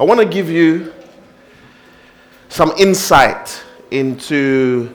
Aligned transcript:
I 0.00 0.04
want 0.04 0.20
to 0.20 0.26
give 0.26 0.48
you 0.48 0.94
some 2.48 2.72
insight 2.78 3.64
into, 3.90 4.94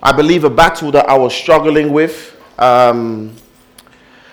I 0.00 0.12
believe, 0.12 0.44
a 0.44 0.50
battle 0.50 0.92
that 0.92 1.08
I 1.08 1.18
was 1.18 1.34
struggling 1.34 1.92
with. 1.92 2.40
Um, 2.56 3.34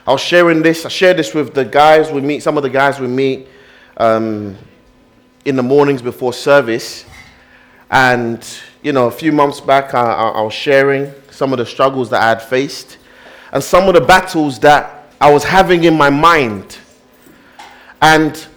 I 0.05 0.11
was 0.11 0.21
sharing 0.21 0.61
this, 0.61 0.85
I 0.85 0.89
shared 0.89 1.17
this 1.17 1.33
with 1.33 1.55
the 1.55 1.65
guys 1.65 2.11
we 2.11 2.21
meet, 2.21 2.43
some 2.43 2.57
of 2.57 2.63
the 2.63 2.69
guys 2.69 2.99
we 2.99 3.07
meet 3.07 3.47
um, 3.97 4.55
in 5.45 5.55
the 5.55 5.63
mornings 5.63 6.03
before 6.03 6.31
service. 6.31 7.03
And, 7.89 8.47
you 8.83 8.91
know, 8.91 9.07
a 9.07 9.11
few 9.11 9.31
months 9.31 9.59
back, 9.59 9.95
I, 9.95 10.13
I, 10.13 10.27
I 10.27 10.41
was 10.41 10.53
sharing 10.53 11.11
some 11.31 11.51
of 11.53 11.57
the 11.57 11.65
struggles 11.65 12.11
that 12.11 12.21
I 12.21 12.29
had 12.29 12.43
faced 12.43 12.99
and 13.51 13.63
some 13.63 13.87
of 13.87 13.95
the 13.95 14.01
battles 14.01 14.59
that 14.59 15.11
I 15.19 15.31
was 15.31 15.43
having 15.43 15.85
in 15.85 15.97
my 15.97 16.11
mind. 16.11 16.77
And 17.99 18.47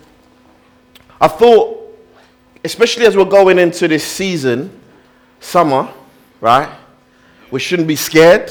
I 1.20 1.29
thought, 1.29 1.77
especially 2.65 3.05
as 3.05 3.16
we're 3.16 3.24
going 3.27 3.59
into 3.59 3.87
this 3.88 4.05
season, 4.05 4.80
summer, 5.38 5.93
right? 6.40 6.71
We 7.51 7.60
shouldn't 7.60 7.88
be 7.88 7.96
scared. 7.96 8.51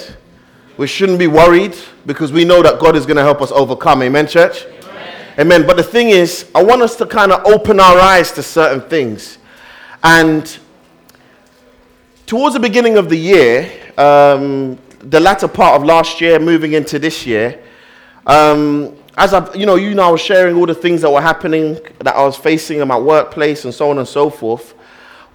We 0.78 0.86
shouldn't 0.86 1.17
be 1.17 1.28
worried 1.28 1.76
because 2.06 2.31
we 2.31 2.45
know 2.45 2.61
that 2.61 2.80
God 2.80 2.95
is 2.95 3.06
going 3.06 3.17
to 3.17 3.23
help 3.23 3.42
us 3.42 3.52
overcome. 3.52 4.03
Amen, 4.03 4.28
church? 4.28 4.66
Amen. 4.66 5.16
Amen. 5.39 5.67
But 5.67 5.78
the 5.78 5.84
thing 5.84 6.09
is, 6.09 6.50
I 6.53 6.64
want 6.64 6.81
us 6.81 6.95
to 6.98 7.06
kind 7.06 7.31
of 7.31 7.44
open 7.45 7.80
our 7.80 8.00
eyes 8.00 8.31
to 8.34 8.44
certain 8.44 8.88
things. 8.88 9.39
And 10.04 10.58
towards 12.26 12.54
the 12.54 12.59
beginning 12.59 12.98
of 12.98 13.09
the 13.09 13.17
year, 13.17 13.72
um, 13.98 14.78
the 15.00 15.20
latter 15.20 15.48
part 15.48 15.76
of 15.76 15.86
last 15.86 16.22
year, 16.22 16.39
moving 16.39 16.73
into 16.73 17.00
this 17.00 17.26
year, 17.26 17.61
um, 18.28 18.95
as 19.20 19.34
I, 19.34 19.53
you 19.53 19.66
know, 19.66 19.75
you 19.75 19.94
know, 19.94 20.08
I 20.08 20.12
was 20.12 20.22
sharing 20.22 20.56
all 20.56 20.66
the 20.66 20.73
things 20.73 21.02
that 21.02 21.12
were 21.12 21.22
happening 21.22 21.78
that 22.00 22.16
I 22.16 22.23
was 22.23 22.38
facing 22.38 22.80
in 22.80 22.88
my 22.88 22.98
workplace 22.98 23.66
and 23.66 23.73
so 23.73 23.89
on 23.89 23.98
and 23.98 24.08
so 24.08 24.30
forth. 24.30 24.73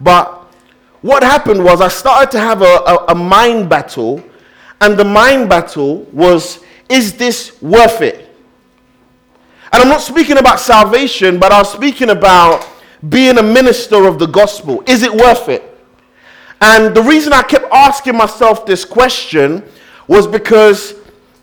But 0.00 0.42
what 1.02 1.22
happened 1.22 1.62
was 1.62 1.82
I 1.82 1.88
started 1.88 2.30
to 2.30 2.40
have 2.40 2.62
a, 2.62 2.64
a, 2.64 3.04
a 3.08 3.14
mind 3.14 3.68
battle, 3.68 4.24
and 4.80 4.96
the 4.96 5.04
mind 5.04 5.50
battle 5.50 5.98
was, 6.12 6.64
is 6.88 7.12
this 7.18 7.60
worth 7.60 8.00
it? 8.00 8.34
And 9.70 9.82
I'm 9.82 9.88
not 9.88 10.00
speaking 10.00 10.38
about 10.38 10.60
salvation, 10.60 11.38
but 11.38 11.52
I 11.52 11.58
was 11.58 11.70
speaking 11.70 12.08
about 12.08 12.66
being 13.10 13.36
a 13.36 13.42
minister 13.42 14.06
of 14.06 14.18
the 14.18 14.26
gospel. 14.26 14.82
Is 14.86 15.02
it 15.02 15.12
worth 15.12 15.50
it? 15.50 15.62
And 16.62 16.94
the 16.96 17.02
reason 17.02 17.34
I 17.34 17.42
kept 17.42 17.66
asking 17.70 18.16
myself 18.16 18.64
this 18.64 18.82
question 18.82 19.62
was 20.08 20.26
because 20.26 20.94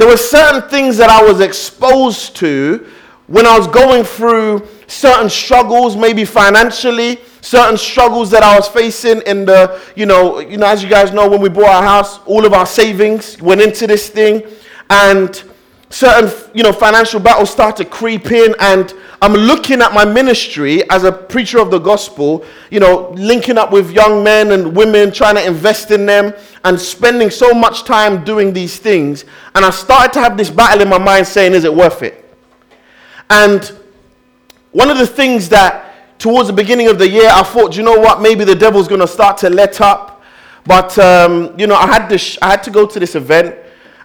there 0.02 0.10
were 0.10 0.18
certain 0.18 0.68
things 0.68 0.98
that 0.98 1.12
I 1.12 1.22
was 1.24 1.42
exposed 1.42 2.36
to 2.38 2.88
when 3.28 3.46
I 3.46 3.56
was 3.56 3.68
going 3.68 4.04
through 4.04 4.68
certain 4.88 5.30
struggles, 5.30 5.96
maybe 5.96 6.26
financially, 6.26 7.20
certain 7.42 7.78
struggles 7.78 8.32
that 8.32 8.42
I 8.42 8.56
was 8.56 8.68
facing 8.68 9.22
in 9.28 9.46
the, 9.46 9.80
you 9.96 10.08
know, 10.08 10.40
you 10.40 10.58
know, 10.58 10.66
as 10.66 10.82
you 10.82 10.90
guys 10.90 11.12
know, 11.12 11.30
when 11.30 11.40
we 11.40 11.50
bought 11.50 11.68
our 11.70 11.84
house, 11.84 12.18
all 12.26 12.48
of 12.48 12.54
our 12.54 12.66
savings 12.66 13.40
went 13.44 13.62
into 13.62 13.86
this 13.86 14.10
thing, 14.10 14.42
and 14.90 15.44
certain, 15.92 16.52
you 16.56 16.64
know, 16.64 16.74
financial 16.74 17.20
battles 17.20 17.52
start 17.52 17.78
to 17.78 17.86
creep 17.86 18.32
in, 18.32 18.56
and 18.60 18.94
I'm 19.22 19.34
looking 19.34 19.82
at 19.82 19.94
my 19.94 20.04
ministry 20.04 20.90
as 20.90 21.04
a 21.04 21.12
preacher 21.12 21.60
of 21.60 21.70
the 21.70 21.78
gospel, 21.78 22.44
you 22.72 22.80
know, 22.80 23.12
linking 23.12 23.58
up 23.58 23.72
with 23.72 23.92
young 23.92 24.24
men 24.24 24.52
and 24.52 24.76
women, 24.76 25.12
trying 25.12 25.36
to 25.36 25.46
invest 25.46 25.92
in 25.92 26.08
them, 26.08 26.34
and 26.64 26.80
spending 26.80 27.30
so 27.30 27.54
much 27.54 27.84
time 27.84 28.24
doing 28.24 28.52
these 28.52 28.78
things. 28.80 29.26
And 29.54 29.64
I 29.64 29.70
started 29.70 30.14
to 30.14 30.22
have 30.22 30.38
this 30.38 30.50
battle 30.50 30.82
in 30.82 30.90
my 30.90 30.98
mind 30.98 31.28
saying, 31.28 31.54
is 31.54 31.66
it 31.66 31.74
worth 31.74 32.02
it? 32.02 32.26
And 33.30 33.72
one 34.72 34.90
of 34.90 34.98
the 34.98 35.08
things 35.08 35.50
that 35.50 36.18
towards 36.18 36.48
the 36.48 36.54
beginning 36.54 36.88
of 36.88 36.98
the 36.98 37.08
year, 37.08 37.30
I 37.32 37.44
thought, 37.44 37.76
you 37.76 37.84
know 37.84 38.00
what, 38.00 38.22
maybe 38.22 38.44
the 38.44 38.56
devil's 38.56 38.88
going 38.88 39.02
to 39.02 39.08
start 39.08 39.38
to 39.40 39.50
let 39.50 39.82
up. 39.82 40.22
But, 40.66 40.98
um, 41.00 41.60
you 41.60 41.68
know, 41.68 41.76
I 41.76 41.88
had, 41.88 42.08
this, 42.08 42.38
I 42.42 42.52
had 42.52 42.64
to 42.64 42.72
go 42.72 42.86
to 42.86 43.00
this 43.00 43.16
event. 43.16 43.56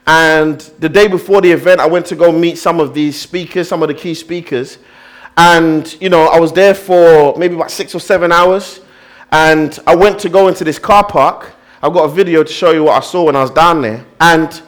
And 0.06 0.60
the 0.78 0.88
day 0.88 1.08
before 1.08 1.40
the 1.40 1.50
event, 1.50 1.80
I 1.80 1.86
went 1.86 2.06
to 2.06 2.14
go 2.14 2.30
meet 2.30 2.58
some 2.58 2.78
of 2.78 2.94
these 2.94 3.20
speakers, 3.20 3.68
some 3.68 3.82
of 3.82 3.88
the 3.88 3.94
key 3.94 4.14
speakers. 4.14 4.78
And, 5.36 5.96
you 6.00 6.08
know, 6.08 6.26
I 6.26 6.38
was 6.38 6.52
there 6.52 6.74
for 6.74 7.36
maybe 7.36 7.56
about 7.56 7.70
six 7.70 7.94
or 7.94 7.98
seven 7.98 8.30
hours. 8.30 8.80
And 9.32 9.78
I 9.86 9.94
went 9.96 10.18
to 10.20 10.28
go 10.28 10.48
into 10.48 10.62
this 10.62 10.78
car 10.78 11.04
park. 11.04 11.52
I've 11.82 11.92
got 11.92 12.04
a 12.04 12.08
video 12.08 12.42
to 12.44 12.52
show 12.52 12.70
you 12.70 12.84
what 12.84 13.02
I 13.02 13.04
saw 13.04 13.24
when 13.24 13.36
I 13.36 13.42
was 13.42 13.50
down 13.50 13.82
there. 13.82 14.06
And, 14.20 14.62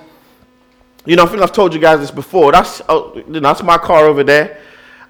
you 1.07 1.17
know, 1.17 1.23
I 1.23 1.27
think 1.27 1.41
I've 1.41 1.53
told 1.53 1.73
you 1.73 1.81
guys 1.81 2.01
this 2.01 2.11
before. 2.11 2.53
That's, 2.53 2.83
uh, 2.89 3.13
you 3.15 3.25
know, 3.29 3.41
that's 3.41 3.63
my 3.63 3.79
car 3.79 4.07
over 4.07 4.25
there. 4.25 4.61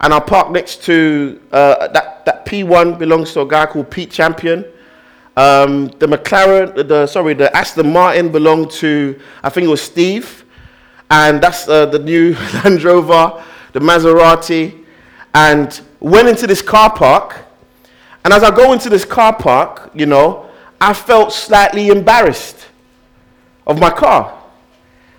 And 0.00 0.12
I 0.12 0.20
parked 0.20 0.52
next 0.52 0.84
to 0.84 1.40
uh, 1.50 1.88
that, 1.88 2.24
that 2.26 2.46
P1 2.46 2.98
belongs 2.98 3.32
to 3.32 3.40
a 3.40 3.48
guy 3.48 3.66
called 3.66 3.90
Pete 3.90 4.10
Champion. 4.10 4.64
Um, 5.38 5.86
the 6.00 6.06
McLaren, 6.06 6.88
the 6.88 7.06
sorry, 7.06 7.34
the 7.34 7.56
Aston 7.56 7.92
Martin 7.92 8.32
belonged 8.32 8.72
to, 8.72 9.20
I 9.44 9.50
think 9.50 9.66
it 9.66 9.70
was 9.70 9.80
Steve. 9.80 10.44
And 11.10 11.40
that's 11.40 11.68
uh, 11.68 11.86
the 11.86 12.00
new 12.00 12.34
Land 12.54 12.82
Rover, 12.82 13.44
the 13.72 13.78
Maserati 13.78 14.84
and 15.34 15.80
went 16.00 16.26
into 16.26 16.48
this 16.48 16.60
car 16.60 16.92
park. 16.92 17.44
And 18.24 18.34
as 18.34 18.42
I 18.42 18.50
go 18.50 18.72
into 18.72 18.88
this 18.88 19.04
car 19.04 19.32
park, 19.32 19.92
you 19.94 20.06
know, 20.06 20.50
I 20.80 20.92
felt 20.92 21.32
slightly 21.32 21.86
embarrassed 21.88 22.66
of 23.64 23.78
my 23.78 23.90
car. 23.90 24.42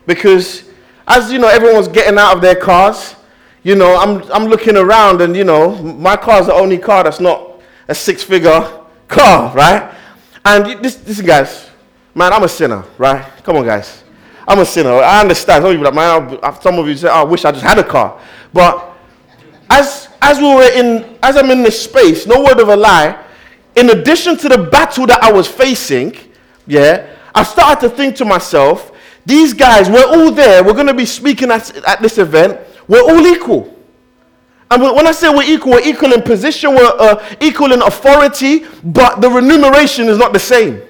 Because 0.05 0.65
as 1.07 1.31
you 1.31 1.39
know, 1.39 1.47
everyone's 1.47 1.87
getting 1.87 2.19
out 2.19 2.35
of 2.35 2.41
their 2.41 2.55
cars, 2.55 3.15
you 3.63 3.75
know, 3.75 3.95
I'm, 3.95 4.29
I'm 4.33 4.49
looking 4.49 4.75
around 4.75 5.21
and, 5.21 5.33
you 5.33 5.45
know, 5.45 5.81
my 5.81 6.17
car's 6.17 6.47
the 6.47 6.53
only 6.53 6.77
car 6.77 7.05
that's 7.05 7.21
not 7.21 7.61
a 7.87 7.95
six 7.95 8.21
figure 8.21 8.69
car, 9.07 9.53
right? 9.55 9.95
And 10.45 10.83
this, 10.83 10.95
this 10.95 11.21
guys, 11.21 11.69
man, 12.15 12.33
I'm 12.33 12.43
a 12.43 12.49
sinner, 12.49 12.83
right? 12.97 13.23
Come 13.43 13.57
on, 13.57 13.65
guys. 13.65 14.03
I'm 14.47 14.59
a 14.59 14.65
sinner. 14.65 14.91
I 14.91 15.21
understand. 15.21 15.63
Some 15.63 15.71
of 15.71 15.77
you, 15.77 15.83
like, 15.83 15.93
man, 15.93 16.61
some 16.61 16.79
of 16.79 16.87
you 16.87 16.95
say, 16.95 17.07
oh, 17.07 17.21
I 17.21 17.23
wish 17.23 17.45
I 17.45 17.51
just 17.51 17.63
had 17.63 17.77
a 17.77 17.83
car. 17.83 18.19
But 18.53 18.95
as 19.69 20.09
as 20.21 20.39
we 20.39 20.45
were 20.45 20.71
in, 20.73 21.17
as 21.23 21.37
I'm 21.37 21.49
in 21.51 21.63
this 21.63 21.81
space, 21.81 22.25
no 22.25 22.43
word 22.43 22.59
of 22.59 22.69
a 22.69 22.75
lie, 22.75 23.23
in 23.75 23.89
addition 23.91 24.37
to 24.37 24.49
the 24.49 24.57
battle 24.57 25.05
that 25.07 25.23
I 25.23 25.31
was 25.31 25.47
facing, 25.47 26.15
yeah, 26.67 27.15
I 27.33 27.43
started 27.43 27.89
to 27.89 27.95
think 27.95 28.15
to 28.17 28.25
myself, 28.25 28.91
these 29.25 29.53
guys, 29.53 29.89
we're 29.89 30.05
all 30.05 30.31
there, 30.31 30.63
we're 30.63 30.73
going 30.73 30.87
to 30.87 30.93
be 30.93 31.05
speaking 31.05 31.51
at, 31.51 31.75
at 31.85 32.01
this 32.01 32.17
event, 32.17 32.59
we're 32.87 33.01
all 33.01 33.25
equal. 33.27 33.78
And 34.71 34.83
when 34.83 35.07
I 35.07 35.11
say 35.11 35.29
we're 35.29 35.43
equal, 35.43 35.73
we're 35.73 35.87
equal 35.87 36.13
in 36.13 36.21
position, 36.21 36.75
we're 36.75 36.93
uh, 36.99 37.35
equal 37.41 37.71
in 37.71 37.81
authority, 37.81 38.65
but 38.83 39.19
the 39.19 39.29
remuneration 39.29 40.07
is 40.07 40.17
not 40.17 40.31
the 40.31 40.39
same. 40.39 40.75
Do 40.75 40.85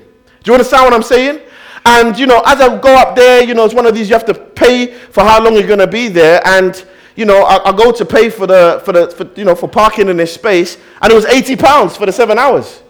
you 0.45 0.53
understand 0.53 0.83
what 0.83 0.93
I'm 0.93 1.03
saying? 1.03 1.41
And, 1.85 2.17
you 2.19 2.27
know, 2.27 2.41
as 2.45 2.59
I 2.59 2.77
go 2.77 2.93
up 2.95 3.15
there, 3.15 3.43
you 3.43 3.53
know, 3.53 3.63
it's 3.63 3.73
one 3.73 3.85
of 3.85 3.95
these 3.95 4.09
you 4.09 4.15
have 4.15 4.25
to 4.25 4.33
pay 4.33 4.87
for 4.93 5.23
how 5.23 5.41
long 5.41 5.53
you're 5.53 5.67
going 5.67 5.79
to 5.79 5.87
be 5.87 6.09
there. 6.09 6.45
And, 6.45 6.85
you 7.15 7.25
know, 7.25 7.43
I, 7.43 7.69
I, 7.69 7.71
go 7.71 7.91
to 7.91 8.05
pay 8.05 8.29
for 8.29 8.45
the, 8.45 8.81
for 8.83 8.91
the, 8.91 9.09
for, 9.11 9.29
you 9.39 9.45
know, 9.45 9.55
for 9.55 9.69
parking 9.69 10.09
in 10.09 10.17
this 10.17 10.33
space, 10.33 10.77
and 11.01 11.11
it 11.11 11.15
was 11.15 11.25
80 11.25 11.55
pounds 11.55 11.95
for 11.95 12.05
the 12.05 12.11
seven 12.11 12.37
hours. 12.37 12.83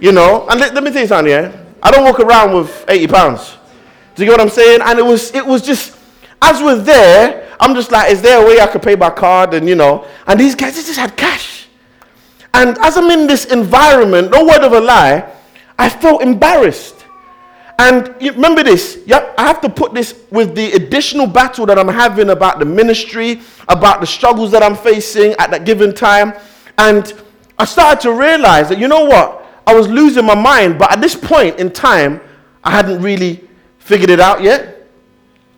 You 0.00 0.12
know, 0.12 0.46
and 0.48 0.60
let, 0.60 0.72
let 0.74 0.84
me 0.84 0.92
tell 0.92 1.02
you 1.02 1.08
something, 1.08 1.30
yeah? 1.32 1.64
I 1.82 1.90
don't 1.90 2.04
walk 2.04 2.20
around 2.20 2.54
with 2.54 2.84
80 2.88 3.06
pounds. 3.08 3.56
Do 4.14 4.24
you 4.24 4.30
get 4.30 4.38
what 4.38 4.46
I'm 4.46 4.52
saying? 4.52 4.80
And 4.82 4.98
it 4.98 5.04
was, 5.04 5.34
it 5.34 5.44
was 5.44 5.62
just, 5.62 5.96
as 6.40 6.62
we're 6.62 6.76
there, 6.76 7.43
I'm 7.64 7.74
just 7.74 7.90
like, 7.90 8.12
is 8.12 8.20
there 8.20 8.42
a 8.42 8.46
way 8.46 8.60
I 8.60 8.66
could 8.66 8.82
pay 8.82 8.94
by 8.94 9.08
card? 9.08 9.54
And, 9.54 9.66
you 9.66 9.74
know, 9.74 10.06
and 10.26 10.38
these 10.38 10.54
guys, 10.54 10.76
they 10.76 10.82
just 10.82 10.98
had 10.98 11.16
cash. 11.16 11.66
And 12.52 12.76
as 12.80 12.98
I'm 12.98 13.10
in 13.10 13.26
this 13.26 13.46
environment, 13.46 14.30
no 14.30 14.44
word 14.44 14.62
of 14.62 14.74
a 14.74 14.80
lie, 14.80 15.32
I 15.78 15.88
felt 15.88 16.20
embarrassed. 16.20 17.06
And 17.78 18.14
remember 18.20 18.62
this, 18.62 19.00
yeah, 19.06 19.32
I 19.38 19.46
have 19.46 19.62
to 19.62 19.70
put 19.70 19.94
this 19.94 20.24
with 20.30 20.54
the 20.54 20.72
additional 20.72 21.26
battle 21.26 21.64
that 21.64 21.78
I'm 21.78 21.88
having 21.88 22.28
about 22.28 22.58
the 22.58 22.66
ministry, 22.66 23.40
about 23.66 24.02
the 24.02 24.06
struggles 24.06 24.50
that 24.50 24.62
I'm 24.62 24.76
facing 24.76 25.32
at 25.38 25.50
that 25.50 25.64
given 25.64 25.94
time. 25.94 26.34
And 26.76 27.14
I 27.58 27.64
started 27.64 28.02
to 28.02 28.12
realize 28.12 28.68
that, 28.68 28.78
you 28.78 28.88
know 28.88 29.06
what? 29.06 29.42
I 29.66 29.74
was 29.74 29.88
losing 29.88 30.26
my 30.26 30.34
mind, 30.34 30.78
but 30.78 30.92
at 30.92 31.00
this 31.00 31.16
point 31.16 31.58
in 31.58 31.70
time, 31.70 32.20
I 32.62 32.72
hadn't 32.72 33.00
really 33.00 33.48
figured 33.78 34.10
it 34.10 34.20
out 34.20 34.42
yet. 34.42 34.86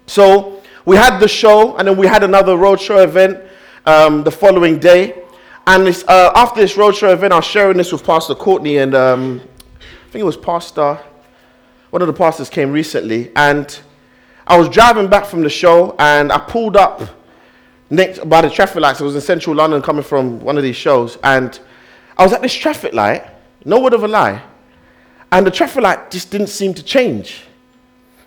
So 0.06 0.55
we 0.86 0.96
had 0.96 1.18
the 1.18 1.28
show, 1.28 1.76
and 1.76 1.88
then 1.88 1.96
we 1.96 2.06
had 2.06 2.22
another 2.22 2.54
roadshow 2.54 3.02
event 3.02 3.42
um, 3.84 4.22
the 4.22 4.30
following 4.30 4.78
day. 4.78 5.24
And 5.66 5.88
uh, 6.06 6.30
after 6.36 6.60
this 6.60 6.74
roadshow 6.74 7.12
event, 7.12 7.32
I 7.32 7.36
was 7.36 7.44
sharing 7.44 7.76
this 7.76 7.90
with 7.90 8.04
Pastor 8.04 8.36
Courtney, 8.36 8.78
and 8.78 8.94
um, 8.94 9.40
I 9.80 10.10
think 10.12 10.22
it 10.22 10.24
was 10.24 10.36
Pastor, 10.36 11.00
one 11.90 12.02
of 12.02 12.06
the 12.06 12.14
pastors 12.14 12.48
came 12.48 12.70
recently, 12.70 13.32
and 13.34 13.78
I 14.46 14.56
was 14.56 14.68
driving 14.68 15.08
back 15.08 15.26
from 15.26 15.42
the 15.42 15.50
show, 15.50 15.96
and 15.98 16.30
I 16.30 16.38
pulled 16.38 16.76
up 16.76 17.02
next 17.90 18.20
by 18.28 18.42
the 18.42 18.50
traffic 18.50 18.80
lights. 18.80 19.00
I 19.00 19.04
was 19.04 19.16
in 19.16 19.20
central 19.20 19.56
London 19.56 19.82
coming 19.82 20.04
from 20.04 20.38
one 20.38 20.56
of 20.56 20.62
these 20.62 20.76
shows, 20.76 21.18
and 21.24 21.58
I 22.16 22.22
was 22.22 22.32
at 22.32 22.42
this 22.42 22.54
traffic 22.54 22.92
light, 22.92 23.24
no 23.64 23.80
word 23.80 23.92
of 23.92 24.04
a 24.04 24.08
lie, 24.08 24.40
and 25.32 25.44
the 25.44 25.50
traffic 25.50 25.82
light 25.82 26.12
just 26.12 26.30
didn't 26.30 26.46
seem 26.46 26.74
to 26.74 26.82
change. 26.84 27.42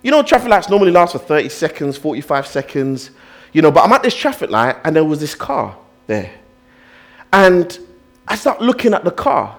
You 0.02 0.12
know, 0.12 0.24
traffic 0.24 0.50
lights 0.50 0.70
normally 0.70 0.92
last 0.92 1.12
for 1.12 1.20
30 1.20 1.50
seconds, 1.50 1.98
45 1.98 2.48
seconds, 2.48 3.12
you 3.52 3.62
know, 3.62 3.72
but 3.72 3.84
I'm 3.84 3.92
at 3.92 4.04
this 4.04 4.16
traffic 4.16 4.50
light, 4.50 4.78
and 4.84 4.96
there 4.96 5.04
was 5.04 5.20
this 5.20 5.36
car 5.36 5.78
there. 6.08 6.32
And 7.34 7.78
I 8.28 8.36
start 8.36 8.62
looking 8.62 8.94
at 8.94 9.04
the 9.04 9.12
car. 9.12 9.58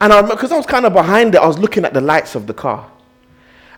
And 0.00 0.12
I 0.12 0.22
because 0.22 0.52
I 0.52 0.56
was 0.56 0.66
kind 0.66 0.86
of 0.86 0.92
behind 0.92 1.34
it, 1.34 1.38
I 1.38 1.46
was 1.46 1.58
looking 1.58 1.84
at 1.84 1.92
the 1.92 2.00
lights 2.00 2.34
of 2.34 2.46
the 2.46 2.54
car. 2.54 2.90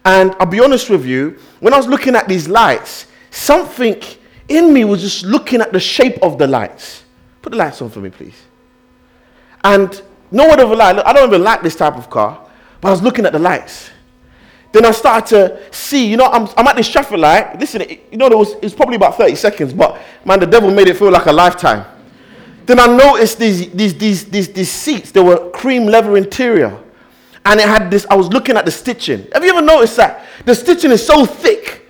And 0.04 0.34
I'll 0.38 0.46
be 0.46 0.60
honest 0.60 0.90
with 0.90 1.04
you, 1.04 1.38
when 1.60 1.72
I 1.72 1.76
was 1.76 1.86
looking 1.86 2.14
at 2.14 2.28
these 2.28 2.48
lights, 2.48 3.06
something 3.30 4.00
in 4.48 4.72
me 4.72 4.84
was 4.84 5.00
just 5.00 5.24
looking 5.24 5.60
at 5.60 5.72
the 5.72 5.80
shape 5.80 6.18
of 6.22 6.38
the 6.38 6.46
lights. 6.46 7.04
Put 7.40 7.50
the 7.50 7.56
lights 7.56 7.80
on 7.82 7.90
for 7.90 8.00
me, 8.00 8.10
please. 8.10 8.40
And 9.64 10.02
no 10.30 10.48
word 10.48 10.60
of 10.60 10.70
a 10.70 10.76
lie, 10.76 10.90
I 11.04 11.12
don't 11.12 11.28
even 11.28 11.42
like 11.42 11.62
this 11.62 11.76
type 11.76 11.96
of 11.96 12.10
car, 12.10 12.46
but 12.80 12.88
I 12.88 12.90
was 12.90 13.02
looking 13.02 13.26
at 13.26 13.32
the 13.32 13.38
lights. 13.38 13.90
Then 14.72 14.86
I 14.86 14.90
started 14.90 15.28
to 15.28 15.74
see, 15.74 16.06
you 16.06 16.16
know, 16.16 16.26
I'm, 16.26 16.48
I'm 16.56 16.66
at 16.66 16.76
this 16.76 16.88
traffic 16.88 17.18
light. 17.18 17.58
Listen, 17.60 17.82
it, 17.82 18.08
you 18.10 18.16
know, 18.16 18.26
it 18.26 18.36
was, 18.36 18.52
it 18.54 18.62
was 18.62 18.74
probably 18.74 18.96
about 18.96 19.16
30 19.18 19.34
seconds, 19.36 19.72
but 19.74 20.00
man, 20.24 20.40
the 20.40 20.46
devil 20.46 20.70
made 20.70 20.88
it 20.88 20.96
feel 20.96 21.10
like 21.10 21.26
a 21.26 21.32
lifetime. 21.32 21.84
Then 22.64 22.78
I 22.80 22.86
noticed 22.86 23.38
these, 23.38 23.70
these, 23.70 23.96
these, 23.98 24.24
these, 24.24 24.48
these 24.52 24.70
seats, 24.70 25.10
they 25.12 25.20
were 25.20 25.50
cream 25.50 25.84
leather 25.84 26.16
interior. 26.16 26.78
And 27.44 27.60
it 27.60 27.66
had 27.66 27.90
this, 27.90 28.06
I 28.08 28.14
was 28.14 28.28
looking 28.28 28.56
at 28.56 28.64
the 28.64 28.70
stitching. 28.70 29.26
Have 29.32 29.44
you 29.44 29.50
ever 29.50 29.60
noticed 29.60 29.96
that? 29.96 30.24
The 30.44 30.54
stitching 30.54 30.90
is 30.92 31.04
so 31.04 31.26
thick. 31.26 31.86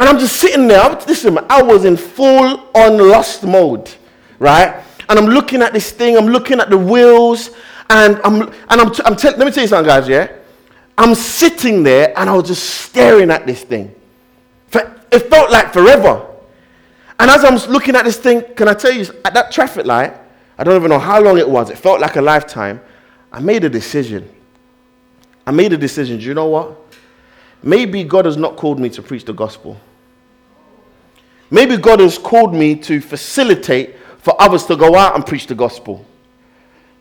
And 0.00 0.08
I'm 0.08 0.18
just 0.18 0.36
sitting 0.36 0.66
there. 0.66 0.80
I'm, 0.80 0.92
listen, 1.06 1.38
I 1.50 1.62
was 1.62 1.84
in 1.84 1.96
full 1.96 2.68
on 2.74 2.98
lust 2.98 3.44
mode, 3.44 3.92
right? 4.38 4.82
And 5.08 5.18
I'm 5.18 5.26
looking 5.26 5.62
at 5.62 5.72
this 5.72 5.90
thing, 5.90 6.16
I'm 6.16 6.26
looking 6.26 6.60
at 6.60 6.70
the 6.70 6.78
wheels, 6.78 7.50
and 7.90 8.20
I'm, 8.24 8.42
and 8.42 8.54
I'm, 8.68 8.92
I'm 9.04 9.16
te- 9.16 9.30
let 9.30 9.38
me 9.40 9.50
tell 9.50 9.62
you 9.62 9.68
something, 9.68 9.86
guys, 9.86 10.08
yeah? 10.08 10.28
I'm 10.98 11.14
sitting 11.14 11.84
there 11.84 12.12
and 12.18 12.28
I 12.28 12.34
was 12.34 12.48
just 12.48 12.64
staring 12.64 13.30
at 13.30 13.46
this 13.46 13.62
thing. 13.62 13.94
It 15.10 15.20
felt 15.30 15.50
like 15.50 15.72
forever. 15.72 16.26
And 17.18 17.30
as 17.30 17.44
I'm 17.44 17.54
looking 17.72 17.96
at 17.96 18.04
this 18.04 18.18
thing, 18.18 18.42
can 18.54 18.68
I 18.68 18.74
tell 18.74 18.92
you, 18.92 19.06
at 19.24 19.32
that 19.32 19.50
traffic 19.50 19.86
light, 19.86 20.14
I 20.58 20.64
don't 20.64 20.76
even 20.76 20.90
know 20.90 20.98
how 20.98 21.20
long 21.20 21.38
it 21.38 21.48
was, 21.48 21.70
it 21.70 21.78
felt 21.78 22.00
like 22.00 22.16
a 22.16 22.20
lifetime. 22.20 22.80
I 23.32 23.40
made 23.40 23.64
a 23.64 23.70
decision. 23.70 24.28
I 25.46 25.50
made 25.50 25.72
a 25.72 25.78
decision. 25.78 26.18
Do 26.18 26.24
you 26.24 26.34
know 26.34 26.46
what? 26.46 26.76
Maybe 27.62 28.04
God 28.04 28.26
has 28.26 28.36
not 28.36 28.56
called 28.56 28.78
me 28.78 28.90
to 28.90 29.02
preach 29.02 29.24
the 29.24 29.32
gospel. 29.32 29.80
Maybe 31.50 31.76
God 31.76 32.00
has 32.00 32.18
called 32.18 32.54
me 32.54 32.74
to 32.74 33.00
facilitate 33.00 33.96
for 34.18 34.40
others 34.40 34.64
to 34.66 34.76
go 34.76 34.94
out 34.94 35.14
and 35.14 35.24
preach 35.24 35.46
the 35.46 35.54
gospel. 35.54 36.04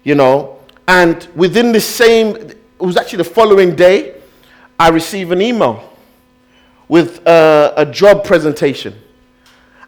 You 0.03 0.15
know, 0.15 0.59
and 0.87 1.27
within 1.35 1.73
the 1.73 1.81
same, 1.81 2.51
it 2.79 2.85
was 2.85 2.97
actually 2.97 3.17
the 3.17 3.29
following 3.29 3.75
day, 3.75 4.15
I 4.79 4.89
received 4.89 5.31
an 5.31 5.41
email 5.41 5.93
with 6.87 7.25
a, 7.27 7.73
a 7.77 7.85
job 7.85 8.23
presentation. 8.23 8.95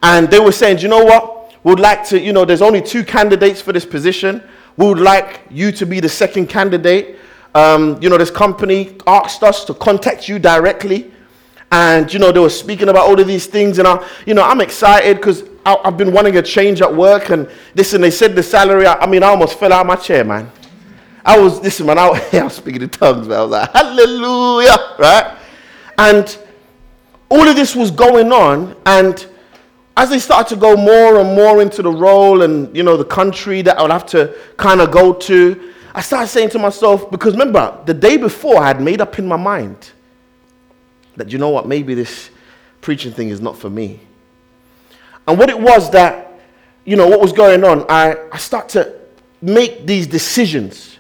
And 0.02 0.30
they 0.30 0.40
were 0.40 0.52
saying, 0.52 0.80
you 0.80 0.88
know 0.88 1.04
what? 1.04 1.54
We 1.64 1.72
would 1.72 1.80
like 1.80 2.06
to, 2.08 2.20
you 2.20 2.34
know, 2.34 2.46
there's 2.46 2.62
only 2.62 2.82
two 2.82 3.04
candidates 3.04 3.62
for 3.62 3.74
this 3.74 3.86
position. 3.86 4.42
We 4.78 4.88
would 4.88 5.00
like 5.00 5.42
you 5.50 5.72
to 5.74 5.86
be 5.86 6.00
the 6.00 6.10
second 6.10 6.48
candidate. 6.48 7.18
Um, 7.54 8.02
you 8.02 8.10
know, 8.10 8.18
this 8.18 8.32
company 8.32 8.98
asked 9.06 9.44
us 9.44 9.66
to 9.66 9.74
contact 9.74 10.28
you 10.28 10.40
directly. 10.40 11.12
And, 11.72 12.12
you 12.12 12.18
know, 12.18 12.32
they 12.32 12.40
were 12.40 12.50
speaking 12.50 12.90
about 12.90 13.08
all 13.08 13.20
of 13.20 13.28
these 13.28 13.46
things. 13.46 13.78
And, 13.78 13.88
I, 13.88 14.08
you 14.26 14.34
know, 14.34 14.44
I'm 14.44 14.62
excited 14.62 15.18
because 15.18 15.44
I've 15.66 15.98
been 15.98 16.12
wanting 16.12 16.38
a 16.38 16.42
change 16.42 16.82
at 16.82 16.94
work. 16.94 17.30
And 17.30 17.48
listen, 17.76 18.02
they 18.02 18.12
said 18.12 18.36
the 18.36 18.44
salary, 18.44 18.88
I, 18.88 18.96
I 18.96 19.06
mean, 19.06 19.22
I 19.22 19.28
almost 19.28 19.60
fell 19.60 19.72
out 19.74 19.82
of 19.82 19.88
my 19.88 19.96
chair, 19.96 20.24
man. 20.24 20.52
I 21.30 21.38
was, 21.38 21.60
listen, 21.62 21.86
man, 21.86 22.00
I, 22.00 22.08
I 22.34 22.44
was 22.44 22.54
speaking 22.54 22.82
in 22.82 22.90
tongues, 22.90 23.28
man. 23.28 23.38
I 23.38 23.42
was 23.44 23.52
like, 23.52 23.72
hallelujah, 23.72 24.96
right? 24.98 25.38
And 26.00 26.38
all 27.30 27.48
of 27.48 27.56
this 27.56 27.76
was 27.76 27.92
going 27.92 28.32
on. 28.32 28.76
And 28.88 29.28
as 29.96 30.10
they 30.10 30.18
started 30.18 30.56
to 30.56 30.60
go 30.60 30.76
more 30.76 31.20
and 31.20 31.36
more 31.36 31.62
into 31.62 31.84
the 31.84 31.92
role 31.92 32.42
and 32.42 32.76
you 32.76 32.82
know 32.82 32.98
the 32.98 33.06
country 33.06 33.62
that 33.62 33.78
I 33.78 33.84
would 33.84 33.92
have 33.92 34.08
to 34.08 34.36
kind 34.58 34.82
of 34.82 34.90
go 34.90 35.14
to, 35.14 35.72
I 35.94 36.02
started 36.02 36.30
saying 36.30 36.50
to 36.50 36.60
myself, 36.60 37.12
because 37.12 37.34
remember, 37.34 37.80
the 37.86 37.94
day 37.94 38.18
before 38.18 38.58
I 38.58 38.66
had 38.66 38.82
made 38.82 39.00
up 39.00 39.20
in 39.20 39.28
my 39.28 39.38
mind 39.38 39.92
that 41.16 41.32
you 41.32 41.38
know 41.38 41.50
what, 41.50 41.68
maybe 41.68 41.94
this 41.94 42.32
preaching 42.82 43.12
thing 43.12 43.30
is 43.30 43.40
not 43.40 43.56
for 43.56 43.70
me. 43.70 44.00
And 45.28 45.38
what 45.38 45.52
it 45.52 45.60
was 45.60 45.92
that, 45.92 46.40
you 46.86 46.96
know, 46.96 47.08
what 47.08 47.20
was 47.20 47.34
going 47.34 47.64
on, 47.64 47.86
I, 47.88 48.18
I 48.32 48.38
start 48.38 48.70
to 48.70 48.96
make 49.44 49.86
these 49.86 50.08
decisions 50.08 50.96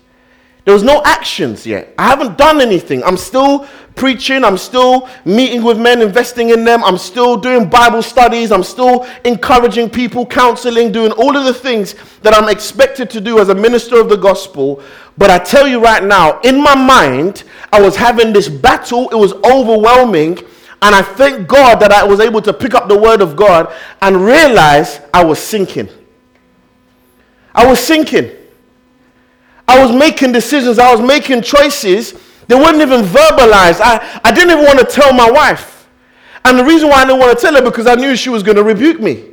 there 0.70 0.76
was 0.76 0.84
no 0.84 1.02
actions 1.04 1.66
yet. 1.66 1.96
I 1.98 2.04
haven't 2.04 2.38
done 2.38 2.62
anything. 2.62 3.04
I'm 3.04 3.18
still 3.18 3.68
preaching. 3.96 4.44
I'm 4.44 4.56
still 4.56 5.10
meeting 5.26 5.64
with 5.64 5.80
men, 5.80 6.00
investing 6.00 6.52
in 6.52 6.64
them. 6.64 6.84
I'm 6.84 7.00
still 7.00 7.38
doing 7.38 7.68
Bible 7.68 8.04
studies. 8.04 8.52
I'm 8.52 8.62
still 8.62 9.08
encouraging 9.26 9.90
people, 9.90 10.28
counseling, 10.28 10.92
doing 10.92 11.12
all 11.14 11.36
of 11.36 11.46
the 11.46 11.56
things 11.56 11.96
that 12.22 12.36
I'm 12.36 12.50
expected 12.50 13.10
to 13.10 13.20
do 13.20 13.40
as 13.40 13.50
a 13.50 13.56
minister 13.56 14.00
of 14.00 14.10
the 14.10 14.16
gospel. 14.16 14.84
But 15.18 15.32
I 15.32 15.40
tell 15.40 15.68
you 15.68 15.84
right 15.84 16.04
now, 16.04 16.40
in 16.42 16.62
my 16.62 16.76
mind, 16.76 17.46
I 17.74 17.82
was 17.82 17.96
having 17.96 18.32
this 18.32 18.48
battle. 18.48 19.10
It 19.10 19.16
was 19.16 19.34
overwhelming. 19.34 20.38
And 20.84 20.94
I 20.94 21.02
thank 21.02 21.48
God 21.48 21.80
that 21.80 21.92
I 21.92 22.04
was 22.04 22.20
able 22.20 22.44
to 22.44 22.54
pick 22.54 22.76
up 22.76 22.88
the 22.88 23.00
word 23.00 23.22
of 23.22 23.36
God 23.36 23.74
and 24.04 24.24
realize 24.24 25.02
I 25.16 25.26
was 25.26 25.40
sinking. 25.40 25.90
I 27.56 27.66
was 27.66 27.88
sinking. 27.88 28.36
I 29.70 29.80
was 29.80 29.96
making 29.96 30.32
decisions, 30.32 30.80
I 30.80 30.92
was 30.92 31.00
making 31.00 31.44
choices. 31.44 32.16
They 32.48 32.56
weren't 32.56 32.82
even 32.82 33.02
verbalized. 33.02 33.80
I, 33.82 34.20
I 34.24 34.32
didn't 34.32 34.50
even 34.50 34.66
want 34.66 34.80
to 34.80 34.86
tell 34.86 35.14
my 35.14 35.30
wife. 35.30 35.88
And 36.44 36.58
the 36.58 36.66
reason 36.66 36.90
why 36.90 37.04
I 37.04 37.06
didn't 37.06 37.20
want 37.20 37.38
to 37.38 37.40
tell 37.40 37.54
her 37.54 37.62
because 37.62 37.86
I 37.86 37.94
knew 37.94 38.16
she 38.16 38.32
was 38.32 38.42
going 38.42 38.58
to 38.58 38.64
rebuke 38.64 39.00
me. 39.00 39.26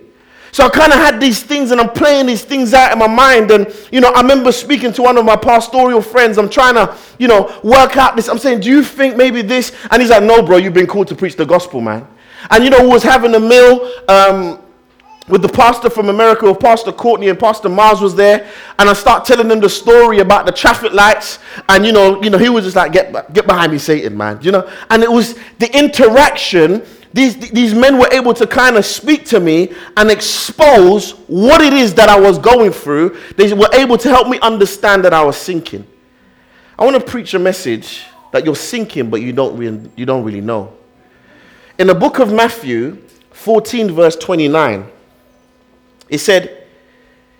So 0.52 0.66
I 0.66 0.68
kind 0.68 0.92
of 0.92 0.98
had 0.98 1.22
these 1.22 1.42
things 1.42 1.70
and 1.70 1.80
I'm 1.80 1.88
playing 1.88 2.26
these 2.26 2.44
things 2.44 2.74
out 2.74 2.92
in 2.92 2.98
my 2.98 3.06
mind. 3.06 3.50
And, 3.50 3.74
you 3.90 4.02
know, 4.02 4.10
I 4.10 4.20
remember 4.20 4.52
speaking 4.52 4.92
to 4.92 5.02
one 5.02 5.16
of 5.16 5.24
my 5.24 5.36
pastoral 5.36 6.02
friends. 6.02 6.36
I'm 6.36 6.50
trying 6.50 6.74
to, 6.74 6.94
you 7.19 7.28
know, 7.28 7.58
work 7.64 7.96
out 7.96 8.14
this. 8.14 8.28
I'm 8.28 8.38
saying, 8.38 8.60
do 8.60 8.69
you 8.69 8.84
think 8.84 9.16
maybe 9.16 9.40
this? 9.40 9.74
And 9.90 10.02
he's 10.02 10.10
like, 10.10 10.22
no, 10.22 10.43
bro, 10.43 10.58
you've 10.58 10.74
been 10.74 10.86
called 10.86 11.08
to 11.08 11.14
preach 11.14 11.36
the 11.36 11.46
gospel, 11.46 11.81
man. 11.81 12.06
And, 12.50 12.62
you 12.62 12.69
know, 12.69 12.81
who 12.81 12.90
was 12.90 13.02
having 13.02 13.34
a 13.34 13.40
meal 13.40 13.90
um, 14.06 14.62
with 15.28 15.42
the 15.42 15.48
pastor 15.48 15.90
from 15.90 16.08
America, 16.08 16.46
with 16.46 16.60
Pastor 16.60 16.92
Courtney 16.92 17.28
and 17.28 17.38
Pastor 17.38 17.68
Mars 17.68 18.00
was 18.00 18.14
there, 18.14 18.48
and 18.78 18.88
I 18.88 18.92
start 18.92 19.24
telling 19.24 19.48
them 19.48 19.60
the 19.60 19.68
story 19.68 20.20
about 20.20 20.46
the 20.46 20.52
traffic 20.52 20.92
lights, 20.92 21.38
and 21.68 21.84
you 21.84 21.92
know, 21.92 22.22
you 22.22 22.30
know, 22.30 22.38
he 22.38 22.48
was 22.48 22.64
just 22.64 22.76
like, 22.76 22.92
"Get, 22.92 23.32
get 23.32 23.46
behind 23.46 23.72
me, 23.72 23.78
Satan, 23.78 24.16
man," 24.16 24.38
you 24.42 24.52
know. 24.52 24.70
And 24.90 25.02
it 25.02 25.10
was 25.10 25.36
the 25.58 25.76
interaction. 25.76 26.84
These 27.12 27.50
these 27.50 27.74
men 27.74 27.98
were 27.98 28.08
able 28.12 28.34
to 28.34 28.46
kind 28.46 28.76
of 28.76 28.84
speak 28.84 29.24
to 29.26 29.40
me 29.40 29.72
and 29.96 30.10
expose 30.10 31.12
what 31.26 31.60
it 31.60 31.72
is 31.72 31.94
that 31.94 32.08
I 32.08 32.18
was 32.18 32.38
going 32.38 32.70
through. 32.70 33.16
They 33.36 33.52
were 33.52 33.70
able 33.72 33.98
to 33.98 34.08
help 34.08 34.28
me 34.28 34.38
understand 34.40 35.04
that 35.04 35.14
I 35.14 35.24
was 35.24 35.36
sinking. 35.36 35.86
I 36.78 36.84
want 36.84 36.96
to 36.96 37.04
preach 37.04 37.34
a 37.34 37.38
message 37.38 38.04
that 38.32 38.44
you're 38.44 38.54
sinking, 38.54 39.10
but 39.10 39.22
you 39.22 39.32
don't 39.32 39.56
really, 39.56 39.90
you 39.96 40.04
don't 40.04 40.24
really 40.24 40.42
know. 40.42 40.74
In 41.78 41.86
the 41.86 41.94
book 41.94 42.18
of 42.18 42.32
Matthew, 42.32 43.02
14 43.32 43.90
verse 43.92 44.14
29. 44.16 44.92
He 46.08 46.19
said, 46.19 46.67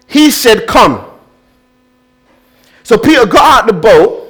He 0.06 0.30
said, 0.30 0.66
Come. 0.66 1.04
So 2.82 2.96
Peter 2.96 3.26
got 3.26 3.62
out 3.62 3.66
the 3.66 3.73
boat 3.73 4.23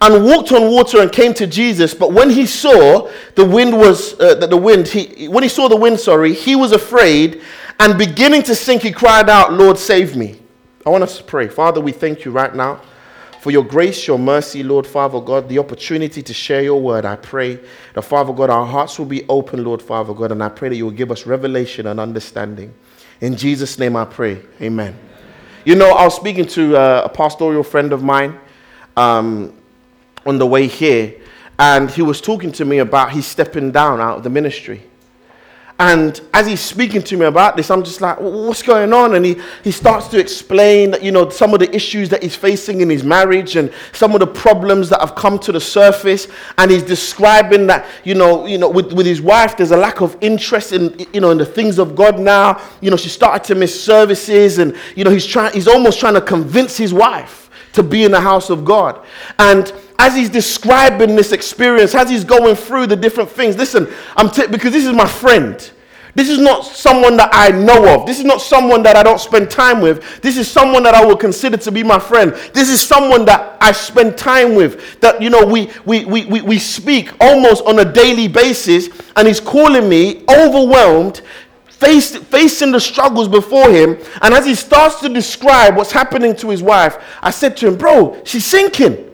and 0.00 0.24
walked 0.24 0.50
on 0.52 0.70
water 0.70 1.00
and 1.00 1.12
came 1.12 1.34
to 1.34 1.46
Jesus. 1.46 1.94
But 1.94 2.12
when 2.12 2.30
he 2.30 2.46
saw 2.46 3.10
the 3.34 3.44
wind 3.44 3.76
was 3.76 4.18
uh, 4.18 4.34
that 4.36 4.50
the 4.50 4.56
wind, 4.56 4.88
he 4.88 5.28
when 5.28 5.42
he 5.42 5.48
saw 5.48 5.68
the 5.68 5.76
wind, 5.76 6.00
sorry, 6.00 6.32
he 6.32 6.56
was 6.56 6.72
afraid 6.72 7.42
and 7.78 7.98
beginning 7.98 8.42
to 8.44 8.54
sink, 8.54 8.82
he 8.82 8.92
cried 8.92 9.28
out, 9.28 9.52
Lord, 9.52 9.78
save 9.78 10.16
me. 10.16 10.38
I 10.86 10.90
want 10.90 11.04
us 11.04 11.18
to 11.18 11.24
pray. 11.24 11.48
Father, 11.48 11.80
we 11.80 11.92
thank 11.92 12.24
you 12.24 12.30
right 12.30 12.54
now 12.54 12.80
for 13.40 13.50
your 13.50 13.64
grace, 13.64 14.06
your 14.06 14.18
mercy, 14.18 14.62
Lord 14.62 14.86
Father 14.86 15.20
God, 15.20 15.48
the 15.48 15.58
opportunity 15.58 16.22
to 16.22 16.32
share 16.32 16.62
your 16.62 16.80
word. 16.80 17.04
I 17.04 17.16
pray 17.16 17.58
that, 17.94 18.02
Father 18.02 18.32
God, 18.32 18.50
our 18.50 18.64
hearts 18.64 19.00
will 19.00 19.06
be 19.06 19.24
open, 19.28 19.64
Lord 19.64 19.82
Father 19.82 20.14
God, 20.14 20.30
and 20.30 20.42
I 20.42 20.48
pray 20.48 20.68
that 20.68 20.76
you 20.76 20.84
will 20.84 20.92
give 20.92 21.10
us 21.10 21.26
revelation 21.26 21.88
and 21.88 21.98
understanding. 21.98 22.72
In 23.22 23.36
Jesus' 23.36 23.78
name 23.78 23.94
I 23.94 24.04
pray. 24.04 24.42
Amen. 24.60 24.98
You 25.64 25.76
know, 25.76 25.92
I 25.92 26.02
was 26.02 26.16
speaking 26.16 26.44
to 26.48 26.76
uh, 26.76 27.02
a 27.04 27.08
pastoral 27.08 27.62
friend 27.62 27.92
of 27.92 28.02
mine 28.02 28.36
um, 28.96 29.56
on 30.26 30.38
the 30.38 30.46
way 30.46 30.66
here, 30.66 31.14
and 31.56 31.88
he 31.88 32.02
was 32.02 32.20
talking 32.20 32.50
to 32.50 32.64
me 32.64 32.78
about 32.78 33.12
he's 33.12 33.28
stepping 33.28 33.70
down 33.70 34.00
out 34.00 34.16
of 34.16 34.24
the 34.24 34.28
ministry. 34.28 34.82
And 35.78 36.20
as 36.32 36.46
he's 36.46 36.60
speaking 36.60 37.02
to 37.02 37.16
me 37.16 37.26
about 37.26 37.56
this, 37.56 37.70
I'm 37.70 37.82
just 37.82 38.00
like, 38.00 38.20
what's 38.20 38.62
going 38.62 38.92
on? 38.92 39.14
And 39.14 39.24
he, 39.24 39.40
he 39.64 39.72
starts 39.72 40.06
to 40.08 40.18
explain, 40.20 40.92
that, 40.92 41.02
you 41.02 41.10
know, 41.10 41.28
some 41.28 41.54
of 41.54 41.60
the 41.60 41.74
issues 41.74 42.08
that 42.10 42.22
he's 42.22 42.36
facing 42.36 42.82
in 42.82 42.90
his 42.90 43.02
marriage 43.02 43.56
and 43.56 43.72
some 43.92 44.12
of 44.12 44.20
the 44.20 44.26
problems 44.26 44.88
that 44.90 45.00
have 45.00 45.14
come 45.14 45.38
to 45.40 45.50
the 45.50 45.60
surface. 45.60 46.28
And 46.58 46.70
he's 46.70 46.82
describing 46.82 47.66
that, 47.66 47.86
you 48.04 48.14
know, 48.14 48.46
you 48.46 48.58
know, 48.58 48.68
with, 48.68 48.92
with 48.92 49.06
his 49.06 49.20
wife, 49.20 49.56
there's 49.56 49.72
a 49.72 49.76
lack 49.76 50.00
of 50.00 50.16
interest 50.20 50.72
in, 50.72 50.94
you 51.12 51.20
know, 51.20 51.30
in 51.30 51.38
the 51.38 51.46
things 51.46 51.78
of 51.78 51.96
God 51.96 52.20
now. 52.20 52.60
You 52.80 52.90
know, 52.90 52.96
she 52.96 53.08
started 53.08 53.44
to 53.44 53.54
miss 53.54 53.82
services 53.82 54.58
and, 54.58 54.76
you 54.94 55.04
know, 55.04 55.10
he's 55.10 55.26
trying, 55.26 55.52
he's 55.52 55.68
almost 55.68 55.98
trying 55.98 56.14
to 56.14 56.20
convince 56.20 56.76
his 56.76 56.94
wife 56.94 57.50
to 57.72 57.82
be 57.82 58.04
in 58.04 58.12
the 58.12 58.20
house 58.20 58.50
of 58.50 58.64
God. 58.64 59.04
And 59.38 59.72
as 60.02 60.16
he's 60.16 60.28
describing 60.28 61.14
this 61.14 61.30
experience, 61.30 61.94
as 61.94 62.10
he's 62.10 62.24
going 62.24 62.56
through 62.56 62.88
the 62.88 62.96
different 62.96 63.30
things, 63.30 63.56
listen, 63.56 63.88
I'm 64.16 64.30
t- 64.30 64.48
because 64.48 64.72
this 64.72 64.84
is 64.84 64.92
my 64.92 65.06
friend. 65.06 65.70
This 66.16 66.28
is 66.28 66.38
not 66.38 66.66
someone 66.66 67.16
that 67.18 67.30
I 67.32 67.50
know 67.50 67.94
of. 67.94 68.04
This 68.04 68.18
is 68.18 68.24
not 68.24 68.42
someone 68.42 68.82
that 68.82 68.96
I 68.96 69.04
don't 69.04 69.20
spend 69.20 69.48
time 69.48 69.80
with. 69.80 70.20
This 70.20 70.36
is 70.36 70.50
someone 70.50 70.82
that 70.82 70.94
I 70.94 71.04
will 71.04 71.16
consider 71.16 71.56
to 71.56 71.70
be 71.70 71.84
my 71.84 72.00
friend. 72.00 72.32
This 72.52 72.68
is 72.68 72.80
someone 72.80 73.24
that 73.26 73.56
I 73.60 73.70
spend 73.70 74.18
time 74.18 74.56
with. 74.56 75.00
That, 75.00 75.22
you 75.22 75.30
know, 75.30 75.46
we, 75.46 75.70
we, 75.86 76.04
we, 76.04 76.26
we, 76.26 76.42
we 76.42 76.58
speak 76.58 77.12
almost 77.20 77.64
on 77.64 77.78
a 77.78 77.84
daily 77.84 78.26
basis. 78.26 78.88
And 79.14 79.28
he's 79.28 79.40
calling 79.40 79.88
me 79.88 80.24
overwhelmed, 80.28 81.22
facing 81.70 82.72
the 82.72 82.80
struggles 82.80 83.28
before 83.28 83.70
him. 83.70 83.96
And 84.20 84.34
as 84.34 84.44
he 84.44 84.56
starts 84.56 85.00
to 85.00 85.08
describe 85.08 85.76
what's 85.76 85.92
happening 85.92 86.34
to 86.36 86.50
his 86.50 86.62
wife, 86.62 86.98
I 87.22 87.30
said 87.30 87.56
to 87.58 87.68
him, 87.68 87.78
Bro, 87.78 88.22
she's 88.24 88.44
sinking. 88.44 89.11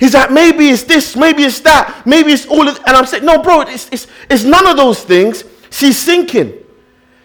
He's 0.00 0.14
like, 0.14 0.30
maybe 0.30 0.68
it's 0.68 0.82
this, 0.82 1.16
maybe 1.16 1.44
it's 1.44 1.60
that, 1.60 2.02
maybe 2.04 2.32
it's 2.32 2.46
all 2.46 2.68
of, 2.68 2.76
and 2.78 2.96
I'm 2.96 3.06
saying, 3.06 3.24
no, 3.24 3.42
bro, 3.42 3.62
it's, 3.62 3.88
it's, 3.90 4.06
it's 4.28 4.44
none 4.44 4.66
of 4.66 4.76
those 4.76 5.02
things. 5.04 5.44
She's 5.70 6.02
sinking. 6.02 6.52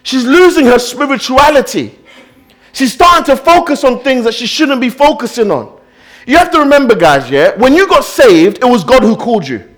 She's 0.02 0.24
losing 0.24 0.66
her 0.66 0.78
spirituality. 0.78 1.98
She's 2.72 2.92
starting 2.92 3.24
to 3.24 3.36
focus 3.36 3.84
on 3.84 4.02
things 4.02 4.24
that 4.24 4.34
she 4.34 4.46
shouldn't 4.46 4.80
be 4.80 4.90
focusing 4.90 5.50
on. 5.50 5.78
You 6.26 6.36
have 6.36 6.50
to 6.52 6.60
remember, 6.60 6.94
guys, 6.94 7.28
yeah, 7.28 7.56
when 7.56 7.74
you 7.74 7.88
got 7.88 8.04
saved, 8.04 8.58
it 8.58 8.64
was 8.64 8.84
God 8.84 9.02
who 9.02 9.16
called 9.16 9.46
you. 9.46 9.68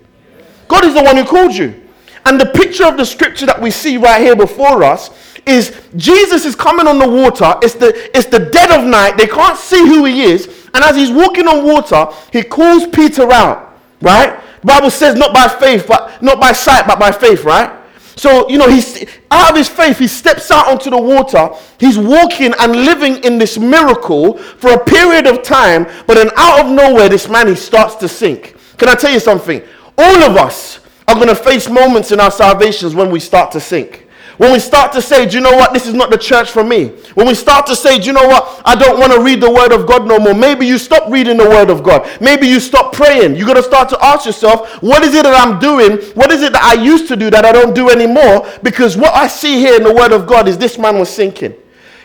God 0.67 0.85
is 0.85 0.93
the 0.93 1.03
one 1.03 1.17
who 1.17 1.25
called 1.25 1.53
you. 1.53 1.81
And 2.25 2.39
the 2.39 2.45
picture 2.45 2.85
of 2.85 2.97
the 2.97 3.05
scripture 3.05 3.45
that 3.45 3.59
we 3.59 3.71
see 3.71 3.97
right 3.97 4.21
here 4.21 4.35
before 4.35 4.83
us 4.83 5.09
is 5.45 5.75
Jesus 5.95 6.45
is 6.45 6.55
coming 6.55 6.87
on 6.87 6.99
the 6.99 7.07
water. 7.07 7.55
It's 7.61 7.73
the, 7.73 7.93
it's 8.17 8.27
the 8.27 8.39
dead 8.39 8.71
of 8.71 8.85
night. 8.85 9.17
They 9.17 9.27
can't 9.27 9.57
see 9.57 9.79
who 9.79 10.05
he 10.05 10.23
is. 10.23 10.62
And 10.73 10.83
as 10.83 10.95
he's 10.95 11.11
walking 11.11 11.47
on 11.47 11.63
water, 11.63 12.07
he 12.31 12.43
calls 12.43 12.87
Peter 12.87 13.31
out, 13.31 13.77
right? 14.01 14.39
The 14.61 14.67
Bible 14.67 14.89
says 14.89 15.15
not 15.15 15.33
by 15.33 15.47
faith, 15.47 15.85
but 15.87 16.21
not 16.21 16.39
by 16.39 16.51
sight, 16.51 16.87
but 16.87 16.99
by 16.99 17.11
faith, 17.11 17.43
right? 17.43 17.79
So, 18.15 18.47
you 18.49 18.57
know, 18.57 18.69
he's 18.69 19.05
out 19.31 19.51
of 19.51 19.57
his 19.57 19.67
faith, 19.67 19.97
he 19.97 20.07
steps 20.07 20.51
out 20.51 20.67
onto 20.67 20.89
the 20.89 21.01
water. 21.01 21.49
He's 21.79 21.97
walking 21.97 22.53
and 22.59 22.75
living 22.85 23.23
in 23.23 23.37
this 23.37 23.57
miracle 23.57 24.37
for 24.37 24.71
a 24.71 24.83
period 24.83 25.27
of 25.27 25.41
time, 25.41 25.85
but 26.05 26.15
then 26.15 26.29
out 26.37 26.65
of 26.65 26.71
nowhere, 26.71 27.09
this 27.09 27.27
man 27.27 27.47
he 27.47 27.55
starts 27.55 27.95
to 27.95 28.07
sink. 28.07 28.55
Can 28.77 28.89
I 28.89 28.95
tell 28.95 29.11
you 29.11 29.19
something? 29.19 29.61
All 29.97 30.23
of 30.23 30.37
us 30.37 30.79
are 31.07 31.15
going 31.15 31.27
to 31.27 31.35
face 31.35 31.69
moments 31.69 32.11
in 32.11 32.19
our 32.19 32.31
salvations 32.31 32.95
when 32.95 33.11
we 33.11 33.19
start 33.19 33.51
to 33.51 33.59
sink. 33.59 34.02
When 34.37 34.51
we 34.51 34.59
start 34.59 34.91
to 34.93 35.01
say, 35.01 35.27
do 35.27 35.37
you 35.37 35.43
know 35.43 35.55
what, 35.55 35.73
this 35.73 35.85
is 35.85 35.93
not 35.93 36.09
the 36.09 36.17
church 36.17 36.49
for 36.49 36.63
me. 36.63 36.87
When 37.13 37.27
we 37.27 37.35
start 37.35 37.67
to 37.67 37.75
say, 37.75 37.99
do 37.99 38.07
you 38.07 38.13
know 38.13 38.27
what, 38.27 38.61
I 38.65 38.75
don't 38.75 38.99
want 38.99 39.13
to 39.13 39.21
read 39.21 39.41
the 39.41 39.51
word 39.51 39.71
of 39.71 39.85
God 39.85 40.07
no 40.07 40.17
more. 40.17 40.33
Maybe 40.33 40.65
you 40.65 40.79
stop 40.79 41.11
reading 41.11 41.37
the 41.37 41.47
word 41.47 41.69
of 41.69 41.83
God. 41.83 42.09
Maybe 42.19 42.47
you 42.47 42.59
stop 42.59 42.93
praying. 42.93 43.35
You're 43.35 43.45
going 43.45 43.57
to 43.57 43.63
start 43.63 43.89
to 43.89 44.03
ask 44.03 44.25
yourself, 44.25 44.81
what 44.81 45.03
is 45.03 45.13
it 45.13 45.23
that 45.23 45.35
I'm 45.35 45.59
doing? 45.59 45.97
What 46.15 46.31
is 46.31 46.41
it 46.41 46.53
that 46.53 46.63
I 46.63 46.81
used 46.81 47.07
to 47.09 47.15
do 47.15 47.29
that 47.29 47.45
I 47.45 47.51
don't 47.51 47.75
do 47.75 47.89
anymore? 47.89 48.49
Because 48.63 48.97
what 48.97 49.13
I 49.13 49.27
see 49.27 49.59
here 49.59 49.75
in 49.75 49.83
the 49.83 49.93
word 49.93 50.11
of 50.11 50.25
God 50.25 50.47
is 50.47 50.57
this 50.57 50.79
man 50.79 50.97
was 50.97 51.09
sinking. 51.09 51.53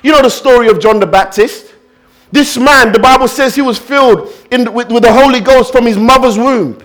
You 0.02 0.12
know 0.12 0.23
the 0.23 0.30
story 0.30 0.68
of 0.68 0.80
John 0.80 1.00
the 1.00 1.06
Baptist? 1.06 1.75
This 2.30 2.58
man, 2.58 2.92
the 2.92 2.99
Bible 2.99 3.26
says 3.26 3.54
he 3.54 3.62
was 3.62 3.78
filled 3.78 4.35
in, 4.50 4.73
with, 4.75 4.92
with 4.92 5.02
the 5.02 5.12
Holy 5.12 5.40
Ghost 5.40 5.73
from 5.73 5.87
his 5.87 5.97
mother's 5.97 6.37
womb. 6.37 6.78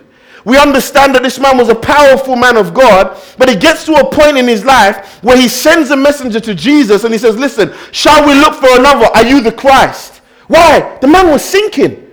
We 0.46 0.58
understand 0.58 1.16
that 1.16 1.24
this 1.24 1.40
man 1.40 1.58
was 1.58 1.70
a 1.70 1.76
powerful 1.76 2.36
man 2.36 2.58
of 2.58 2.74
God, 2.74 3.18
but 3.38 3.48
he 3.48 3.56
gets 3.56 3.86
to 3.86 3.94
a 3.94 4.10
point 4.10 4.38
in 4.38 4.48
his 4.48 4.66
life 4.66 5.24
where 5.24 5.38
he 5.38 5.48
sends 5.48 5.90
a 5.92 5.96
messenger 5.96 6.40
to 6.42 6.54
Jesus 6.54 7.06
and 7.06 7.14
he 7.14 7.18
says, 7.18 7.38
Listen, 7.38 7.74
shall 7.92 8.28
we 8.28 8.34
look 8.34 8.56
for 8.56 8.78
another? 8.78 9.06
Are 9.06 9.26
you 9.26 9.42
the 9.42 9.52
Christ? 9.52 10.22
Why? 10.48 10.98
The 11.02 11.08
man 11.08 11.30
was 11.32 11.44
sinking. 11.44 12.04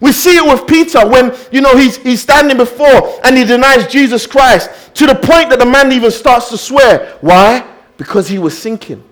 We 0.00 0.12
see 0.12 0.36
it 0.36 0.44
with 0.44 0.66
Peter 0.66 1.06
when, 1.08 1.36
you 1.50 1.60
know, 1.60 1.76
he's, 1.76 1.96
he's 1.96 2.22
standing 2.22 2.56
before 2.56 3.20
and 3.24 3.36
he 3.36 3.44
denies 3.44 3.86
Jesus 3.86 4.26
Christ 4.26 4.94
to 4.94 5.06
the 5.06 5.14
point 5.14 5.50
that 5.50 5.58
the 5.58 5.66
man 5.66 5.92
even 5.92 6.10
starts 6.10 6.50
to 6.50 6.58
swear. 6.58 7.16
Why? 7.20 7.66
Because 7.96 8.28
he 8.28 8.38
was 8.38 8.56
sinking. 8.56 9.07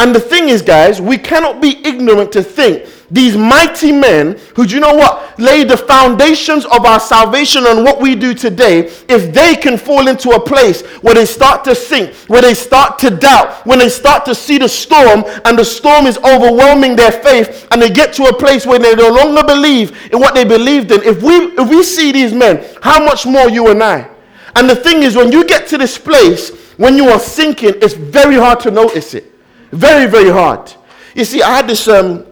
And 0.00 0.14
the 0.14 0.20
thing 0.20 0.48
is, 0.48 0.62
guys, 0.62 1.00
we 1.00 1.18
cannot 1.18 1.60
be 1.60 1.84
ignorant 1.84 2.30
to 2.32 2.42
think 2.42 2.86
these 3.10 3.36
mighty 3.36 3.90
men 3.90 4.38
who, 4.54 4.66
do 4.66 4.74
you 4.74 4.80
know 4.80 4.94
what, 4.94 5.38
lay 5.40 5.64
the 5.64 5.76
foundations 5.76 6.64
of 6.66 6.84
our 6.84 7.00
salvation 7.00 7.64
and 7.66 7.82
what 7.82 8.00
we 8.00 8.14
do 8.14 8.34
today, 8.34 8.86
if 9.08 9.32
they 9.32 9.56
can 9.56 9.76
fall 9.78 10.08
into 10.08 10.30
a 10.30 10.40
place 10.40 10.82
where 11.00 11.14
they 11.14 11.24
start 11.24 11.64
to 11.64 11.74
sink, 11.74 12.14
where 12.28 12.42
they 12.42 12.54
start 12.54 12.98
to 13.00 13.10
doubt, 13.10 13.66
when 13.66 13.78
they 13.78 13.88
start 13.88 14.24
to 14.26 14.34
see 14.34 14.58
the 14.58 14.68
storm 14.68 15.24
and 15.46 15.58
the 15.58 15.64
storm 15.64 16.06
is 16.06 16.18
overwhelming 16.18 16.94
their 16.94 17.12
faith 17.12 17.66
and 17.70 17.80
they 17.80 17.90
get 17.90 18.12
to 18.12 18.24
a 18.24 18.38
place 18.38 18.66
where 18.66 18.78
they 18.78 18.94
no 18.94 19.08
longer 19.08 19.42
believe 19.42 20.12
in 20.12 20.20
what 20.20 20.34
they 20.34 20.44
believed 20.44 20.92
in, 20.92 21.02
if 21.02 21.22
we, 21.22 21.34
if 21.34 21.68
we 21.68 21.82
see 21.82 22.12
these 22.12 22.34
men, 22.34 22.64
how 22.82 23.02
much 23.02 23.26
more 23.26 23.48
you 23.48 23.68
and 23.68 23.82
I? 23.82 24.08
And 24.54 24.68
the 24.68 24.76
thing 24.76 25.02
is, 25.02 25.16
when 25.16 25.32
you 25.32 25.44
get 25.44 25.66
to 25.68 25.78
this 25.78 25.96
place, 25.96 26.50
when 26.76 26.96
you 26.96 27.08
are 27.08 27.18
sinking, 27.20 27.74
it's 27.80 27.94
very 27.94 28.36
hard 28.36 28.60
to 28.60 28.70
notice 28.70 29.14
it. 29.14 29.37
Very, 29.72 30.10
very 30.10 30.30
hard. 30.30 30.72
You 31.14 31.24
see, 31.24 31.42
I 31.42 31.56
had 31.56 31.68
this, 31.68 31.88
um, 31.88 32.26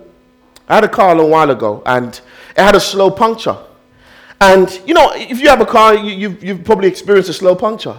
I 0.69 0.77
had 0.77 0.85
a 0.85 0.89
car 0.89 1.17
a 1.19 1.27
while 1.27 1.51
ago 1.51 1.83
and 1.87 2.09
it 2.09 2.63
had 2.63 2.75
a 2.75 2.81
slow 2.81 3.11
puncture. 3.11 3.57
And, 4.41 4.81
you 4.87 4.95
know, 4.95 5.13
if 5.15 5.41
you 5.41 5.49
have 5.49 5.61
a 5.61 5.67
car, 5.67 5.95
you, 5.95 6.13
you've, 6.13 6.45
you've 6.45 6.65
probably 6.65 6.89
experienced 6.89 7.31
a 7.31 7.33
slow 7.33 7.55
puncture. 7.55 7.97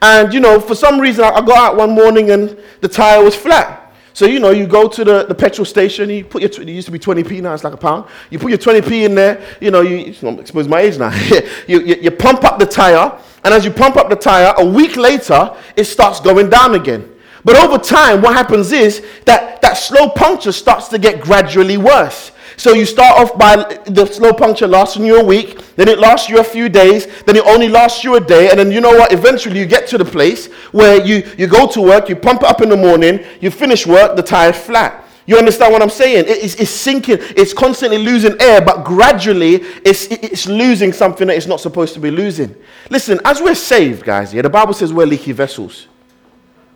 And, 0.00 0.32
you 0.32 0.40
know, 0.40 0.60
for 0.60 0.74
some 0.74 1.00
reason, 1.00 1.24
I 1.24 1.40
got 1.40 1.58
out 1.58 1.76
one 1.76 1.90
morning 1.90 2.30
and 2.30 2.58
the 2.80 2.88
tire 2.88 3.22
was 3.22 3.34
flat. 3.34 3.92
So, 4.12 4.26
you 4.26 4.40
know, 4.40 4.50
you 4.50 4.66
go 4.66 4.88
to 4.88 5.04
the, 5.04 5.24
the 5.26 5.34
petrol 5.34 5.64
station, 5.64 6.10
you 6.10 6.24
put 6.24 6.42
your, 6.42 6.50
it 6.50 6.68
used 6.68 6.86
to 6.86 6.92
be 6.92 6.98
20p, 6.98 7.40
now 7.40 7.54
it's 7.54 7.62
like 7.62 7.72
a 7.72 7.76
pound. 7.76 8.06
You 8.30 8.38
put 8.38 8.50
your 8.50 8.58
20p 8.58 9.04
in 9.04 9.14
there, 9.14 9.40
you 9.60 9.70
know, 9.70 9.80
you, 9.80 10.08
I 10.08 10.44
suppose 10.44 10.66
my 10.66 10.80
age 10.80 10.98
now. 10.98 11.14
you, 11.68 11.80
you, 11.80 11.94
you 12.02 12.10
pump 12.10 12.42
up 12.42 12.58
the 12.58 12.66
tire, 12.66 13.16
and 13.44 13.54
as 13.54 13.64
you 13.64 13.70
pump 13.70 13.96
up 13.96 14.08
the 14.08 14.16
tire, 14.16 14.54
a 14.58 14.66
week 14.66 14.96
later, 14.96 15.56
it 15.76 15.84
starts 15.84 16.18
going 16.20 16.50
down 16.50 16.74
again. 16.74 17.14
But 17.44 17.56
over 17.56 17.78
time, 17.78 18.22
what 18.22 18.34
happens 18.34 18.72
is 18.72 19.04
that 19.24 19.62
that 19.62 19.74
slow 19.74 20.08
puncture 20.08 20.52
starts 20.52 20.88
to 20.88 20.98
get 20.98 21.20
gradually 21.20 21.76
worse. 21.76 22.32
So 22.58 22.72
you 22.74 22.86
start 22.86 23.20
off 23.20 23.38
by 23.38 23.54
the 23.84 24.04
slow 24.06 24.32
puncture 24.32 24.66
lasting 24.66 25.04
you 25.04 25.20
a 25.20 25.24
week, 25.24 25.60
then 25.76 25.86
it 25.86 26.00
lasts 26.00 26.28
you 26.28 26.40
a 26.40 26.44
few 26.44 26.68
days, 26.68 27.06
then 27.22 27.36
it 27.36 27.46
only 27.46 27.68
lasts 27.68 28.02
you 28.02 28.16
a 28.16 28.20
day, 28.20 28.50
and 28.50 28.58
then 28.58 28.72
you 28.72 28.80
know 28.80 28.90
what? 28.90 29.12
Eventually 29.12 29.60
you 29.60 29.64
get 29.66 29.86
to 29.88 29.98
the 29.98 30.04
place 30.04 30.46
where 30.72 31.00
you, 31.04 31.22
you 31.38 31.46
go 31.46 31.68
to 31.68 31.80
work, 31.80 32.08
you 32.08 32.16
pump 32.16 32.42
it 32.42 32.48
up 32.48 32.60
in 32.60 32.68
the 32.68 32.76
morning, 32.76 33.24
you 33.40 33.52
finish 33.52 33.86
work, 33.86 34.16
the 34.16 34.22
tire's 34.22 34.56
flat. 34.56 35.04
You 35.24 35.36
understand 35.36 35.72
what 35.72 35.82
I'm 35.82 35.90
saying? 35.90 36.24
it's, 36.26 36.54
it's, 36.56 36.70
sinking, 36.70 37.18
it's 37.20 37.52
constantly 37.52 37.98
losing 37.98 38.34
air, 38.40 38.60
but 38.60 38.82
gradually 38.82 39.56
it's, 39.84 40.06
it's 40.06 40.48
losing 40.48 40.92
something 40.92 41.28
that 41.28 41.36
it's 41.36 41.46
not 41.46 41.60
supposed 41.60 41.94
to 41.94 42.00
be 42.00 42.10
losing. 42.10 42.56
Listen, 42.90 43.20
as 43.24 43.40
we're 43.40 43.54
saved, 43.54 44.04
guys, 44.04 44.34
yeah, 44.34 44.42
the 44.42 44.50
Bible 44.50 44.72
says 44.72 44.92
we're 44.92 45.06
leaky 45.06 45.32
vessels. 45.32 45.86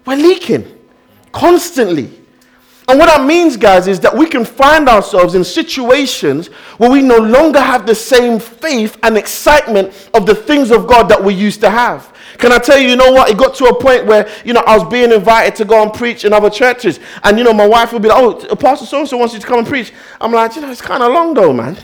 We're 0.04 0.16
leaking 0.16 0.78
constantly. 1.32 2.22
And 2.88 2.98
what 2.98 3.06
that 3.06 3.24
means, 3.24 3.56
guys, 3.56 3.86
is 3.86 4.00
that 4.00 4.14
we 4.14 4.26
can 4.26 4.44
find 4.44 4.88
ourselves 4.88 5.34
in 5.34 5.44
situations 5.44 6.48
where 6.78 6.90
we 6.90 7.00
no 7.00 7.16
longer 7.16 7.60
have 7.60 7.86
the 7.86 7.94
same 7.94 8.40
faith 8.40 8.98
and 9.02 9.16
excitement 9.16 10.10
of 10.12 10.26
the 10.26 10.34
things 10.34 10.70
of 10.70 10.86
God 10.86 11.08
that 11.08 11.22
we 11.22 11.32
used 11.32 11.60
to 11.60 11.70
have. 11.70 12.12
Can 12.38 12.50
I 12.50 12.58
tell 12.58 12.76
you, 12.78 12.88
you 12.88 12.96
know 12.96 13.12
what? 13.12 13.30
It 13.30 13.38
got 13.38 13.54
to 13.56 13.66
a 13.66 13.80
point 13.80 14.06
where, 14.06 14.28
you 14.44 14.52
know, 14.52 14.62
I 14.66 14.76
was 14.76 14.88
being 14.88 15.12
invited 15.12 15.54
to 15.56 15.64
go 15.64 15.80
and 15.80 15.92
preach 15.92 16.24
in 16.24 16.32
other 16.32 16.50
churches. 16.50 16.98
And, 17.22 17.38
you 17.38 17.44
know, 17.44 17.52
my 17.52 17.66
wife 17.66 17.92
would 17.92 18.02
be 18.02 18.08
like, 18.08 18.18
oh, 18.18 18.56
Pastor 18.56 18.84
so 18.84 18.98
and 18.98 19.08
so 19.08 19.16
wants 19.16 19.32
you 19.32 19.40
to 19.40 19.46
come 19.46 19.60
and 19.60 19.66
preach. 19.66 19.92
I'm 20.20 20.32
like, 20.32 20.56
you 20.56 20.62
know, 20.62 20.70
it's 20.70 20.82
kind 20.82 21.02
of 21.02 21.12
long 21.12 21.34
though, 21.34 21.52
man. 21.52 21.78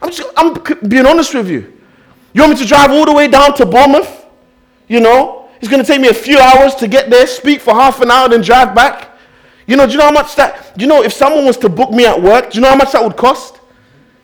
I'm 0.00 0.10
just, 0.10 0.30
I'm 0.36 0.56
being 0.88 1.04
honest 1.04 1.34
with 1.34 1.50
you. 1.50 1.78
You 2.32 2.42
want 2.42 2.54
me 2.54 2.62
to 2.62 2.66
drive 2.66 2.90
all 2.90 3.04
the 3.04 3.12
way 3.12 3.28
down 3.28 3.54
to 3.56 3.66
Bournemouth? 3.66 4.24
You 4.88 5.00
know, 5.00 5.39
it's 5.60 5.68
going 5.68 5.82
to 5.82 5.86
take 5.86 6.00
me 6.00 6.08
a 6.08 6.14
few 6.14 6.38
hours 6.38 6.74
to 6.76 6.88
get 6.88 7.10
there, 7.10 7.26
speak 7.26 7.60
for 7.60 7.74
half 7.74 8.00
an 8.00 8.10
hour, 8.10 8.28
then 8.28 8.40
drive 8.40 8.74
back. 8.74 9.10
You 9.66 9.76
know, 9.76 9.86
do 9.86 9.92
you 9.92 9.98
know 9.98 10.06
how 10.06 10.12
much 10.12 10.34
that, 10.36 10.76
do 10.76 10.82
you 10.82 10.88
know, 10.88 11.02
if 11.02 11.12
someone 11.12 11.44
was 11.44 11.56
to 11.58 11.68
book 11.68 11.90
me 11.90 12.06
at 12.06 12.20
work, 12.20 12.50
do 12.50 12.58
you 12.58 12.62
know 12.62 12.70
how 12.70 12.76
much 12.76 12.92
that 12.92 13.04
would 13.04 13.16
cost? 13.16 13.60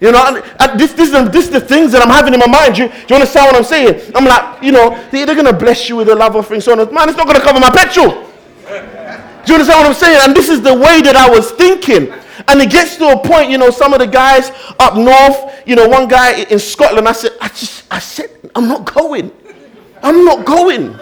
You 0.00 0.12
know, 0.12 0.42
and, 0.58 0.80
this, 0.80 0.92
this, 0.92 1.10
this 1.10 1.44
is 1.46 1.50
the 1.50 1.60
things 1.60 1.92
that 1.92 2.02
I'm 2.02 2.08
having 2.08 2.34
in 2.34 2.40
my 2.40 2.46
mind. 2.46 2.74
Do 2.74 2.82
you, 2.82 2.88
do 2.88 2.94
you 3.08 3.14
understand 3.16 3.46
what 3.46 3.56
I'm 3.56 3.64
saying? 3.64 4.12
I'm 4.14 4.24
like, 4.24 4.62
you 4.62 4.72
know, 4.72 4.90
they, 5.10 5.22
are 5.22 5.26
going 5.26 5.46
to 5.46 5.52
bless 5.52 5.88
you 5.88 5.96
with 5.96 6.08
a 6.08 6.14
love 6.14 6.36
offering, 6.36 6.60
so 6.60 6.72
on. 6.72 6.78
Man, 6.92 7.08
it's 7.08 7.16
not 7.16 7.26
going 7.26 7.38
to 7.38 7.44
cover 7.44 7.60
my 7.60 7.70
petrol. 7.70 8.10
Do 8.10 9.52
you 9.52 9.54
understand 9.54 9.78
what 9.78 9.86
I'm 9.86 9.94
saying? 9.94 10.20
And 10.24 10.36
this 10.36 10.48
is 10.48 10.60
the 10.60 10.74
way 10.74 11.00
that 11.02 11.16
I 11.16 11.30
was 11.30 11.52
thinking. 11.52 12.12
And 12.48 12.60
it 12.60 12.70
gets 12.70 12.96
to 12.96 13.08
a 13.08 13.18
point, 13.18 13.50
you 13.50 13.58
know, 13.58 13.70
some 13.70 13.92
of 13.92 14.00
the 14.00 14.06
guys 14.06 14.50
up 14.78 14.96
north, 14.96 15.62
you 15.66 15.76
know, 15.76 15.88
one 15.88 16.08
guy 16.08 16.42
in 16.42 16.58
Scotland, 16.58 17.08
I 17.08 17.12
said, 17.12 17.32
I 17.40 17.48
just, 17.48 17.84
I 17.90 17.98
said, 17.98 18.50
I'm 18.54 18.68
not 18.68 18.92
going. 18.92 19.30
I'm 20.02 20.24
not 20.24 20.44
going. 20.44 20.98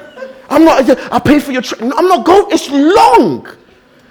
I'm 0.55 0.65
not, 0.65 1.13
I 1.13 1.19
pay 1.19 1.41
for 1.41 1.53
your 1.53 1.63
train. 1.63 1.93
I'm 1.93 2.07
not 2.07 2.25
going, 2.25 2.47
it's 2.51 2.71
long. 2.71 3.47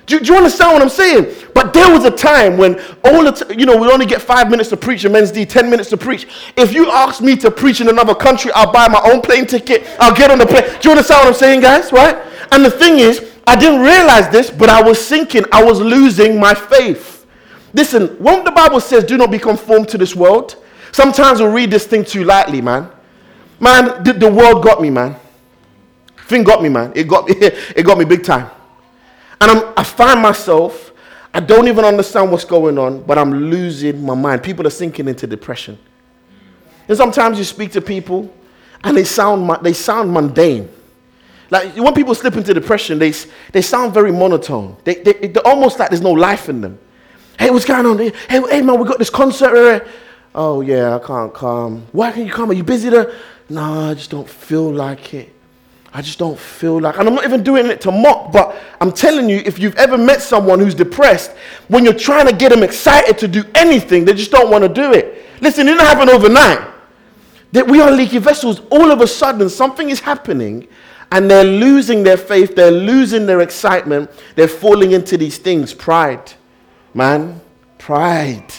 Do, 0.06 0.20
do, 0.20 0.34
you 0.34 0.38
understand 0.38 0.74
what 0.74 0.82
I'm 0.82 0.90
saying? 0.90 1.34
But 1.54 1.74
there 1.74 1.90
was 1.90 2.04
a 2.04 2.12
time 2.12 2.58
when 2.58 2.78
all 3.06 3.24
the, 3.24 3.32
t- 3.32 3.58
you 3.58 3.66
know, 3.66 3.78
we 3.78 3.88
only 3.88 4.06
get 4.06 4.22
five 4.22 4.50
minutes 4.50 4.70
to 4.70 4.78
preach 4.78 5.06
in 5.06 5.14
men's 5.14 5.32
D, 5.32 5.46
10 5.46 5.70
minutes 5.70 5.90
to 5.92 5.98
preach. 5.98 6.28
If 6.58 6.74
you 6.74 6.92
ask 6.92 7.22
me 7.22 7.38
to 7.38 7.50
preach 7.50 7.80
in 7.80 7.88
another 7.88 8.14
country, 8.14 8.52
I'll 8.54 8.72
buy 8.72 8.90
my 8.90 9.02
own 9.06 9.22
plane 9.22 9.46
ticket. 9.46 9.88
I'll 10.00 10.14
get 10.14 10.30
on 10.30 10.40
the 10.40 10.46
plane. 10.46 10.64
Do 10.64 10.90
you 10.90 10.92
understand 10.92 11.22
what 11.22 11.28
I'm 11.28 11.34
saying, 11.34 11.62
guys? 11.62 11.94
Right? 11.94 12.18
And 12.52 12.66
the 12.66 12.72
thing 12.72 13.00
is, 13.00 13.32
I 13.48 13.56
didn't 13.56 13.80
realize 13.80 14.30
this, 14.30 14.52
but 14.52 14.70
I 14.70 14.82
was 14.82 15.00
sinking. 15.00 15.46
I 15.54 15.64
was 15.64 15.80
losing 15.80 16.38
my 16.38 16.54
faith. 16.54 17.26
Listen, 17.74 18.08
when 18.22 18.44
the 18.44 18.52
Bible 18.52 18.82
says, 18.82 19.06
do 19.06 19.18
not 19.18 19.32
be 19.32 19.40
conformed 19.40 19.88
to 19.90 19.98
this 19.98 20.16
world, 20.16 20.58
sometimes 20.92 21.40
we'll 21.40 21.54
read 21.54 21.72
this 21.72 21.88
thing 21.88 22.04
too 22.04 22.26
lightly, 22.26 22.62
man. 22.62 22.90
Man, 23.62 24.04
the, 24.04 24.12
the 24.12 24.30
world 24.30 24.64
got 24.64 24.82
me, 24.82 24.90
man. 24.90 25.16
Thing 26.26 26.44
got 26.44 26.62
me, 26.62 26.70
man. 26.70 26.92
It 26.96 27.08
got 27.08 27.28
me, 27.28 27.36
it 27.40 27.86
got 27.86 27.98
me 27.98 28.06
big 28.06 28.24
time. 28.24 28.50
And 29.42 29.52
I'm, 29.52 29.74
I 29.76 29.84
find 29.84 30.22
myself, 30.22 30.94
I 31.34 31.40
don't 31.40 31.68
even 31.68 31.84
understand 31.84 32.32
what's 32.32 32.46
going 32.46 32.78
on, 32.78 33.04
but 33.04 33.18
I'm 33.18 33.50
losing 33.50 34.06
my 34.06 34.16
mind. 34.16 34.44
People 34.44 34.66
are 34.68 34.72
sinking 34.72 35.08
into 35.08 35.28
depression. 35.28 35.78
And 36.88 36.98
sometimes 36.98 37.38
you 37.38 37.44
speak 37.44 37.72
to 37.74 37.82
people 37.82 38.34
and 38.84 38.96
they 38.96 39.04
sound, 39.04 39.50
they 39.64 39.74
sound 39.74 40.12
mundane. 40.12 40.70
Like 41.50 41.76
when 41.76 41.94
people 41.94 42.16
slip 42.16 42.36
into 42.36 42.54
depression, 42.54 43.00
they, 43.00 43.14
they 43.52 43.62
sound 43.62 43.94
very 43.94 44.12
monotone. 44.12 44.78
They, 44.84 44.96
they, 44.96 45.14
they're 45.28 45.46
almost 45.46 45.80
like 45.80 45.90
there's 45.90 46.02
no 46.02 46.12
life 46.12 46.50
in 46.50 46.62
them. 46.62 46.80
Hey, 47.38 47.50
what's 47.50 47.66
going 47.66 47.86
on? 47.86 47.98
Hey, 47.98 48.12
hey 48.30 48.62
man, 48.62 48.80
we 48.80 48.88
got 48.88 49.00
this 49.00 49.10
concert. 49.10 49.56
Eh? 49.56 49.88
Oh, 50.36 50.62
yeah, 50.62 50.96
I 50.96 51.00
can't 51.00 51.34
come. 51.34 51.86
Why 51.92 52.12
can't 52.12 52.28
you 52.28 52.34
come? 52.34 52.50
Are 52.50 52.54
you 52.54 52.64
busy 52.64 52.90
there? 52.90 53.14
No, 53.50 53.90
I 53.90 53.94
just 53.94 54.10
don't 54.10 54.28
feel 54.28 54.72
like 54.72 55.14
it. 55.14 55.34
I 55.96 56.02
just 56.02 56.18
don't 56.18 56.40
feel 56.40 56.82
like, 56.82 56.98
and 56.98 57.08
I'm 57.08 57.14
not 57.14 57.24
even 57.24 57.44
doing 57.44 57.68
it 57.68 57.80
to 57.82 57.92
mock, 57.92 58.32
but 58.32 58.56
I'm 58.82 58.92
telling 58.92 59.30
you, 59.30 59.44
if 59.46 59.60
you've 59.60 59.76
ever 59.76 59.96
met 59.96 60.24
someone 60.24 60.60
who's 60.60 60.74
depressed, 60.74 61.32
when 61.68 61.86
you're 61.86 61.94
trying 61.94 62.26
to 62.26 62.34
get 62.34 62.50
them 62.50 62.64
excited 62.64 63.20
to 63.20 63.28
do 63.28 63.44
anything, 63.54 64.04
they 64.04 64.16
just 64.16 64.32
don't 64.32 64.50
want 64.50 64.64
to 64.64 64.70
do 64.70 64.92
it. 64.92 65.24
Listen, 65.40 65.68
it 65.68 65.72
didn't 65.72 65.86
happen 65.86 66.10
overnight. 66.10 66.68
That 67.52 67.68
we 67.68 67.80
are 67.80 67.92
leaky 67.92 68.18
vessels. 68.18 68.62
All 68.72 68.90
of 68.90 69.02
a 69.02 69.08
sudden, 69.08 69.48
something 69.50 69.92
is 69.92 70.00
happening, 70.00 70.68
and 71.12 71.30
they're 71.30 71.44
losing 71.44 72.02
their 72.02 72.18
faith, 72.18 72.56
they're 72.56 72.72
losing 72.72 73.28
their 73.28 73.42
excitement, 73.42 74.10
they're 74.36 74.48
falling 74.48 74.94
into 74.94 75.16
these 75.16 75.38
things. 75.38 75.76
Pride, 75.76 76.34
man, 76.96 77.40
pride. 77.78 78.52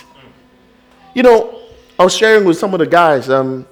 You 1.14 1.24
know, 1.24 1.62
I 1.98 2.04
was 2.04 2.16
sharing 2.16 2.44
with 2.44 2.58
some 2.58 2.74
of 2.74 2.78
the 2.78 2.86
guys. 2.86 3.28
Um, 3.28 3.66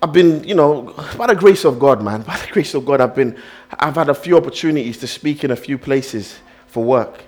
I've 0.00 0.12
been, 0.12 0.44
you 0.44 0.54
know, 0.54 0.94
by 1.16 1.26
the 1.26 1.34
grace 1.34 1.64
of 1.64 1.78
God, 1.78 2.02
man, 2.02 2.22
by 2.22 2.36
the 2.38 2.46
grace 2.52 2.74
of 2.74 2.86
God, 2.86 3.00
I've 3.00 3.14
been, 3.14 3.36
I've 3.78 3.96
had 3.96 4.08
a 4.08 4.14
few 4.14 4.36
opportunities 4.36 4.98
to 4.98 5.06
speak 5.06 5.44
in 5.44 5.50
a 5.50 5.56
few 5.56 5.76
places 5.76 6.38
for 6.68 6.84
work. 6.84 7.24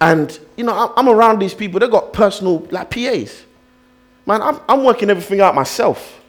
And, 0.00 0.38
you 0.56 0.64
know, 0.64 0.92
I'm 0.96 1.08
around 1.08 1.40
these 1.40 1.54
people, 1.54 1.80
they've 1.80 1.90
got 1.90 2.12
personal, 2.12 2.66
like 2.70 2.90
PAs. 2.90 3.44
Man, 4.26 4.42
I'm, 4.42 4.60
I'm 4.68 4.84
working 4.84 5.10
everything 5.10 5.40
out 5.40 5.54
myself. 5.54 6.20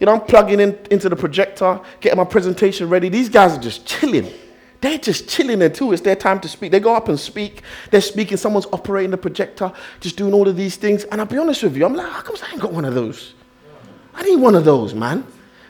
You 0.00 0.06
know, 0.06 0.12
I'm 0.12 0.20
plugging 0.22 0.60
in 0.60 0.78
into 0.90 1.08
the 1.08 1.16
projector, 1.16 1.80
getting 2.00 2.16
my 2.16 2.24
presentation 2.24 2.88
ready. 2.88 3.08
These 3.08 3.28
guys 3.28 3.56
are 3.56 3.60
just 3.60 3.86
chilling. 3.86 4.32
They're 4.80 4.98
just 4.98 5.28
chilling 5.28 5.60
there 5.60 5.70
too. 5.70 5.92
it's 5.92 6.02
their 6.02 6.16
time 6.16 6.40
to 6.40 6.48
speak. 6.48 6.72
They 6.72 6.80
go 6.80 6.94
up 6.94 7.08
and 7.08 7.18
speak. 7.18 7.62
They're 7.90 8.00
speaking. 8.00 8.36
Someone's 8.36 8.66
operating 8.66 9.12
the 9.12 9.16
projector, 9.16 9.72
just 10.00 10.16
doing 10.16 10.34
all 10.34 10.48
of 10.48 10.56
these 10.56 10.76
things. 10.76 11.04
And 11.04 11.20
I'll 11.20 11.26
be 11.26 11.38
honest 11.38 11.62
with 11.62 11.76
you, 11.76 11.86
I'm 11.86 11.94
like, 11.94 12.10
how 12.10 12.20
come 12.22 12.36
I 12.42 12.52
ain't 12.52 12.60
got 12.60 12.72
one 12.72 12.84
of 12.84 12.94
those? 12.94 13.34
I 14.14 14.22
need 14.22 14.36
one 14.36 14.54
of 14.54 14.64
those, 14.64 14.94
man. 14.94 15.26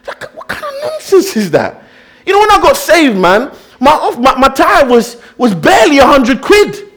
Like, 0.07 0.35
what 0.35 0.49
kind 0.49 0.65
of 0.65 0.73
nonsense 0.83 1.37
is 1.37 1.51
that? 1.53 1.83
You 2.27 2.33
know, 2.33 2.41
when 2.41 2.51
I 2.51 2.63
got 2.63 2.77
saved, 2.77 3.17
man, 3.17 3.53
my, 3.81 3.93
off, 3.93 4.19
my, 4.19 4.37
my 4.37 4.49
tithe 4.49 4.91
was, 4.91 5.21
was 5.37 5.55
barely 5.55 5.99
a 5.99 6.07
hundred 6.07 6.43
quid, 6.43 6.93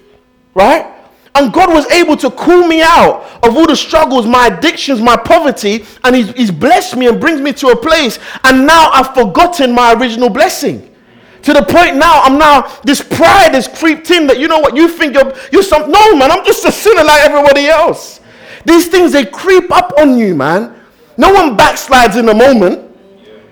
right? 0.53 0.93
And 1.35 1.53
God 1.53 1.69
was 1.69 1.85
able 1.91 2.17
to 2.17 2.31
cool 2.31 2.67
me 2.67 2.81
out 2.81 3.23
of 3.43 3.55
all 3.55 3.67
the 3.67 3.75
struggles, 3.75 4.25
my 4.25 4.47
addictions, 4.47 5.01
my 5.01 5.15
poverty, 5.15 5.85
and 6.03 6.15
he's, 6.15 6.31
he's 6.31 6.51
blessed 6.51 6.95
me 6.95 7.07
and 7.07 7.19
brings 7.21 7.39
me 7.39 7.53
to 7.53 7.67
a 7.67 7.75
place. 7.75 8.17
And 8.43 8.65
now 8.65 8.89
I've 8.91 9.13
forgotten 9.13 9.73
my 9.73 9.93
original 9.93 10.29
blessing. 10.29 10.95
To 11.43 11.53
the 11.53 11.61
point 11.61 11.95
now, 11.95 12.21
I'm 12.23 12.37
now, 12.39 12.63
this 12.83 13.01
pride 13.01 13.53
has 13.53 13.67
creeped 13.67 14.09
in 14.09 14.27
that, 14.27 14.39
you 14.39 14.47
know 14.47 14.59
what, 14.59 14.75
you 14.75 14.89
think 14.89 15.13
you're, 15.13 15.33
you're 15.51 15.63
some, 15.63 15.91
no, 15.91 16.15
man, 16.15 16.31
I'm 16.31 16.43
just 16.43 16.65
a 16.65 16.71
sinner 16.71 17.03
like 17.03 17.21
everybody 17.21 17.67
else. 17.67 18.19
These 18.65 18.87
things, 18.87 19.11
they 19.11 19.25
creep 19.25 19.71
up 19.71 19.93
on 19.97 20.17
you, 20.17 20.33
man. 20.35 20.76
No 21.17 21.33
one 21.33 21.57
backslides 21.57 22.17
in 22.17 22.29
a 22.29 22.33
moment. 22.33 22.83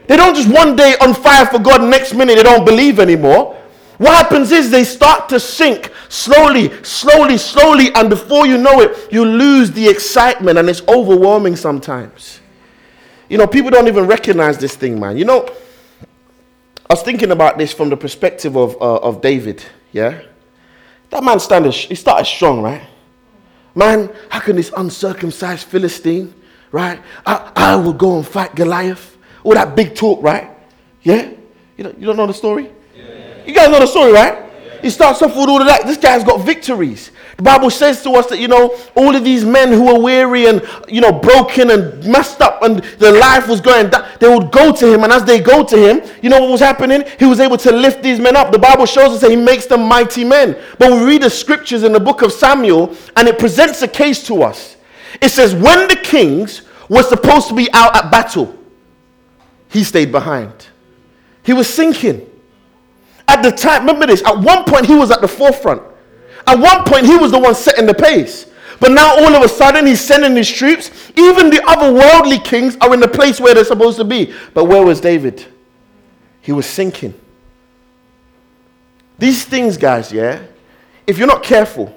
They 0.08 0.16
don't 0.16 0.36
just 0.36 0.50
one 0.50 0.76
day 0.76 0.96
on 1.02 1.14
fire 1.14 1.46
for 1.48 1.60
God, 1.60 1.82
next 1.90 2.14
minute 2.14 2.36
they 2.36 2.44
don't 2.44 2.66
believe 2.66 3.00
anymore. 3.00 3.60
What 3.98 4.14
happens 4.14 4.52
is 4.52 4.70
they 4.70 4.84
start 4.84 5.30
to 5.30 5.40
sink 5.40 5.92
slowly, 6.10 6.72
slowly, 6.84 7.38
slowly, 7.38 7.94
and 7.96 8.10
before 8.10 8.46
you 8.46 8.58
know 8.58 8.82
it, 8.82 9.12
you 9.12 9.26
lose 9.26 9.72
the 9.72 9.88
excitement 9.88 10.60
and 10.60 10.70
it's 10.70 10.82
overwhelming 10.88 11.56
sometimes. 11.56 12.42
You 13.30 13.38
know, 13.38 13.48
people 13.48 13.72
don't 13.72 13.88
even 13.88 14.06
recognize 14.06 14.58
this 14.58 14.76
thing, 14.76 15.00
man. 15.00 15.18
You 15.18 15.26
know, 15.26 15.50
I 16.88 16.94
was 16.94 17.02
thinking 17.02 17.32
about 17.32 17.58
this 17.58 17.74
from 17.74 17.90
the 17.90 17.98
perspective 17.98 18.56
of, 18.56 18.76
uh, 18.80 18.98
of 18.98 19.22
David, 19.22 19.64
yeah? 19.92 20.22
That 21.10 21.24
man 21.24 21.40
started, 21.40 21.74
he 21.74 21.96
started 21.96 22.26
strong, 22.26 22.62
right? 22.62 22.84
Man, 23.74 24.14
how 24.30 24.40
can 24.42 24.58
this 24.58 24.72
uncircumcised 24.76 25.68
Philistine 25.68 26.34
right? 26.76 27.02
I, 27.26 27.52
I 27.56 27.76
will 27.78 27.94
go 27.94 28.18
and 28.18 28.28
fight 28.28 28.54
Goliath. 28.54 29.18
All 29.46 29.54
that 29.54 29.78
big 29.78 29.96
talk, 29.96 30.22
right? 30.22 30.52
Yeah? 31.04 31.32
You 31.78 31.86
don't, 31.86 31.98
you 31.98 32.06
don't 32.06 32.18
know 32.18 32.28
the 32.28 32.34
story? 32.34 32.70
Yeah. 32.94 33.46
You 33.46 33.54
guys 33.54 33.70
know 33.70 33.80
the 33.80 33.88
story, 33.88 34.12
right? 34.12 34.34
Yeah. 34.34 34.82
He 34.82 34.90
starts 34.90 35.22
off 35.22 35.38
with 35.38 35.48
all 35.48 35.62
of 35.62 35.68
that. 35.68 35.86
This 35.86 35.96
guy's 35.96 36.26
got 36.26 36.42
victories. 36.42 37.12
The 37.38 37.44
Bible 37.44 37.70
says 37.70 38.04
to 38.04 38.12
us 38.12 38.28
that, 38.28 38.40
you 38.40 38.50
know, 38.50 38.78
all 38.94 39.16
of 39.16 39.24
these 39.24 39.46
men 39.46 39.72
who 39.72 39.86
were 39.86 40.00
weary 40.00 40.48
and, 40.48 40.62
you 40.90 41.00
know, 41.00 41.14
broken 41.14 41.72
and 41.72 42.04
messed 42.04 42.42
up 42.42 42.62
and 42.62 42.80
their 43.00 43.18
life 43.18 43.48
was 43.48 43.62
going 43.62 43.90
down, 43.90 44.06
they 44.20 44.28
would 44.28 44.52
go 44.52 44.74
to 44.74 44.94
him. 44.94 45.06
And 45.06 45.14
as 45.14 45.24
they 45.24 45.40
go 45.40 45.64
to 45.64 45.78
him, 45.78 46.02
you 46.22 46.30
know 46.30 46.42
what 46.42 46.50
was 46.50 46.60
happening? 46.60 47.06
He 47.18 47.26
was 47.26 47.40
able 47.40 47.58
to 47.58 47.72
lift 47.72 48.04
these 48.04 48.20
men 48.20 48.36
up. 48.36 48.52
The 48.52 48.60
Bible 48.60 48.86
shows 48.86 49.16
us 49.16 49.22
that 49.22 49.32
he 49.32 49.38
makes 49.38 49.66
them 49.66 49.84
mighty 49.84 50.26
men. 50.26 50.58
But 50.78 50.92
we 50.92 51.06
read 51.06 51.22
the 51.22 51.30
scriptures 51.30 51.84
in 51.84 51.94
the 51.94 52.02
book 52.02 52.22
of 52.22 52.34
Samuel 52.34 52.94
and 53.16 53.30
it 53.30 53.40
presents 53.40 53.82
a 53.82 53.88
case 53.88 54.28
to 54.28 54.44
us. 54.44 54.76
It 55.22 55.30
says, 55.30 55.54
when 55.54 55.88
the 55.88 55.96
kings 55.96 56.62
were 56.90 57.04
supposed 57.04 57.48
to 57.50 57.56
be 57.56 57.72
out 57.74 57.96
at 57.96 58.12
battle, 58.12 58.58
he 59.70 59.84
stayed 59.84 60.12
behind. 60.12 60.68
He 61.44 61.54
was 61.54 61.72
sinking. 61.72 62.30
At 63.28 63.42
the 63.42 63.52
time, 63.52 63.82
remember 63.86 64.08
this, 64.08 64.24
at 64.24 64.38
one 64.38 64.64
point 64.66 64.86
he 64.86 64.96
was 64.96 65.12
at 65.12 65.22
the 65.22 65.28
forefront. 65.28 65.82
At 66.48 66.60
one 66.60 66.84
point 66.86 67.06
he 67.06 67.18
was 67.18 67.32
the 67.32 67.40
one 67.40 67.56
setting 67.56 67.86
the 67.86 67.94
pace. 67.94 68.48
But 68.80 68.92
now 68.92 69.16
all 69.16 69.36
of 69.36 69.42
a 69.42 69.50
sudden 69.50 69.86
he's 69.86 70.02
sending 70.02 70.36
his 70.36 70.50
troops. 70.50 70.92
Even 71.16 71.50
the 71.50 71.64
other 71.68 71.92
worldly 71.94 72.40
kings 72.40 72.78
are 72.82 72.94
in 72.94 73.00
the 73.00 73.08
place 73.08 73.40
where 73.40 73.54
they're 73.54 73.66
supposed 73.66 73.98
to 73.98 74.04
be. 74.04 74.34
But 74.54 74.66
where 74.66 74.86
was 74.86 75.02
David? 75.02 75.46
He 76.42 76.52
was 76.52 76.66
sinking. 76.66 77.14
These 79.18 79.46
things, 79.46 79.78
guys, 79.78 80.12
yeah, 80.12 80.44
if 81.08 81.18
you're 81.18 81.28
not 81.28 81.42
careful, 81.42 81.96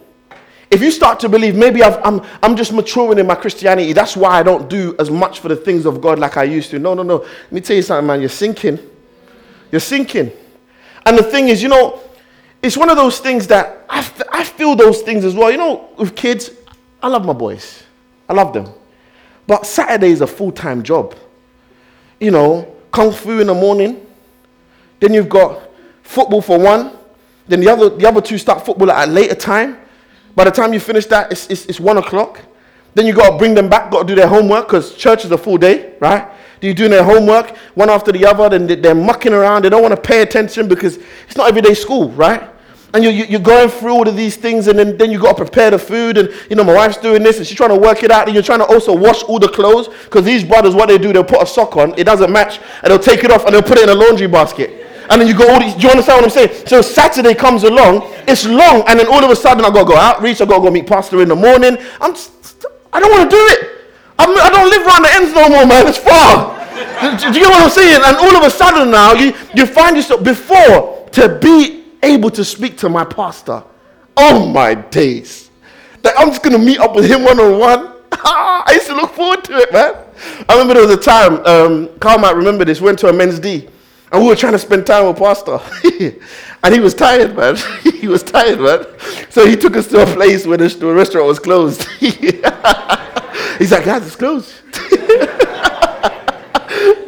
if 0.70 0.82
you 0.82 0.90
start 0.90 1.18
to 1.20 1.28
believe 1.28 1.56
maybe 1.56 1.82
i 1.82 1.88
am 1.88 2.20
I'm, 2.20 2.26
I'm 2.42 2.56
just 2.56 2.72
maturing 2.72 3.18
in 3.18 3.26
my 3.26 3.34
Christianity, 3.34 3.92
that's 3.92 4.16
why 4.16 4.38
I 4.38 4.42
don't 4.42 4.68
do 4.68 4.94
as 4.98 5.10
much 5.10 5.40
for 5.40 5.48
the 5.48 5.56
things 5.56 5.86
of 5.86 6.00
God 6.00 6.18
like 6.18 6.36
I 6.36 6.44
used 6.44 6.70
to. 6.70 6.78
No, 6.78 6.94
no, 6.94 7.02
no. 7.02 7.18
Let 7.18 7.52
me 7.52 7.60
tell 7.60 7.76
you 7.76 7.82
something, 7.82 8.06
man. 8.06 8.20
You're 8.20 8.28
sinking. 8.28 8.78
You're 9.72 9.80
sinking. 9.80 10.30
And 11.06 11.16
the 11.16 11.22
thing 11.22 11.48
is, 11.48 11.62
you 11.62 11.68
know, 11.68 12.00
it's 12.62 12.76
one 12.76 12.90
of 12.90 12.96
those 12.96 13.18
things 13.20 13.46
that 13.46 13.86
I, 13.88 14.06
I 14.32 14.44
feel 14.44 14.76
those 14.76 15.02
things 15.02 15.24
as 15.24 15.34
well. 15.34 15.50
You 15.50 15.58
know, 15.58 15.88
with 15.96 16.14
kids, 16.14 16.50
I 17.02 17.08
love 17.08 17.24
my 17.24 17.32
boys, 17.32 17.82
I 18.28 18.34
love 18.34 18.52
them. 18.52 18.68
But 19.46 19.64
Saturday 19.64 20.10
is 20.10 20.20
a 20.20 20.26
full 20.26 20.52
time 20.52 20.82
job. 20.82 21.14
You 22.20 22.30
know, 22.30 22.74
kung 22.90 23.12
fu 23.12 23.40
in 23.40 23.46
the 23.46 23.54
morning, 23.54 24.04
then 25.00 25.14
you've 25.14 25.28
got 25.28 25.62
football 26.02 26.42
for 26.42 26.58
one, 26.58 26.92
then 27.46 27.60
the 27.60 27.68
other, 27.70 27.88
the 27.88 28.06
other 28.06 28.20
two 28.20 28.36
start 28.36 28.66
football 28.66 28.90
at 28.90 29.08
a 29.08 29.10
later 29.10 29.34
time. 29.34 29.78
By 30.38 30.44
the 30.44 30.52
time 30.52 30.72
you 30.72 30.78
finish 30.78 31.04
that, 31.06 31.32
it's, 31.32 31.48
it's, 31.50 31.66
it's 31.66 31.80
one 31.80 31.98
o'clock. 31.98 32.40
Then 32.94 33.06
you 33.08 33.12
got 33.12 33.30
to 33.32 33.38
bring 33.38 33.54
them 33.54 33.68
back, 33.68 33.90
got 33.90 34.02
to 34.02 34.06
do 34.06 34.14
their 34.14 34.28
homework 34.28 34.68
because 34.68 34.94
church 34.94 35.24
is 35.24 35.32
a 35.32 35.36
full 35.36 35.58
day, 35.58 35.94
right? 35.98 36.30
They're 36.60 36.72
doing 36.74 36.92
their 36.92 37.02
homework 37.02 37.56
one 37.74 37.90
after 37.90 38.12
the 38.12 38.24
other, 38.24 38.48
then 38.56 38.80
they're 38.80 38.94
mucking 38.94 39.32
around. 39.32 39.64
They 39.64 39.68
don't 39.68 39.82
want 39.82 39.96
to 39.96 40.00
pay 40.00 40.22
attention 40.22 40.68
because 40.68 41.00
it's 41.26 41.36
not 41.36 41.48
everyday 41.48 41.74
school, 41.74 42.10
right? 42.10 42.50
And 42.94 43.02
you, 43.02 43.10
you, 43.10 43.36
are 43.38 43.40
going 43.40 43.68
through 43.68 43.90
all 43.90 44.08
of 44.08 44.14
these 44.14 44.36
things, 44.36 44.68
and 44.68 44.78
then, 44.78 44.96
then 44.96 45.10
you 45.10 45.18
got 45.18 45.36
to 45.36 45.44
prepare 45.44 45.72
the 45.72 45.78
food. 45.78 46.16
And, 46.16 46.32
you 46.48 46.54
know, 46.54 46.62
my 46.62 46.74
wife's 46.74 46.98
doing 46.98 47.24
this, 47.24 47.38
and 47.38 47.44
she's 47.46 47.56
trying 47.56 47.70
to 47.70 47.76
work 47.76 48.04
it 48.04 48.12
out. 48.12 48.28
And 48.28 48.34
you're 48.34 48.44
trying 48.44 48.60
to 48.60 48.66
also 48.66 48.94
wash 48.94 49.24
all 49.24 49.40
the 49.40 49.48
clothes 49.48 49.88
because 50.04 50.24
these 50.24 50.44
brothers, 50.44 50.72
what 50.72 50.88
they 50.88 50.98
do, 50.98 51.12
they'll 51.12 51.24
put 51.24 51.42
a 51.42 51.46
sock 51.46 51.76
on, 51.76 51.98
it 51.98 52.04
doesn't 52.04 52.30
match, 52.30 52.60
and 52.84 52.92
they'll 52.92 53.00
take 53.00 53.24
it 53.24 53.32
off 53.32 53.44
and 53.44 53.54
they'll 53.54 53.62
put 53.62 53.76
it 53.78 53.88
in 53.88 53.88
a 53.88 53.94
laundry 53.94 54.28
basket 54.28 54.77
and 55.10 55.20
then 55.20 55.28
you 55.28 55.34
go 55.36 55.48
all 55.52 55.60
these. 55.60 55.74
Do 55.74 55.82
you 55.82 55.90
understand 55.90 56.22
what 56.22 56.24
I'm 56.24 56.30
saying? 56.30 56.66
So 56.66 56.82
Saturday 56.82 57.34
comes 57.34 57.64
along, 57.64 58.02
it's 58.26 58.46
long, 58.46 58.84
and 58.86 58.98
then 58.98 59.06
all 59.06 59.24
of 59.24 59.30
a 59.30 59.36
sudden 59.36 59.64
I 59.64 59.70
gotta 59.70 59.86
go 59.88 59.96
outreach, 59.96 60.40
I 60.40 60.46
gotta 60.46 60.62
go 60.62 60.70
meet 60.70 60.86
pastor 60.86 61.22
in 61.22 61.28
the 61.28 61.36
morning. 61.36 61.78
I'm, 62.00 62.14
I 62.92 63.00
don't 63.00 63.10
want 63.10 63.30
to 63.30 63.36
do 63.36 63.42
it. 63.52 63.78
I'm, 64.18 64.30
I 64.30 64.50
do 64.50 64.56
not 64.56 64.68
live 64.68 64.86
around 64.86 65.02
the 65.02 65.12
ends 65.14 65.32
no 65.34 65.48
more, 65.48 65.66
man. 65.66 65.86
It's 65.86 65.98
far. 65.98 66.58
do, 67.18 67.32
do 67.32 67.38
you 67.38 67.44
know 67.44 67.50
what 67.50 67.62
I'm 67.62 67.70
saying? 67.70 68.02
And 68.04 68.16
all 68.16 68.36
of 68.36 68.42
a 68.42 68.50
sudden 68.50 68.90
now, 68.90 69.12
you, 69.12 69.32
you 69.54 69.66
find 69.66 69.96
yourself, 69.96 70.24
before, 70.24 71.08
to 71.12 71.38
be 71.38 71.84
able 72.02 72.30
to 72.30 72.44
speak 72.44 72.76
to 72.78 72.88
my 72.88 73.04
pastor, 73.04 73.62
oh 74.16 74.46
my 74.46 74.74
days. 74.74 75.50
That 76.02 76.14
I'm 76.18 76.28
just 76.28 76.42
going 76.42 76.58
to 76.58 76.64
meet 76.64 76.78
up 76.78 76.94
with 76.94 77.10
him 77.10 77.24
one 77.24 77.38
on 77.40 77.58
one. 77.58 77.94
I 78.12 78.72
used 78.74 78.86
to 78.88 78.94
look 78.94 79.12
forward 79.12 79.44
to 79.44 79.56
it, 79.58 79.72
man. 79.72 79.94
I 80.48 80.52
remember 80.52 80.74
there 80.74 80.86
was 80.86 80.96
a 80.96 81.00
time, 81.00 81.44
um, 81.46 81.88
Carl 82.00 82.18
might 82.18 82.34
remember 82.34 82.64
this, 82.64 82.80
went 82.80 82.98
to 83.00 83.08
a 83.08 83.12
men's 83.12 83.38
D, 83.38 83.68
and 84.10 84.22
we 84.22 84.28
were 84.28 84.36
trying 84.36 84.52
to 84.52 84.58
spend 84.58 84.86
time 84.86 85.06
with 85.06 85.18
Pastor. 85.18 85.60
and 86.62 86.74
he 86.74 86.80
was 86.80 86.94
tired, 86.94 87.36
man. 87.36 87.56
he 88.00 88.08
was 88.08 88.22
tired, 88.22 88.58
man. 88.58 88.86
So 89.28 89.46
he 89.46 89.54
took 89.54 89.76
us 89.76 89.86
to 89.88 90.02
a 90.02 90.06
place 90.06 90.46
where 90.46 90.56
the, 90.56 90.68
the 90.68 90.92
restaurant 90.92 91.26
was 91.26 91.38
closed. 91.38 91.82
he's 91.98 92.22
like, 93.70 93.84
guys, 93.84 94.06
it's 94.06 94.16
closed. 94.16 94.54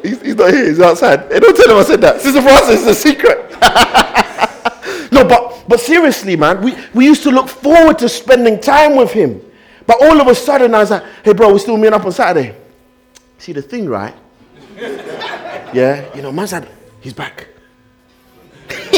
he's, 0.02 0.20
he's, 0.20 0.34
not 0.34 0.52
here, 0.52 0.66
he's 0.66 0.80
outside. 0.80 1.32
Hey, 1.32 1.40
don't 1.40 1.56
tell 1.56 1.70
him 1.70 1.78
I 1.78 1.84
said 1.84 2.02
that. 2.02 2.20
Sister 2.20 2.42
Francis, 2.42 2.86
it's 2.86 2.90
a 2.90 2.94
secret. 2.94 3.50
no, 5.10 5.26
but, 5.26 5.64
but 5.66 5.80
seriously, 5.80 6.36
man, 6.36 6.60
we, 6.60 6.76
we 6.92 7.06
used 7.06 7.22
to 7.22 7.30
look 7.30 7.48
forward 7.48 7.98
to 8.00 8.10
spending 8.10 8.60
time 8.60 8.94
with 8.94 9.12
him. 9.12 9.40
But 9.86 10.02
all 10.02 10.20
of 10.20 10.26
a 10.26 10.34
sudden, 10.34 10.74
I 10.74 10.80
was 10.80 10.90
like, 10.90 11.02
hey, 11.24 11.32
bro, 11.32 11.50
we're 11.50 11.58
still 11.58 11.78
meeting 11.78 11.94
up 11.94 12.04
on 12.04 12.12
Saturday. 12.12 12.54
See, 13.38 13.52
the 13.52 13.62
thing, 13.62 13.88
right? 13.88 14.14
yeah, 15.72 16.14
you 16.14 16.20
know, 16.20 16.30
man 16.30 16.46
said, 16.46 16.68
he's 17.00 17.12
back. 17.12 17.48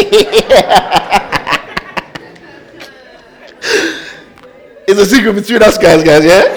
it's 4.86 5.00
a 5.00 5.06
secret 5.06 5.32
between 5.34 5.62
us 5.62 5.78
guys, 5.78 6.02
guys, 6.02 6.24
yeah? 6.24 6.54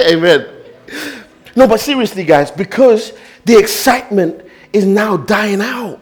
Amen. 0.10 0.46
No, 1.54 1.66
but 1.66 1.80
seriously, 1.80 2.24
guys, 2.24 2.50
because 2.50 3.12
the 3.44 3.58
excitement 3.58 4.44
is 4.72 4.84
now 4.84 5.16
dying 5.16 5.60
out. 5.60 6.00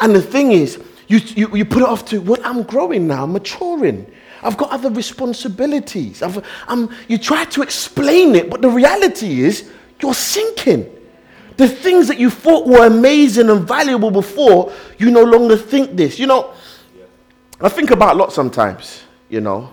And 0.00 0.14
the 0.14 0.22
thing 0.22 0.52
is, 0.52 0.82
you, 1.08 1.18
you, 1.18 1.56
you 1.56 1.64
put 1.64 1.82
it 1.82 1.88
off 1.88 2.04
to, 2.06 2.20
well, 2.20 2.40
I'm 2.44 2.62
growing 2.62 3.06
now, 3.06 3.26
maturing. 3.26 4.10
I've 4.42 4.56
got 4.56 4.70
other 4.70 4.90
responsibilities. 4.90 6.22
I've, 6.22 6.44
I'm, 6.68 6.90
you 7.08 7.18
try 7.18 7.44
to 7.46 7.62
explain 7.62 8.34
it, 8.34 8.50
but 8.50 8.60
the 8.60 8.68
reality 8.68 9.42
is 9.42 9.70
you're 10.00 10.14
sinking. 10.14 10.90
The 11.56 11.68
things 11.68 12.08
that 12.08 12.18
you 12.18 12.30
thought 12.30 12.66
were 12.66 12.86
amazing 12.86 13.50
and 13.50 13.66
valuable 13.66 14.10
before, 14.10 14.72
you 14.98 15.10
no 15.10 15.22
longer 15.22 15.56
think 15.56 15.96
this. 15.96 16.18
You 16.18 16.26
know, 16.26 16.52
I 17.60 17.68
think 17.68 17.90
about 17.90 18.14
a 18.14 18.18
lot 18.18 18.32
sometimes, 18.32 19.02
you 19.28 19.40
know, 19.40 19.72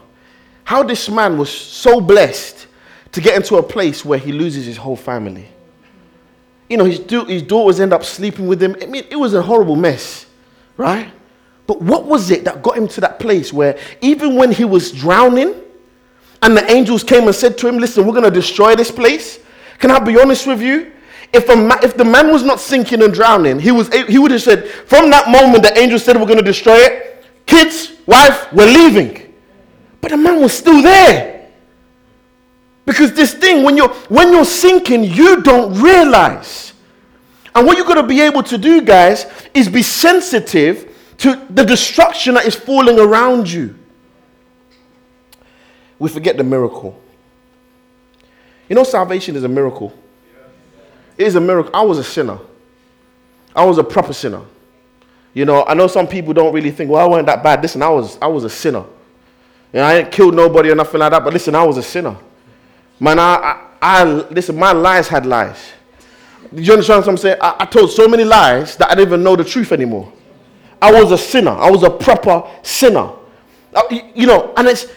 how 0.63 0.83
this 0.83 1.09
man 1.09 1.37
was 1.37 1.49
so 1.49 1.99
blessed 1.99 2.67
to 3.11 3.21
get 3.21 3.35
into 3.35 3.55
a 3.57 3.63
place 3.63 4.05
where 4.05 4.19
he 4.19 4.31
loses 4.31 4.65
his 4.65 4.77
whole 4.77 4.95
family. 4.95 5.47
You 6.69 6.77
know, 6.77 6.85
his, 6.85 6.99
his 7.27 7.41
daughters 7.41 7.79
end 7.79 7.93
up 7.93 8.03
sleeping 8.03 8.47
with 8.47 8.61
him. 8.61 8.75
I 8.81 8.85
mean, 8.85 9.05
it 9.09 9.15
was 9.15 9.33
a 9.33 9.41
horrible 9.41 9.75
mess, 9.75 10.27
right? 10.77 11.11
But 11.65 11.81
what 11.81 12.05
was 12.05 12.29
it 12.29 12.43
that 12.45 12.61
got 12.61 12.77
him 12.77 12.87
to 12.89 13.01
that 13.01 13.19
place 13.19 13.51
where 13.51 13.79
even 14.01 14.35
when 14.35 14.51
he 14.51 14.65
was 14.65 14.91
drowning 14.91 15.55
and 16.41 16.55
the 16.55 16.71
angels 16.71 17.03
came 17.03 17.23
and 17.25 17.35
said 17.35 17.57
to 17.59 17.67
him, 17.67 17.79
Listen, 17.79 18.05
we're 18.05 18.13
going 18.13 18.23
to 18.23 18.31
destroy 18.31 18.75
this 18.75 18.91
place? 18.91 19.39
Can 19.79 19.91
I 19.91 19.99
be 19.99 20.19
honest 20.19 20.45
with 20.45 20.61
you? 20.61 20.91
If, 21.31 21.47
a, 21.49 21.85
if 21.85 21.95
the 21.95 22.05
man 22.05 22.31
was 22.31 22.43
not 22.43 22.59
sinking 22.59 23.03
and 23.03 23.13
drowning, 23.13 23.59
he, 23.59 23.71
was, 23.71 23.93
he 23.93 24.17
would 24.17 24.31
have 24.31 24.41
said, 24.41 24.67
From 24.67 25.09
that 25.11 25.29
moment 25.29 25.63
the 25.63 25.77
angels 25.77 26.03
said, 26.03 26.17
We're 26.17 26.25
going 26.25 26.39
to 26.39 26.43
destroy 26.43 26.77
it, 26.77 27.25
kids, 27.45 27.93
wife, 28.05 28.51
we're 28.51 28.65
leaving. 28.65 29.33
But 30.01 30.11
the 30.11 30.17
man 30.17 30.41
was 30.41 30.57
still 30.57 30.81
there. 30.81 31.49
Because 32.85 33.13
this 33.13 33.33
thing, 33.33 33.63
when 33.63 33.77
you're, 33.77 33.89
when 34.07 34.31
you're 34.31 34.45
sinking, 34.45 35.03
you 35.03 35.43
don't 35.43 35.79
realize. 35.79 36.73
And 37.53 37.67
what 37.67 37.77
you're 37.77 37.85
going 37.85 38.01
to 38.01 38.07
be 38.07 38.21
able 38.21 38.41
to 38.43 38.57
do, 38.57 38.81
guys, 38.81 39.25
is 39.53 39.69
be 39.69 39.83
sensitive 39.83 40.95
to 41.17 41.45
the 41.49 41.63
destruction 41.63 42.35
that 42.35 42.45
is 42.45 42.55
falling 42.55 42.99
around 42.99 43.51
you. 43.51 43.77
We 45.99 46.09
forget 46.09 46.37
the 46.37 46.43
miracle. 46.43 46.99
You 48.69 48.75
know, 48.75 48.83
salvation 48.83 49.35
is 49.35 49.43
a 49.43 49.47
miracle. 49.47 49.93
It 51.19 51.27
is 51.27 51.35
a 51.35 51.41
miracle. 51.41 51.69
I 51.75 51.81
was 51.81 51.97
a 51.97 52.03
sinner. 52.03 52.39
I 53.53 53.65
was 53.65 53.77
a 53.77 53.83
proper 53.83 54.13
sinner. 54.13 54.41
You 55.33 55.43
know, 55.43 55.65
I 55.65 55.73
know 55.73 55.87
some 55.87 56.07
people 56.07 56.33
don't 56.33 56.53
really 56.53 56.71
think, 56.71 56.89
well, 56.89 57.03
I 57.03 57.05
wasn't 57.05 57.27
that 57.27 57.43
bad. 57.43 57.61
Listen, 57.61 57.83
I 57.83 57.89
was, 57.89 58.17
I 58.21 58.27
was 58.27 58.45
a 58.45 58.49
sinner. 58.49 58.85
You 59.73 59.79
know, 59.79 59.83
I 59.83 59.95
ain't 59.97 60.11
killed 60.13 60.33
nobody 60.33 60.71
or 60.71 60.75
nothing 60.75 60.99
like 61.01 61.11
that, 61.11 61.23
but 61.23 61.33
listen, 61.33 61.53
I 61.55 61.63
was 61.63 61.77
a 61.77 61.83
sinner. 61.83 62.15
Man, 63.01 63.19
I, 63.19 63.23
I, 63.23 63.67
I 63.81 64.03
listen, 64.05 64.55
my 64.55 64.71
lies 64.71 65.09
had 65.09 65.25
lies. 65.25 65.73
Do 66.55 66.61
you 66.61 66.71
understand 66.71 67.01
what 67.01 67.09
I'm 67.09 67.17
saying? 67.17 67.37
I, 67.41 67.57
I 67.59 67.65
told 67.65 67.91
so 67.91 68.07
many 68.07 68.23
lies 68.23 68.77
that 68.77 68.89
I 68.89 68.95
didn't 68.95 69.09
even 69.09 69.23
know 69.23 69.35
the 69.35 69.43
truth 69.43 69.73
anymore. 69.73 70.11
I 70.81 70.91
was 70.91 71.11
a 71.11 71.17
sinner. 71.17 71.51
I 71.51 71.69
was 71.69 71.83
a 71.83 71.89
proper 71.89 72.49
sinner. 72.63 73.11
Uh, 73.73 73.83
you 74.15 74.25
know, 74.25 74.53
and 74.55 74.69
it's 74.69 74.87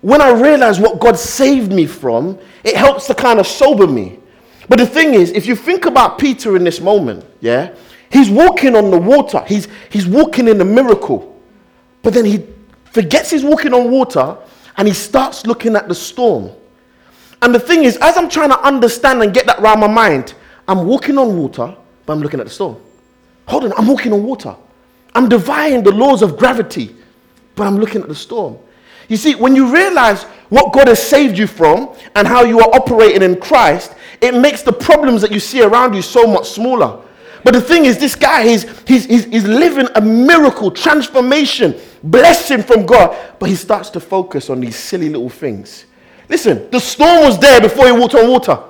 when 0.00 0.22
I 0.22 0.30
realize 0.30 0.78
what 0.78 1.00
God 1.00 1.18
saved 1.18 1.72
me 1.72 1.86
from, 1.86 2.38
it 2.62 2.76
helps 2.76 3.08
to 3.08 3.14
kind 3.14 3.40
of 3.40 3.48
sober 3.48 3.88
me. 3.88 4.20
But 4.68 4.78
the 4.78 4.86
thing 4.86 5.14
is, 5.14 5.30
if 5.32 5.46
you 5.46 5.56
think 5.56 5.86
about 5.86 6.18
Peter 6.18 6.56
in 6.56 6.64
this 6.64 6.80
moment, 6.80 7.24
yeah, 7.40 7.74
he's 8.10 8.30
walking 8.30 8.76
on 8.76 8.90
the 8.90 8.98
water. 8.98 9.42
He's, 9.46 9.68
he's 9.90 10.06
walking 10.06 10.48
in 10.48 10.60
a 10.60 10.64
miracle. 10.64 11.40
But 12.02 12.14
then 12.14 12.24
he 12.24 12.46
forgets 12.84 13.30
he's 13.30 13.44
walking 13.44 13.72
on 13.72 13.90
water 13.90 14.36
and 14.76 14.88
he 14.88 14.94
starts 14.94 15.46
looking 15.46 15.76
at 15.76 15.88
the 15.88 15.94
storm. 15.94 16.50
And 17.40 17.54
the 17.54 17.60
thing 17.60 17.84
is, 17.84 17.96
as 18.00 18.16
I'm 18.16 18.28
trying 18.28 18.50
to 18.50 18.60
understand 18.60 19.22
and 19.22 19.34
get 19.34 19.46
that 19.46 19.58
around 19.58 19.80
my 19.80 19.88
mind, 19.88 20.34
I'm 20.68 20.86
walking 20.86 21.18
on 21.18 21.36
water, 21.36 21.76
but 22.06 22.12
I'm 22.12 22.20
looking 22.20 22.40
at 22.40 22.46
the 22.46 22.52
storm. 22.52 22.76
Hold 23.48 23.64
on, 23.64 23.72
I'm 23.76 23.88
walking 23.88 24.12
on 24.12 24.22
water. 24.22 24.54
I'm 25.14 25.28
defying 25.28 25.82
the 25.82 25.90
laws 25.90 26.22
of 26.22 26.36
gravity, 26.36 26.94
but 27.56 27.66
I'm 27.66 27.76
looking 27.76 28.00
at 28.00 28.08
the 28.08 28.14
storm. 28.14 28.58
You 29.08 29.16
see, 29.16 29.34
when 29.34 29.56
you 29.56 29.72
realize 29.72 30.22
what 30.48 30.72
God 30.72 30.88
has 30.88 31.02
saved 31.02 31.36
you 31.36 31.46
from 31.46 31.94
and 32.14 32.26
how 32.26 32.44
you 32.44 32.60
are 32.60 32.74
operating 32.74 33.22
in 33.22 33.40
Christ, 33.40 33.94
it 34.22 34.34
makes 34.34 34.62
the 34.62 34.72
problems 34.72 35.20
that 35.22 35.32
you 35.32 35.40
see 35.40 35.62
around 35.62 35.94
you 35.94 36.02
so 36.02 36.26
much 36.26 36.48
smaller. 36.48 37.02
But 37.44 37.54
the 37.54 37.60
thing 37.60 37.86
is, 37.86 37.98
this 37.98 38.14
guy, 38.14 38.46
he's, 38.46 38.78
he's, 38.86 39.04
he's, 39.06 39.24
he's 39.24 39.44
living 39.44 39.88
a 39.96 40.00
miracle, 40.00 40.70
transformation, 40.70 41.74
blessing 42.04 42.62
from 42.62 42.86
God, 42.86 43.16
but 43.40 43.48
he 43.48 43.56
starts 43.56 43.90
to 43.90 44.00
focus 44.00 44.48
on 44.48 44.60
these 44.60 44.76
silly 44.76 45.08
little 45.08 45.28
things. 45.28 45.86
Listen, 46.28 46.70
the 46.70 46.78
storm 46.78 47.24
was 47.24 47.38
there 47.40 47.60
before 47.60 47.86
he 47.86 47.92
walked 47.92 48.14
on 48.14 48.30
water. 48.30 48.62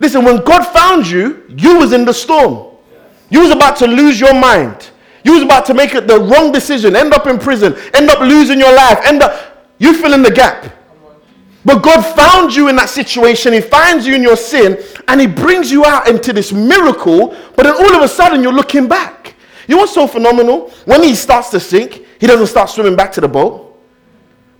Listen, 0.00 0.24
when 0.24 0.44
God 0.44 0.64
found 0.64 1.06
you, 1.06 1.44
you 1.56 1.78
was 1.78 1.92
in 1.92 2.04
the 2.04 2.12
storm. 2.12 2.76
You 3.30 3.40
was 3.40 3.50
about 3.50 3.76
to 3.76 3.86
lose 3.86 4.18
your 4.18 4.34
mind. 4.34 4.90
You 5.24 5.34
was 5.34 5.42
about 5.42 5.64
to 5.66 5.74
make 5.74 5.92
the 5.92 6.20
wrong 6.30 6.52
decision, 6.52 6.94
end 6.96 7.12
up 7.12 7.26
in 7.26 7.38
prison, 7.38 7.76
end 7.94 8.10
up 8.10 8.20
losing 8.20 8.58
your 8.58 8.74
life, 8.74 8.98
end 9.04 9.22
up 9.22 9.56
you 9.78 9.94
fill 9.94 10.14
in 10.14 10.22
the 10.22 10.30
gap. 10.30 10.72
But 11.66 11.82
God 11.82 12.00
found 12.00 12.54
you 12.54 12.68
in 12.68 12.76
that 12.76 12.88
situation. 12.88 13.52
He 13.52 13.60
finds 13.60 14.06
you 14.06 14.14
in 14.14 14.22
your 14.22 14.36
sin 14.36 14.80
and 15.08 15.20
he 15.20 15.26
brings 15.26 15.68
you 15.68 15.84
out 15.84 16.08
into 16.08 16.32
this 16.32 16.52
miracle. 16.52 17.36
But 17.56 17.64
then 17.64 17.74
all 17.74 17.92
of 17.92 18.02
a 18.02 18.08
sudden 18.08 18.40
you're 18.40 18.52
looking 18.52 18.86
back. 18.86 19.34
You 19.66 19.78
what's 19.78 19.92
so 19.92 20.06
phenomenal? 20.06 20.70
When 20.84 21.02
he 21.02 21.16
starts 21.16 21.50
to 21.50 21.58
sink, 21.58 22.04
he 22.20 22.26
doesn't 22.28 22.46
start 22.46 22.70
swimming 22.70 22.94
back 22.94 23.10
to 23.14 23.20
the 23.20 23.26
boat. 23.26 23.76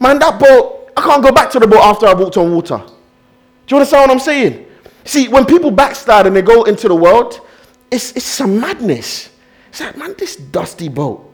Man, 0.00 0.18
that 0.18 0.40
boat, 0.40 0.90
I 0.96 1.00
can't 1.00 1.22
go 1.22 1.30
back 1.30 1.48
to 1.50 1.60
the 1.60 1.68
boat 1.68 1.78
after 1.78 2.06
I 2.06 2.12
walked 2.12 2.38
on 2.38 2.52
water. 2.52 2.78
Do 2.78 2.84
you 3.68 3.76
understand 3.76 4.08
what 4.08 4.10
I'm 4.10 4.18
saying? 4.18 4.66
See, 5.04 5.28
when 5.28 5.46
people 5.46 5.70
backslide 5.70 6.26
and 6.26 6.34
they 6.34 6.42
go 6.42 6.64
into 6.64 6.88
the 6.88 6.96
world, 6.96 7.40
it's, 7.88 8.16
it's 8.16 8.24
some 8.24 8.58
madness. 8.58 9.30
It's 9.68 9.80
like, 9.80 9.96
man, 9.96 10.16
this 10.18 10.34
dusty 10.34 10.88
boat. 10.88 11.32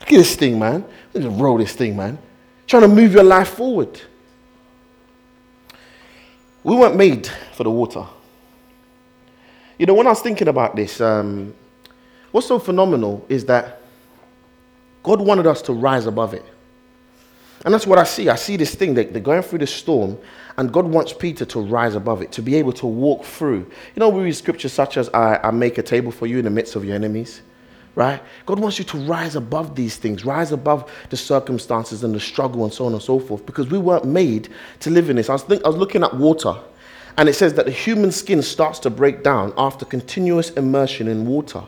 Look 0.00 0.12
at 0.12 0.18
this 0.18 0.36
thing, 0.36 0.58
man. 0.58 0.84
Let's 1.14 1.26
roll 1.28 1.56
this 1.56 1.72
thing, 1.72 1.96
man. 1.96 2.18
Trying 2.66 2.82
to 2.82 2.88
move 2.88 3.14
your 3.14 3.24
life 3.24 3.48
forward. 3.48 4.02
We 6.64 6.74
weren't 6.74 6.96
made 6.96 7.28
for 7.52 7.62
the 7.62 7.70
water. 7.70 8.06
You 9.78 9.86
know, 9.86 9.94
when 9.94 10.06
I 10.06 10.10
was 10.10 10.20
thinking 10.20 10.48
about 10.48 10.74
this, 10.74 11.00
um, 11.00 11.54
what's 12.32 12.46
so 12.46 12.58
phenomenal 12.58 13.24
is 13.28 13.44
that 13.46 13.80
God 15.02 15.20
wanted 15.20 15.46
us 15.46 15.60
to 15.62 15.72
rise 15.72 16.06
above 16.06 16.32
it. 16.32 16.44
And 17.64 17.72
that's 17.72 17.86
what 17.86 17.98
I 17.98 18.04
see. 18.04 18.28
I 18.28 18.36
see 18.36 18.56
this 18.56 18.74
thing 18.74 18.94
that 18.94 19.12
they're 19.12 19.22
going 19.22 19.42
through 19.42 19.60
the 19.60 19.66
storm, 19.66 20.18
and 20.56 20.72
God 20.72 20.86
wants 20.86 21.12
Peter 21.12 21.44
to 21.46 21.60
rise 21.60 21.94
above 21.94 22.22
it, 22.22 22.32
to 22.32 22.42
be 22.42 22.54
able 22.56 22.72
to 22.74 22.86
walk 22.86 23.24
through. 23.24 23.58
You 23.94 24.00
know, 24.00 24.08
we 24.08 24.22
read 24.22 24.36
scriptures 24.36 24.72
such 24.72 24.96
as, 24.96 25.08
I, 25.10 25.40
I 25.42 25.50
make 25.50 25.78
a 25.78 25.82
table 25.82 26.12
for 26.12 26.26
you 26.26 26.38
in 26.38 26.44
the 26.44 26.50
midst 26.50 26.76
of 26.76 26.84
your 26.84 26.94
enemies, 26.94 27.42
right? 27.94 28.20
God 28.46 28.58
wants 28.58 28.78
you 28.78 28.84
to 28.86 28.98
rise 28.98 29.36
above 29.36 29.74
these 29.74 29.96
things, 29.96 30.24
rise 30.24 30.52
above 30.52 30.90
the 31.10 31.16
circumstances 31.16 32.04
and 32.04 32.14
the 32.14 32.20
struggle 32.20 32.64
and 32.64 32.72
so 32.72 32.86
on 32.86 32.92
and 32.92 33.02
so 33.02 33.18
forth, 33.18 33.46
because 33.46 33.68
we 33.68 33.78
weren't 33.78 34.04
made 34.04 34.48
to 34.80 34.90
live 34.90 35.10
in 35.10 35.16
this. 35.16 35.28
I 35.28 35.34
was, 35.34 35.42
think, 35.42 35.64
I 35.64 35.68
was 35.68 35.76
looking 35.76 36.02
at 36.02 36.14
water, 36.14 36.56
and 37.16 37.28
it 37.28 37.34
says 37.34 37.54
that 37.54 37.66
the 37.66 37.72
human 37.72 38.10
skin 38.10 38.42
starts 38.42 38.78
to 38.80 38.90
break 38.90 39.22
down 39.22 39.52
after 39.56 39.84
continuous 39.84 40.50
immersion 40.50 41.08
in 41.08 41.26
water. 41.26 41.62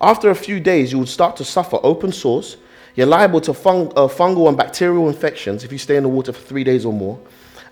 After 0.00 0.30
a 0.30 0.34
few 0.34 0.60
days, 0.60 0.92
you 0.92 0.98
would 0.98 1.08
start 1.08 1.36
to 1.36 1.44
suffer 1.44 1.78
open 1.82 2.12
sores. 2.12 2.56
You're 2.94 3.06
liable 3.06 3.40
to 3.42 3.52
fung, 3.52 3.88
uh, 3.96 4.08
fungal 4.08 4.48
and 4.48 4.56
bacterial 4.56 5.08
infections 5.08 5.64
if 5.64 5.72
you 5.72 5.78
stay 5.78 5.96
in 5.96 6.02
the 6.02 6.08
water 6.08 6.32
for 6.32 6.40
three 6.40 6.64
days 6.64 6.84
or 6.84 6.92
more 6.92 7.18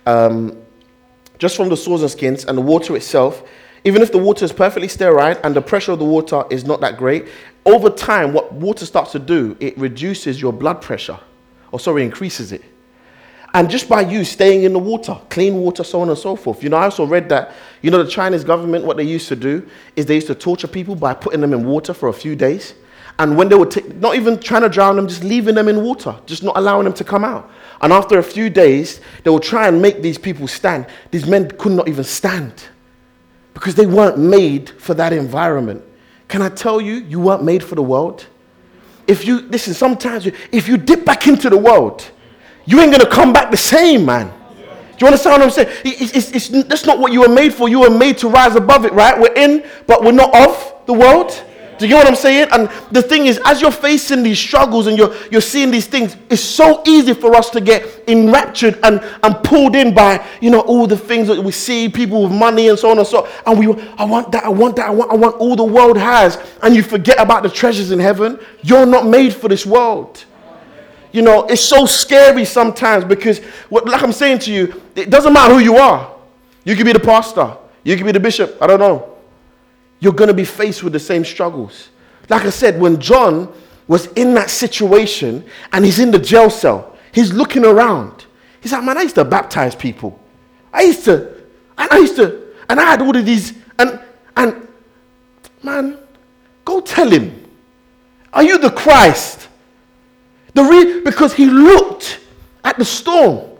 um, 0.07 0.57
just 1.39 1.57
from 1.57 1.69
the 1.69 1.77
sores 1.77 2.03
and 2.03 2.11
skins 2.11 2.45
and 2.45 2.57
the 2.57 2.63
water 2.63 2.97
itself, 2.97 3.43
even 3.85 4.03
if 4.03 4.13
the 4.13 4.19
water 4.19 4.45
is 4.45 4.53
perfectly 4.53 4.89
sterile 4.89 5.39
and 5.45 5.55
the 5.55 5.63
pressure 5.63 5.93
of 5.93 5.99
the 5.99 6.05
water 6.05 6.45
is 6.51 6.65
not 6.65 6.81
that 6.81 6.97
great, 6.97 7.29
over 7.65 7.91
time, 7.91 8.33
what 8.33 8.53
water 8.53 8.87
starts 8.87 9.13
to 9.13 9.19
do, 9.19 9.57
it 9.61 9.77
reduces 9.79 10.41
your 10.41 10.53
blood 10.53 10.83
pressure, 10.83 11.19
or 11.73 11.81
sorry, 11.81 12.05
increases 12.05 12.53
it. 12.53 12.63
And 13.55 13.71
just 13.71 13.89
by 13.89 14.01
you 14.01 14.25
staying 14.25 14.65
in 14.65 14.73
the 14.73 14.81
water, 14.81 15.19
clean 15.31 15.55
water, 15.55 15.85
so 15.85 16.01
on 16.01 16.09
and 16.09 16.19
so 16.19 16.35
forth. 16.35 16.63
You 16.63 16.71
know, 16.71 16.77
I 16.77 16.85
also 16.85 17.07
read 17.07 17.29
that, 17.29 17.53
you 17.83 17.91
know, 17.91 18.03
the 18.03 18.11
Chinese 18.11 18.43
government, 18.43 18.85
what 18.85 18.97
they 18.97 19.05
used 19.05 19.29
to 19.29 19.37
do 19.37 19.67
is 19.95 20.07
they 20.07 20.17
used 20.17 20.27
to 20.27 20.35
torture 20.35 20.67
people 20.67 20.97
by 20.97 21.15
putting 21.15 21.41
them 21.41 21.53
in 21.53 21.65
water 21.65 21.95
for 21.95 22.09
a 22.09 22.13
few 22.13 22.35
days. 22.35 22.75
And 23.21 23.37
when 23.37 23.49
they 23.49 23.55
were 23.55 23.67
t- 23.67 23.83
not 23.95 24.17
even 24.17 24.41
trying 24.41 24.63
to 24.63 24.69
drown 24.69 24.97
them, 24.97 25.07
just 25.07 25.23
leaving 25.23 25.55
them 25.55 25.69
in 25.69 25.85
water, 25.85 26.17
just 26.27 26.43
not 26.43 26.57
allowing 26.57 26.83
them 26.83 26.95
to 26.95 27.05
come 27.05 27.25
out. 27.25 27.49
And 27.81 27.93
after 27.93 28.19
a 28.19 28.25
few 28.25 28.51
days, 28.51 29.01
they 29.23 29.31
will 29.31 29.39
try 29.39 29.69
and 29.69 29.81
make 29.81 30.03
these 30.03 30.19
people 30.19 30.49
stand. 30.49 30.87
These 31.13 31.27
men 31.27 31.49
could 31.53 31.73
not 31.73 31.87
even 31.87 32.03
stand 32.03 32.65
because 33.53 33.77
they 33.77 33.87
weren't 33.87 34.19
made 34.19 34.71
for 34.71 34.95
that 34.95 35.13
environment. 35.13 35.85
Can 36.35 36.43
I 36.43 36.49
tell 36.49 36.81
you, 36.81 36.95
you 36.95 37.21
weren't 37.21 37.45
made 37.45 37.63
for 37.63 37.77
the 37.77 37.83
world? 37.85 38.27
If 39.07 39.25
you, 39.25 39.43
listen, 39.43 39.73
sometimes 39.73 40.27
you, 40.27 40.33
if 40.51 40.67
you 40.67 40.77
dip 40.77 41.05
back 41.05 41.29
into 41.29 41.49
the 41.49 41.57
world, 41.57 42.11
you 42.65 42.81
ain't 42.81 42.91
gonna 42.91 43.09
come 43.09 43.33
back 43.33 43.53
the 43.53 43.57
same, 43.57 44.05
man. 44.05 44.33
Do 44.59 44.65
you 44.99 45.07
understand 45.07 45.35
what 45.35 45.43
I'm 45.43 45.51
saying? 45.53 45.69
It's, 45.85 46.13
it's, 46.13 46.49
it's, 46.51 46.65
that's 46.67 46.87
not 46.87 46.99
what 46.99 47.13
you 47.13 47.21
were 47.21 47.29
made 47.29 47.55
for. 47.55 47.69
You 47.69 47.83
were 47.83 47.97
made 47.97 48.19
to 48.19 48.29
rise 48.29 48.57
above 48.57 48.85
it, 48.85 48.93
right? 48.93 49.17
We're 49.17 49.33
in, 49.35 49.65
but 49.87 50.03
we're 50.03 50.11
not 50.11 50.35
of 50.35 50.75
the 50.87 50.95
world. 50.95 51.41
Do 51.79 51.87
you 51.87 51.95
get 51.95 52.05
what 52.05 52.07
I'm 52.07 52.17
saying? 52.17 52.49
And 52.53 52.71
the 52.93 53.03
thing 53.03 53.27
is, 53.27 53.41
as 53.45 53.61
you're 53.61 53.73
facing 53.73 54.23
these 54.23 54.39
struggles 54.39 54.87
and 54.87 54.97
you're, 54.97 55.15
you're 55.31 55.41
seeing 55.41 55.71
these 55.71 55.87
things, 55.87 56.17
it's 56.31 56.43
so 56.43 56.83
easy 56.87 57.15
for 57.15 57.35
us 57.35 57.51
to 57.51 57.61
get 57.61 58.09
enraptured 58.09 58.79
and, 58.85 59.01
and 59.23 59.35
pulled 59.43 59.75
in 59.75 59.93
by, 59.93 60.25
you 60.41 60.51
know, 60.51 60.61
all 60.61 60.87
the 60.87 60.97
things 60.97 61.27
that 61.29 61.43
we 61.43 61.51
see, 61.51 61.89
people 61.89 62.23
with 62.23 62.33
money 62.33 62.69
and 62.69 62.79
so 62.79 62.91
on 62.91 62.99
and 62.99 63.07
so 63.07 63.25
on. 63.25 63.31
And 63.47 63.59
we, 63.59 63.83
I 63.99 64.05
want 64.05 64.31
that, 64.33 64.45
I 64.45 64.49
want 64.49 64.77
that, 64.77 64.87
I 64.87 64.91
want, 64.91 65.11
I 65.11 65.15
want 65.17 65.37
all 65.37 65.57
the 65.57 65.65
world 65.65 65.99
has. 65.99 66.39
And 66.63 66.77
you 66.77 66.83
forget 66.83 67.21
about 67.21 67.43
the 67.43 67.51
treasures 67.51 67.91
in 67.91 67.99
heaven. 67.99 68.39
You're 68.63 68.87
not 68.87 69.07
made 69.07 69.35
for 69.35 69.49
this 69.49 69.67
world. 69.67 70.25
You 71.11 71.23
know, 71.23 71.45
it's 71.45 71.63
so 71.63 71.87
scary 71.87 72.45
sometimes 72.45 73.05
because, 73.05 73.39
what, 73.69 73.87
like 73.87 74.03
I'm 74.03 74.13
saying 74.13 74.41
to 74.41 74.53
you, 74.53 74.81
it 74.95 75.11
doesn't 75.11 75.33
matter 75.33 75.55
who 75.55 75.61
you 75.61 75.77
are. 75.77 76.13
You 76.65 76.77
could 76.77 76.87
be 76.87 76.93
the 76.93 77.01
pastor, 77.01 77.57
you 77.83 77.97
could 77.97 78.07
be 78.07 78.13
the 78.13 78.21
bishop, 78.21 78.57
I 78.61 78.67
don't 78.67 78.81
know 78.81 79.14
you're 80.01 80.13
going 80.13 80.29
to 80.29 80.35
be 80.35 80.45
faced 80.45 80.83
with 80.83 80.93
the 80.93 81.01
same 81.01 81.25
struggles. 81.25 81.91
Like 82.29 82.45
I 82.45 82.51
said, 82.51 82.81
when 82.81 83.01
John 83.01 83.53
was 83.87 84.07
in 84.13 84.35
that 84.35 84.51
situation 84.51 85.45
and 85.73 85.85
he's 85.85 85.99
in 85.99 86.11
the 86.11 86.19
jail 86.19 86.51
cell, 86.51 86.97
he's 87.13 87.33
looking 87.33 87.65
around. 87.65 88.27
He's 88.61 88.73
like, 88.73 88.85
man, 88.85 88.99
I 88.99 89.03
used 89.03 89.15
to 89.17 89.25
baptize 89.25 89.75
people. 89.75 90.19
I 90.73 90.83
used 90.83 91.05
to, 91.05 91.29
and 91.79 91.91
I 91.91 91.99
used 91.99 92.17
to, 92.17 92.55
and 92.69 92.81
I 92.81 92.85
had 92.85 93.03
all 93.03 93.17
of 93.17 93.27
these, 93.27 93.53
and, 93.79 94.01
and, 94.37 94.69
man, 95.63 95.99
go 96.65 96.81
tell 96.81 97.11
him, 97.11 97.49
are 98.33 98.43
you 98.43 98.59
the 98.59 98.71
Christ? 98.71 99.49
The 100.55 100.63
re- 100.63 101.01
because 101.03 101.35
he 101.35 101.47
looked 101.47 102.21
at 102.65 102.79
the 102.79 102.85
storm. 102.85 103.51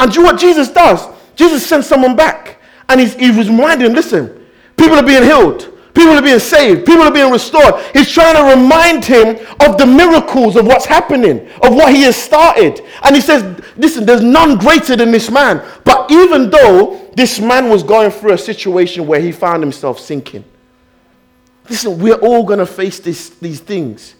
And 0.00 0.12
do 0.12 0.20
you 0.20 0.26
know 0.26 0.32
what 0.32 0.40
Jesus 0.40 0.68
does? 0.68 1.06
Jesus 1.34 1.66
sends 1.66 1.86
someone 1.86 2.16
back. 2.16 2.60
And 2.88 3.00
he's, 3.00 3.14
he 3.14 3.30
was 3.30 3.48
reminding 3.48 3.88
him, 3.88 3.94
listen, 3.94 4.46
people 4.76 4.96
are 4.96 5.02
being 5.02 5.22
healed. 5.22 5.77
People 5.98 6.14
are 6.14 6.22
being 6.22 6.38
saved. 6.38 6.86
People 6.86 7.02
are 7.02 7.10
being 7.10 7.32
restored. 7.32 7.74
He's 7.92 8.08
trying 8.08 8.36
to 8.36 8.54
remind 8.56 9.04
him 9.04 9.30
of 9.58 9.78
the 9.78 9.84
miracles 9.84 10.54
of 10.54 10.64
what's 10.64 10.86
happening, 10.86 11.48
of 11.60 11.74
what 11.74 11.92
he 11.92 12.02
has 12.02 12.14
started. 12.14 12.80
And 13.02 13.16
he 13.16 13.20
says, 13.20 13.60
Listen, 13.76 14.06
there's 14.06 14.22
none 14.22 14.58
greater 14.58 14.94
than 14.94 15.10
this 15.10 15.28
man. 15.28 15.60
But 15.82 16.08
even 16.12 16.50
though 16.50 17.10
this 17.16 17.40
man 17.40 17.68
was 17.68 17.82
going 17.82 18.12
through 18.12 18.34
a 18.34 18.38
situation 18.38 19.08
where 19.08 19.18
he 19.18 19.32
found 19.32 19.60
himself 19.60 19.98
sinking, 19.98 20.44
listen, 21.68 21.98
we're 21.98 22.14
all 22.14 22.44
going 22.44 22.60
to 22.60 22.66
face 22.66 23.00
this, 23.00 23.30
these 23.30 23.58
things. 23.58 24.14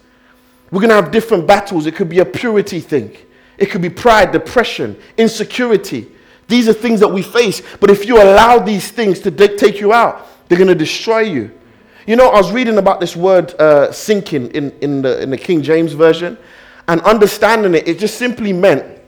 We're 0.71 0.81
going 0.81 0.89
to 0.89 0.95
have 0.95 1.11
different 1.11 1.47
battles. 1.47 1.85
It 1.85 1.95
could 1.95 2.09
be 2.09 2.19
a 2.19 2.25
purity 2.25 2.81
thing, 2.81 3.15
it 3.57 3.67
could 3.67 3.81
be 3.81 3.89
pride, 3.89 4.33
depression, 4.33 4.99
insecurity. 5.17 6.11
These 6.49 6.67
are 6.67 6.73
things 6.73 6.99
that 6.99 7.07
we 7.07 7.21
face. 7.21 7.61
But 7.79 7.89
if 7.89 8.05
you 8.05 8.21
allow 8.21 8.59
these 8.59 8.91
things 8.91 9.21
to 9.21 9.31
take 9.31 9.79
you 9.79 9.93
out, 9.93 10.27
they're 10.49 10.57
going 10.57 10.67
to 10.67 10.75
destroy 10.75 11.19
you. 11.19 11.51
You 12.09 12.15
know, 12.15 12.29
I 12.29 12.37
was 12.37 12.51
reading 12.51 12.79
about 12.79 12.99
this 12.99 13.15
word 13.15 13.53
uh, 13.61 13.91
sinking 13.91 14.49
in, 14.55 14.71
in, 14.81 15.03
the, 15.03 15.21
in 15.21 15.29
the 15.29 15.37
King 15.37 15.61
James 15.61 15.93
Version, 15.93 16.39
and 16.87 17.01
understanding 17.01 17.75
it, 17.75 17.87
it 17.87 17.99
just 17.99 18.17
simply 18.17 18.51
meant 18.51 18.99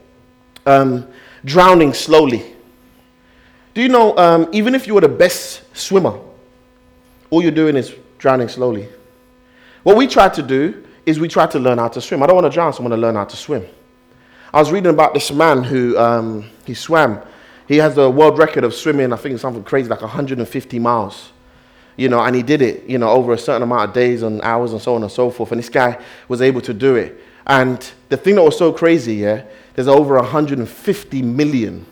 um, 0.66 1.08
drowning 1.44 1.94
slowly. 1.94 2.54
Do 3.74 3.82
you 3.82 3.88
know, 3.88 4.16
um, 4.16 4.48
even 4.52 4.76
if 4.76 4.86
you 4.86 4.94
were 4.94 5.00
the 5.00 5.08
best 5.08 5.64
swimmer, 5.76 6.16
all 7.30 7.42
you're 7.42 7.50
doing 7.50 7.74
is 7.74 7.92
drowning 8.18 8.46
slowly. 8.46 8.88
What 9.82 9.96
we 9.96 10.06
try 10.06 10.28
to 10.28 10.40
do 10.40 10.84
is 11.04 11.18
we 11.18 11.26
try 11.26 11.48
to 11.48 11.58
learn 11.58 11.78
how 11.78 11.88
to 11.88 12.00
swim. 12.00 12.22
I 12.22 12.26
don't 12.26 12.36
want 12.36 12.46
to 12.46 12.54
drown, 12.54 12.72
so 12.72 12.78
I 12.78 12.82
want 12.82 12.92
to 12.92 12.98
learn 12.98 13.16
how 13.16 13.24
to 13.24 13.36
swim. 13.36 13.66
I 14.54 14.60
was 14.60 14.70
reading 14.70 14.90
about 14.94 15.12
this 15.12 15.32
man 15.32 15.64
who 15.64 15.98
um, 15.98 16.48
he 16.64 16.74
swam. 16.74 17.20
He 17.66 17.78
has 17.78 17.96
the 17.96 18.08
world 18.08 18.38
record 18.38 18.62
of 18.62 18.72
swimming, 18.72 19.12
I 19.12 19.16
think 19.16 19.40
something 19.40 19.64
crazy 19.64 19.88
like 19.88 20.02
150 20.02 20.78
miles 20.78 21.31
you 21.96 22.08
know, 22.08 22.20
and 22.20 22.34
he 22.34 22.42
did 22.42 22.62
it, 22.62 22.84
you 22.88 22.98
know, 22.98 23.10
over 23.10 23.32
a 23.32 23.38
certain 23.38 23.62
amount 23.62 23.88
of 23.88 23.94
days 23.94 24.22
and 24.22 24.40
hours 24.42 24.72
and 24.72 24.80
so 24.80 24.94
on 24.94 25.02
and 25.02 25.12
so 25.12 25.30
forth. 25.30 25.52
And 25.52 25.58
this 25.58 25.68
guy 25.68 26.02
was 26.28 26.40
able 26.40 26.60
to 26.62 26.74
do 26.74 26.96
it. 26.96 27.20
And 27.46 27.90
the 28.08 28.16
thing 28.16 28.36
that 28.36 28.42
was 28.42 28.56
so 28.56 28.72
crazy, 28.72 29.16
yeah, 29.16 29.44
there's 29.74 29.88
over 29.88 30.16
150 30.16 31.22
million 31.22 31.86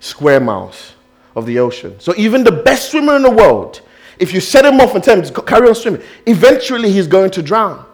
square 0.00 0.40
miles 0.40 0.94
of 1.34 1.46
the 1.46 1.58
ocean. 1.58 1.98
So 1.98 2.14
even 2.16 2.44
the 2.44 2.52
best 2.52 2.90
swimmer 2.90 3.16
in 3.16 3.22
the 3.22 3.30
world, 3.30 3.80
if 4.18 4.32
you 4.32 4.40
set 4.40 4.64
him 4.64 4.80
off 4.80 4.94
and 4.94 5.02
tell 5.02 5.18
him 5.18 5.24
to 5.24 5.42
carry 5.42 5.68
on 5.68 5.74
swimming, 5.74 6.02
eventually 6.26 6.92
he's 6.92 7.06
going 7.06 7.30
to 7.32 7.42
drown. 7.42 7.84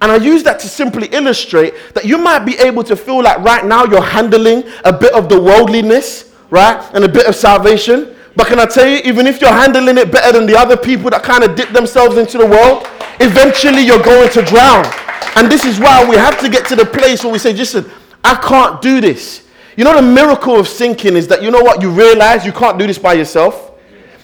And 0.00 0.12
I 0.12 0.16
use 0.16 0.42
that 0.44 0.60
to 0.60 0.68
simply 0.68 1.08
illustrate 1.08 1.74
that 1.94 2.04
you 2.04 2.18
might 2.18 2.40
be 2.40 2.56
able 2.58 2.84
to 2.84 2.94
feel 2.94 3.22
like 3.22 3.38
right 3.38 3.64
now 3.64 3.84
you're 3.84 4.02
handling 4.02 4.64
a 4.84 4.92
bit 4.92 5.12
of 5.12 5.28
the 5.28 5.40
worldliness, 5.40 6.32
right? 6.50 6.78
And 6.94 7.04
a 7.04 7.08
bit 7.08 7.26
of 7.26 7.34
salvation. 7.34 8.14
But 8.38 8.46
can 8.46 8.60
I 8.60 8.66
tell 8.66 8.86
you, 8.86 8.98
even 8.98 9.26
if 9.26 9.40
you're 9.40 9.50
handling 9.50 9.98
it 9.98 10.12
better 10.12 10.38
than 10.38 10.46
the 10.46 10.56
other 10.56 10.76
people 10.76 11.10
that 11.10 11.24
kind 11.24 11.42
of 11.42 11.56
dip 11.56 11.70
themselves 11.70 12.16
into 12.16 12.38
the 12.38 12.46
world, 12.46 12.86
eventually 13.18 13.82
you're 13.82 14.00
going 14.00 14.30
to 14.30 14.42
drown. 14.42 14.86
And 15.34 15.50
this 15.50 15.64
is 15.64 15.80
why 15.80 16.08
we 16.08 16.14
have 16.14 16.38
to 16.38 16.48
get 16.48 16.64
to 16.66 16.76
the 16.76 16.86
place 16.86 17.24
where 17.24 17.32
we 17.32 17.40
say, 17.40 17.52
listen, 17.52 17.90
I 18.22 18.36
can't 18.36 18.80
do 18.80 19.00
this. 19.00 19.44
You 19.76 19.82
know, 19.82 19.92
the 19.92 20.02
miracle 20.02 20.54
of 20.54 20.68
sinking 20.68 21.16
is 21.16 21.26
that 21.26 21.42
you 21.42 21.50
know 21.50 21.62
what? 21.62 21.82
You 21.82 21.90
realize 21.90 22.46
you 22.46 22.52
can't 22.52 22.78
do 22.78 22.86
this 22.86 22.96
by 22.96 23.14
yourself. 23.14 23.72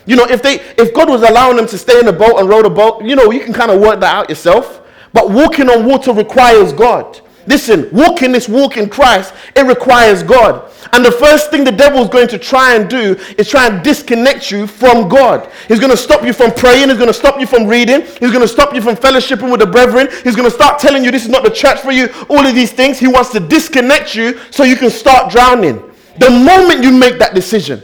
You 0.06 0.14
know, 0.14 0.26
if 0.26 0.44
they 0.44 0.60
if 0.78 0.94
God 0.94 1.08
was 1.08 1.22
allowing 1.22 1.56
them 1.56 1.66
to 1.66 1.76
stay 1.76 1.98
in 1.98 2.06
the 2.06 2.12
boat 2.12 2.38
and 2.38 2.48
row 2.48 2.62
the 2.62 2.70
boat, 2.70 3.02
you 3.02 3.16
know, 3.16 3.32
you 3.32 3.40
can 3.40 3.52
kind 3.52 3.72
of 3.72 3.80
work 3.80 3.98
that 3.98 4.14
out 4.14 4.28
yourself. 4.28 4.80
But 5.12 5.30
walking 5.32 5.68
on 5.68 5.86
water 5.86 6.12
requires 6.12 6.72
God. 6.72 7.20
Listen, 7.46 7.88
walking 7.92 8.32
this 8.32 8.48
walk 8.48 8.76
in 8.76 8.88
Christ, 8.88 9.34
it 9.54 9.66
requires 9.66 10.22
God. 10.22 10.70
And 10.92 11.04
the 11.04 11.10
first 11.10 11.50
thing 11.50 11.64
the 11.64 11.72
devil 11.72 12.02
is 12.02 12.08
going 12.08 12.28
to 12.28 12.38
try 12.38 12.74
and 12.74 12.88
do 12.88 13.16
is 13.36 13.48
try 13.48 13.66
and 13.66 13.82
disconnect 13.82 14.50
you 14.50 14.66
from 14.66 15.08
God. 15.08 15.50
He's 15.68 15.80
going 15.80 15.90
to 15.90 15.96
stop 15.96 16.24
you 16.24 16.32
from 16.32 16.52
praying. 16.52 16.88
He's 16.88 16.98
going 16.98 17.08
to 17.08 17.14
stop 17.14 17.40
you 17.40 17.46
from 17.46 17.66
reading. 17.66 18.02
He's 18.02 18.30
going 18.30 18.40
to 18.40 18.48
stop 18.48 18.74
you 18.74 18.80
from 18.80 18.96
fellowshipping 18.96 19.50
with 19.50 19.60
the 19.60 19.66
brethren. 19.66 20.08
He's 20.22 20.36
going 20.36 20.48
to 20.48 20.54
start 20.54 20.78
telling 20.78 21.04
you 21.04 21.10
this 21.10 21.24
is 21.24 21.30
not 21.30 21.44
the 21.44 21.50
church 21.50 21.80
for 21.80 21.92
you. 21.92 22.08
All 22.28 22.46
of 22.46 22.54
these 22.54 22.72
things. 22.72 22.98
He 22.98 23.08
wants 23.08 23.30
to 23.30 23.40
disconnect 23.40 24.14
you 24.14 24.40
so 24.50 24.64
you 24.64 24.76
can 24.76 24.90
start 24.90 25.30
drowning. 25.30 25.82
The 26.18 26.30
moment 26.30 26.82
you 26.82 26.92
make 26.92 27.18
that 27.18 27.34
decision, 27.34 27.82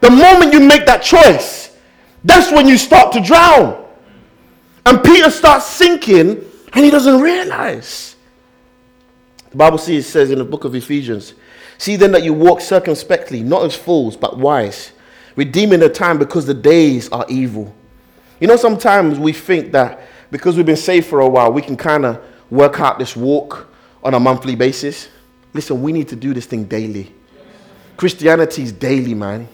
the 0.00 0.10
moment 0.10 0.52
you 0.52 0.60
make 0.60 0.86
that 0.86 1.02
choice, 1.02 1.76
that's 2.24 2.52
when 2.52 2.68
you 2.68 2.76
start 2.76 3.12
to 3.14 3.20
drown. 3.20 3.84
And 4.86 5.02
Peter 5.02 5.30
starts 5.30 5.66
sinking 5.66 6.44
and 6.72 6.84
he 6.84 6.90
doesn't 6.90 7.20
realize. 7.20 8.13
The 9.54 9.58
Bible 9.58 9.78
says 9.78 10.08
says 10.08 10.32
in 10.32 10.38
the 10.40 10.44
book 10.44 10.64
of 10.64 10.74
Ephesians, 10.74 11.34
See 11.78 11.94
then 11.94 12.10
that 12.10 12.24
you 12.24 12.32
walk 12.32 12.60
circumspectly, 12.60 13.40
not 13.40 13.64
as 13.64 13.76
fools, 13.76 14.16
but 14.16 14.36
wise, 14.36 14.90
redeeming 15.36 15.78
the 15.78 15.88
time 15.88 16.18
because 16.18 16.44
the 16.44 16.54
days 16.54 17.08
are 17.10 17.24
evil. 17.28 17.72
You 18.40 18.48
know, 18.48 18.56
sometimes 18.56 19.16
we 19.16 19.32
think 19.32 19.70
that 19.70 20.00
because 20.32 20.56
we've 20.56 20.66
been 20.66 20.74
saved 20.74 21.06
for 21.06 21.20
a 21.20 21.28
while, 21.28 21.52
we 21.52 21.62
can 21.62 21.76
kind 21.76 22.04
of 22.04 22.20
work 22.50 22.80
out 22.80 22.98
this 22.98 23.14
walk 23.14 23.72
on 24.02 24.14
a 24.14 24.18
monthly 24.18 24.56
basis. 24.56 25.08
Listen, 25.52 25.80
we 25.82 25.92
need 25.92 26.08
to 26.08 26.16
do 26.16 26.34
this 26.34 26.46
thing 26.46 26.64
daily. 26.64 27.14
Christianity 27.96 28.64
is 28.64 28.72
daily, 28.72 29.14
man. 29.14 29.46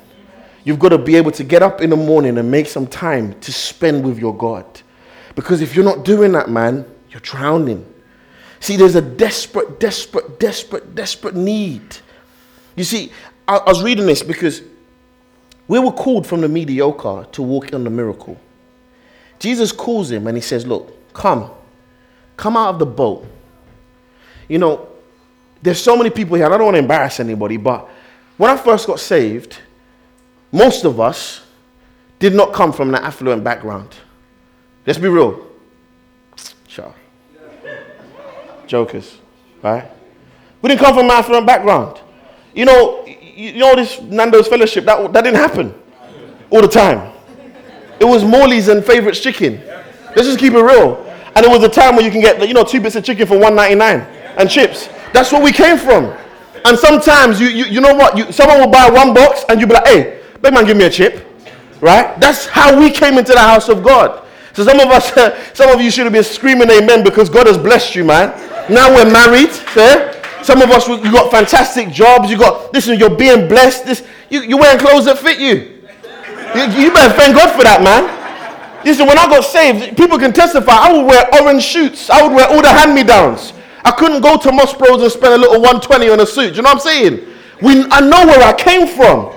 You've 0.65 0.79
got 0.79 0.91
to 0.91 0.99
be 0.99 1.17
able 1.17 1.33
to 1.33 1.45
get 1.45 1.63
up 1.63 1.83
in 1.83 1.91
the 1.91 1.97
morning 1.97 2.39
and 2.39 2.51
make 2.51 2.69
some 2.69 2.87
time 2.87 3.39
to 3.41 3.53
spend 3.53 4.03
with 4.03 4.19
your 4.19 4.35
God. 4.35 4.65
Because 5.35 5.61
if 5.61 5.77
you're 5.77 5.85
not 5.85 6.07
doing 6.07 6.33
that, 6.33 6.49
man, 6.49 6.87
you're 7.11 7.21
drowning. 7.21 7.85
See, 8.61 8.77
there's 8.77 8.95
a 8.95 9.03
desperate, 9.03 9.81
desperate, 9.81 10.39
desperate, 10.39 10.95
desperate 10.95 11.35
need. 11.35 11.97
You 12.77 12.85
see, 12.85 13.11
I, 13.49 13.57
I 13.57 13.69
was 13.69 13.83
reading 13.83 14.07
this 14.07 14.23
because 14.23 14.63
we 15.67 15.79
were 15.79 15.93
called 15.93 16.27
from 16.27 16.43
the 16.43 16.49
mediocre 16.49 17.27
to 17.33 17.43
walk 17.43 17.73
in 17.73 17.85
the 17.85 17.91
miracle. 17.91 18.39
Jesus 19.39 19.73
calls 19.73 20.11
him 20.11 20.27
and 20.27 20.37
he 20.37 20.43
says, 20.43 20.67
Look, 20.67 21.13
come, 21.15 21.51
come 22.37 22.57
out 22.57 22.75
of 22.75 22.79
the 22.79 22.87
boat. 22.87 23.27
You 24.47 24.59
know, 24.59 24.89
there's 25.63 25.81
so 25.81 25.97
many 25.97 26.11
people 26.11 26.37
here, 26.37 26.47
I 26.47 26.49
don't 26.51 26.65
want 26.65 26.75
to 26.75 26.81
embarrass 26.81 27.19
anybody, 27.21 27.57
but 27.57 27.89
when 28.37 28.51
I 28.51 28.57
first 28.57 28.87
got 28.87 29.01
saved, 29.01 29.59
most 30.53 30.85
of 30.85 31.01
us 31.01 31.43
did 32.19 32.35
not 32.35 32.53
come 32.53 32.73
from 32.73 32.95
an 32.95 33.03
affluent 33.03 33.43
background. 33.43 33.95
Let's 34.87 34.99
be 34.99 35.09
real. 35.09 35.50
Jokers, 38.71 39.19
right? 39.63 39.91
We 40.63 40.69
didn't 40.69 40.81
come 40.81 40.95
from 40.95 41.07
an 41.07 41.11
affluent 41.11 41.45
background. 41.45 41.99
You 42.55 42.67
know, 42.67 43.05
you 43.05 43.55
know 43.55 43.75
this 43.75 44.01
Nando's 44.01 44.47
fellowship, 44.47 44.85
that, 44.85 45.13
that 45.13 45.23
didn't 45.23 45.39
happen 45.41 45.75
all 46.51 46.63
the 46.63 46.69
time. 46.69 47.13
It 47.99 48.05
was 48.05 48.23
Morley's 48.23 48.69
and 48.69 48.85
Favourites 48.85 49.19
chicken. 49.19 49.61
Let's 50.15 50.29
just 50.29 50.39
keep 50.39 50.53
it 50.53 50.63
real. 50.63 51.05
And 51.35 51.45
it 51.45 51.51
was 51.51 51.65
a 51.65 51.69
time 51.69 51.97
where 51.97 52.05
you 52.05 52.13
can 52.13 52.21
get, 52.21 52.47
you 52.47 52.55
know, 52.55 52.63
two 52.63 52.81
bits 52.81 52.95
of 52.95 53.03
chicken 53.03 53.27
for 53.27 53.35
1.99 53.39 54.07
and 54.39 54.49
chips. 54.49 54.89
That's 55.13 55.33
where 55.33 55.43
we 55.43 55.51
came 55.51 55.77
from. 55.77 56.17
And 56.65 56.79
sometimes, 56.79 57.41
you, 57.41 57.49
you, 57.49 57.65
you 57.65 57.81
know 57.81 57.95
what? 57.95 58.17
You, 58.17 58.31
someone 58.31 58.61
will 58.61 58.71
buy 58.71 58.89
one 58.89 59.13
box 59.13 59.45
and 59.49 59.59
you'll 59.59 59.69
be 59.69 59.75
like, 59.75 59.89
hey, 59.89 60.23
big 60.41 60.55
man, 60.55 60.65
give 60.65 60.77
me 60.77 60.85
a 60.85 60.91
chip. 60.91 61.27
Right? 61.81 62.19
That's 62.21 62.47
how 62.47 62.79
we 62.79 62.93
came 62.93 63.19
into 63.19 63.33
the 63.33 63.41
house 63.41 63.69
of 63.69 63.83
God. 63.83 64.29
So 64.53 64.63
some 64.65 64.79
of 64.79 64.87
us, 64.89 65.13
some 65.57 65.71
of 65.71 65.81
you 65.81 65.91
should 65.91 66.05
have 66.05 66.13
been 66.13 66.23
screaming 66.23 66.71
amen 66.71 67.03
because 67.03 67.29
God 67.29 67.49
has 67.49 67.59
blessed 67.59 67.97
you, 67.97 68.05
man. 68.05 68.50
Now 68.69 68.95
we're 68.95 69.11
married. 69.11 69.51
Yeah? 69.77 70.43
Some 70.43 70.63
of 70.63 70.71
us, 70.71 70.89
you 70.89 71.13
got 71.13 71.31
fantastic 71.31 71.91
jobs. 71.91 72.31
You 72.31 72.39
got, 72.39 72.73
listen, 72.73 72.99
you're 72.99 73.15
being 73.15 73.49
blessed. 73.49 73.85
This, 73.85 74.07
you, 74.31 74.43
you're 74.43 74.59
wearing 74.59 74.79
clothes 74.79 75.05
that 75.05 75.19
fit 75.19 75.39
you. 75.39 75.81
you. 76.55 76.85
You 76.85 76.93
better 76.93 77.15
thank 77.15 77.37
God 77.37 77.55
for 77.57 77.63
that, 77.65 77.83
man. 77.83 78.85
Listen, 78.85 79.07
when 79.07 79.19
I 79.19 79.27
got 79.29 79.45
saved, 79.45 79.97
people 79.97 80.19
can 80.19 80.33
testify. 80.33 80.73
I 80.73 80.93
would 80.93 81.07
wear 81.07 81.43
orange 81.43 81.65
suits. 81.65 82.09
I 82.09 82.23
would 82.27 82.35
wear 82.35 82.49
all 82.49 82.63
the 82.63 82.69
hand-me-downs. 82.69 83.53
I 83.85 83.91
couldn't 83.93 84.23
go 84.23 84.37
to 84.39 84.53
Moss 84.53 84.75
Bros 84.75 85.03
and 85.03 85.13
spend 85.13 85.35
a 85.35 85.39
little 85.39 85.61
120 85.61 86.09
on 86.09 86.21
a 86.21 86.27
suit. 86.27 86.51
Do 86.51 86.57
you 86.57 86.63
know 86.63 86.71
what 86.71 86.77
I'm 86.77 86.81
saying? 86.81 87.27
We, 87.61 87.85
I 87.91 88.01
know 88.01 88.27
where 88.27 88.43
I 88.43 88.55
came 88.55 88.89
from. 88.89 89.35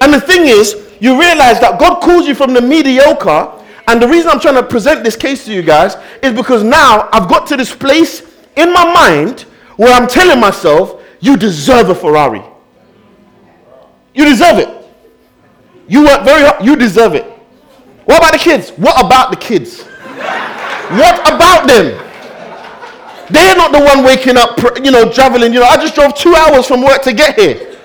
And 0.00 0.12
the 0.12 0.20
thing 0.20 0.46
is, 0.46 0.74
you 1.00 1.20
realize 1.20 1.60
that 1.60 1.78
God 1.78 2.00
calls 2.00 2.26
you 2.26 2.34
from 2.34 2.54
the 2.54 2.60
mediocre. 2.60 3.52
And 3.86 4.02
the 4.02 4.08
reason 4.08 4.30
I'm 4.30 4.40
trying 4.40 4.56
to 4.56 4.64
present 4.64 5.04
this 5.04 5.14
case 5.14 5.44
to 5.44 5.52
you 5.52 5.62
guys 5.62 5.94
is 6.22 6.32
because 6.32 6.64
now 6.64 7.08
I've 7.12 7.28
got 7.28 7.46
to 7.48 7.56
this 7.56 7.74
place 7.74 8.25
in 8.56 8.72
my 8.72 8.92
mind 8.92 9.42
where 9.76 9.92
I'm 9.92 10.08
telling 10.08 10.40
myself, 10.40 11.02
you 11.20 11.36
deserve 11.36 11.90
a 11.90 11.94
Ferrari. 11.94 12.42
You 14.14 14.24
deserve 14.24 14.58
it. 14.58 14.68
You 15.88 16.04
work 16.04 16.24
very 16.24 16.42
hard. 16.42 16.64
You 16.64 16.76
deserve 16.76 17.14
it. 17.14 17.24
What 18.06 18.18
about 18.18 18.32
the 18.32 18.38
kids? 18.38 18.70
What 18.70 19.04
about 19.04 19.30
the 19.30 19.36
kids? 19.36 19.82
what 19.82 21.20
about 21.34 21.66
them? 21.68 22.02
They're 23.28 23.56
not 23.56 23.72
the 23.72 23.80
one 23.80 24.04
waking 24.04 24.36
up, 24.36 24.56
you 24.82 24.90
know, 24.90 25.10
traveling. 25.12 25.52
You 25.52 25.60
know, 25.60 25.66
I 25.66 25.76
just 25.76 25.94
drove 25.94 26.14
two 26.14 26.34
hours 26.34 26.66
from 26.66 26.82
work 26.82 27.02
to 27.02 27.12
get 27.12 27.38
here. 27.38 27.76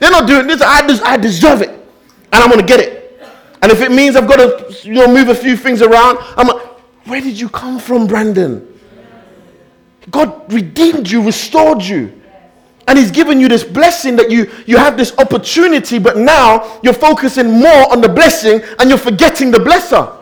They're 0.00 0.10
not 0.10 0.26
doing 0.26 0.46
this. 0.46 0.60
I, 0.62 0.86
des- 0.86 1.02
I 1.04 1.16
deserve 1.16 1.62
it. 1.62 1.70
And 1.70 2.42
I'm 2.42 2.50
to 2.50 2.64
get 2.64 2.80
it. 2.80 3.22
And 3.62 3.70
if 3.70 3.80
it 3.80 3.90
means 3.90 4.16
I've 4.16 4.28
got 4.28 4.36
to, 4.36 4.88
you 4.88 4.94
know, 4.94 5.06
move 5.12 5.28
a 5.28 5.34
few 5.34 5.56
things 5.56 5.82
around, 5.82 6.18
I'm 6.36 6.48
like, 6.48 6.62
where 7.06 7.20
did 7.20 7.38
you 7.38 7.48
come 7.48 7.78
from, 7.78 8.06
Brandon? 8.06 8.75
God 10.10 10.52
redeemed 10.52 11.10
you, 11.10 11.22
restored 11.22 11.82
you. 11.82 12.22
And 12.88 12.98
he's 12.98 13.10
given 13.10 13.40
you 13.40 13.48
this 13.48 13.64
blessing 13.64 14.14
that 14.16 14.30
you, 14.30 14.50
you 14.64 14.76
have 14.76 14.96
this 14.96 15.16
opportunity, 15.18 15.98
but 15.98 16.16
now 16.16 16.78
you're 16.82 16.92
focusing 16.92 17.50
more 17.50 17.92
on 17.92 18.00
the 18.00 18.08
blessing 18.08 18.60
and 18.78 18.88
you're 18.88 18.98
forgetting 18.98 19.50
the 19.50 19.58
blesser. 19.58 20.16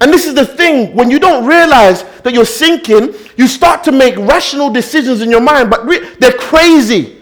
And 0.00 0.10
this 0.10 0.24
is 0.24 0.34
the 0.34 0.46
thing 0.46 0.96
when 0.96 1.10
you 1.10 1.18
don't 1.18 1.46
realize 1.46 2.04
that 2.22 2.32
you're 2.32 2.46
sinking, 2.46 3.14
you 3.36 3.46
start 3.46 3.84
to 3.84 3.92
make 3.92 4.16
rational 4.16 4.70
decisions 4.70 5.20
in 5.20 5.30
your 5.30 5.42
mind, 5.42 5.68
but 5.68 5.84
re- 5.86 6.14
they're 6.18 6.32
crazy. 6.32 7.20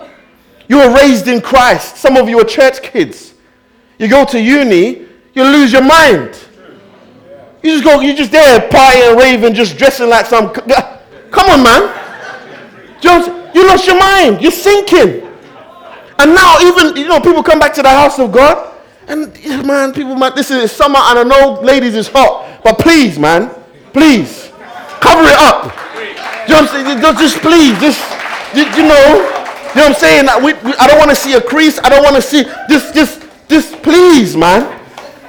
You 0.68 0.76
were 0.76 0.94
raised 0.94 1.26
in 1.26 1.40
Christ. 1.40 1.96
Some 1.96 2.16
of 2.16 2.28
you 2.28 2.38
are 2.40 2.44
church 2.44 2.80
kids. 2.82 3.34
You 3.98 4.06
go 4.06 4.24
to 4.26 4.40
uni, 4.40 5.06
you 5.34 5.42
lose 5.42 5.72
your 5.72 5.82
mind. 5.82 6.38
You 7.62 7.72
just 7.72 7.84
go, 7.84 8.00
you're 8.00 8.14
just 8.14 8.30
there 8.30 8.61
partying, 8.68 9.18
raving, 9.18 9.54
just 9.54 9.76
dressing 9.76 10.08
like 10.08 10.26
some. 10.26 10.54
Come 11.38 11.51
on, 11.51 11.62
man. 11.62 12.98
Just, 13.01 13.31
you 13.55 13.64
lost 13.64 13.87
your 13.87 13.96
mind. 13.96 14.42
You're 14.42 14.51
sinking. 14.51 15.22
And 16.18 16.35
now, 16.35 16.59
even, 16.59 16.96
you 16.96 17.07
know, 17.07 17.20
people 17.20 17.44
come 17.44 17.61
back 17.61 17.72
to 17.74 17.83
the 17.83 17.88
house 17.88 18.18
of 18.18 18.33
God. 18.33 18.74
And, 19.07 19.33
man, 19.64 19.92
people, 19.92 20.16
man, 20.16 20.33
this 20.35 20.51
is 20.51 20.72
summer 20.72 20.98
and 20.98 21.20
I 21.20 21.22
know, 21.22 21.61
ladies, 21.61 21.94
it's 21.94 22.09
hot. 22.09 22.61
But 22.64 22.81
please, 22.81 23.20
man, 23.20 23.51
please, 23.92 24.51
cover 25.01 25.22
it 25.22 25.38
up. 25.38 25.72
You 26.48 26.55
know 26.55 26.62
what 26.62 26.74
I'm 26.74 26.87
saying? 26.87 27.18
Just, 27.18 27.37
please, 27.38 27.79
just, 27.79 28.03
you, 28.57 28.64
know, 28.64 28.74
you 28.74 28.83
know 28.83 29.87
what 29.87 29.87
I'm 29.87 29.94
saying? 29.94 30.27
We, 30.42 30.55
we, 30.55 30.74
I 30.74 30.88
don't 30.88 30.98
want 30.98 31.11
to 31.11 31.16
see 31.16 31.35
a 31.35 31.40
crease. 31.40 31.79
I 31.79 31.88
don't 31.88 32.03
want 32.03 32.16
to 32.16 32.22
see, 32.22 32.42
just, 32.68 32.94
just, 32.94 33.22
just 33.48 33.81
please, 33.85 34.37
man. 34.37 34.62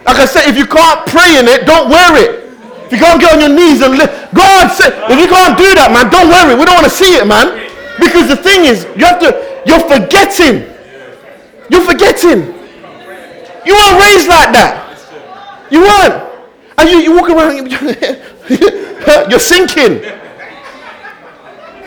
Like 0.07 0.17
I 0.17 0.25
said, 0.25 0.49
if 0.49 0.57
you 0.57 0.65
can't 0.65 1.05
pray 1.05 1.37
in 1.37 1.47
it, 1.47 1.67
don't 1.67 1.87
wear 1.87 2.17
it. 2.17 2.48
If 2.89 2.97
you 2.97 3.05
can't 3.05 3.21
get 3.21 3.33
on 3.33 3.39
your 3.39 3.53
knees 3.53 3.85
and 3.85 3.93
lift, 3.93 4.33
God 4.33 4.73
said, 4.73 4.89
if 5.13 5.19
you 5.19 5.29
can't 5.29 5.53
do 5.53 5.77
that, 5.77 5.93
man, 5.93 6.09
don't 6.09 6.25
worry. 6.25 6.57
We 6.57 6.65
don't 6.65 6.73
want 6.73 6.89
to 6.89 6.97
see 6.97 7.21
it, 7.21 7.27
man. 7.27 7.69
Because 8.01 8.27
the 8.27 8.35
thing 8.35 8.65
is, 8.65 8.89
you 8.97 9.05
have 9.05 9.21
to, 9.21 9.29
you're 9.69 9.85
forgetting. 9.85 10.65
You're 11.69 11.85
forgetting. 11.85 12.49
You 13.61 13.77
weren't 13.77 14.01
raised 14.01 14.25
like 14.25 14.49
that. 14.57 14.89
You 15.69 15.85
weren't. 15.85 16.17
And 16.79 16.89
you, 16.89 16.97
you 16.97 17.13
walk 17.13 17.29
around, 17.29 17.69
you're 19.29 19.39
sinking. 19.39 20.01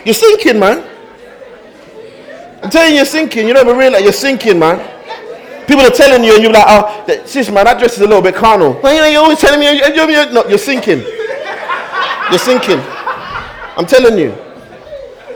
You're 0.06 0.14
sinking, 0.14 0.60
man. 0.60 0.86
I'm 2.62 2.70
telling 2.70 2.90
you, 2.90 2.98
you're 2.98 3.06
sinking. 3.06 3.48
You 3.48 3.54
don't 3.54 3.66
even 3.66 3.76
realize 3.76 4.02
you're 4.02 4.12
sinking, 4.12 4.60
man. 4.60 4.78
People 5.72 5.87
are 5.87 5.90
telling 5.90 6.22
you, 6.22 6.35
and 6.35 6.42
you're 6.42 6.52
like, 6.52 6.66
oh, 6.68 7.22
sis, 7.24 7.48
man, 7.50 7.64
that 7.64 7.78
dress 7.78 7.94
is 7.94 8.00
a 8.00 8.06
little 8.06 8.20
bit 8.20 8.35
carnal. 8.35 8.78
Well, 8.82 9.11
you're 9.11 9.22
always 9.22 9.38
telling 9.38 9.58
me, 9.58 9.74
you're, 9.78 10.11
you're, 10.11 10.30
no, 10.30 10.46
you're 10.46 10.58
sinking. 10.58 10.98
You're 10.98 12.38
sinking. 12.38 12.78
I'm 12.78 13.87
telling 13.87 14.18
you. 14.18 14.37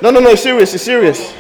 No, 0.02 0.10
no, 0.10 0.20
no, 0.20 0.28
it's 0.28 0.42
serious, 0.42 0.74
it's 0.74 0.84
serious. 0.84 1.34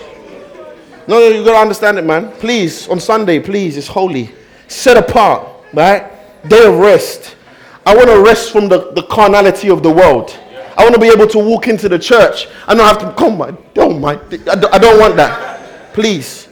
No, 1.06 1.20
no, 1.20 1.28
you 1.28 1.44
gotta 1.44 1.58
understand 1.58 1.98
it, 1.98 2.06
man. 2.06 2.32
Please, 2.38 2.88
on 2.88 2.98
Sunday, 2.98 3.38
please, 3.38 3.76
it's 3.76 3.86
holy. 3.86 4.30
Set 4.66 4.96
apart, 4.96 5.46
right? 5.74 6.10
Day 6.48 6.64
of 6.66 6.78
rest. 6.78 7.36
I 7.84 7.94
want 7.94 8.08
to 8.08 8.22
rest 8.22 8.50
from 8.50 8.66
the, 8.70 8.92
the 8.92 9.02
carnality 9.02 9.68
of 9.68 9.82
the 9.82 9.90
world. 9.90 10.34
I 10.74 10.84
want 10.84 10.94
to 10.94 11.00
be 11.02 11.08
able 11.08 11.26
to 11.26 11.38
walk 11.38 11.68
into 11.68 11.90
the 11.90 11.98
church 11.98 12.48
I 12.66 12.74
don't 12.74 12.86
have 12.86 12.98
to 13.00 13.12
come, 13.12 13.36
my, 13.36 13.54
oh 13.76 13.92
my, 13.92 14.12
I 14.12 14.78
don't 14.78 14.98
want 14.98 15.16
that. 15.16 15.92
Please. 15.92 16.45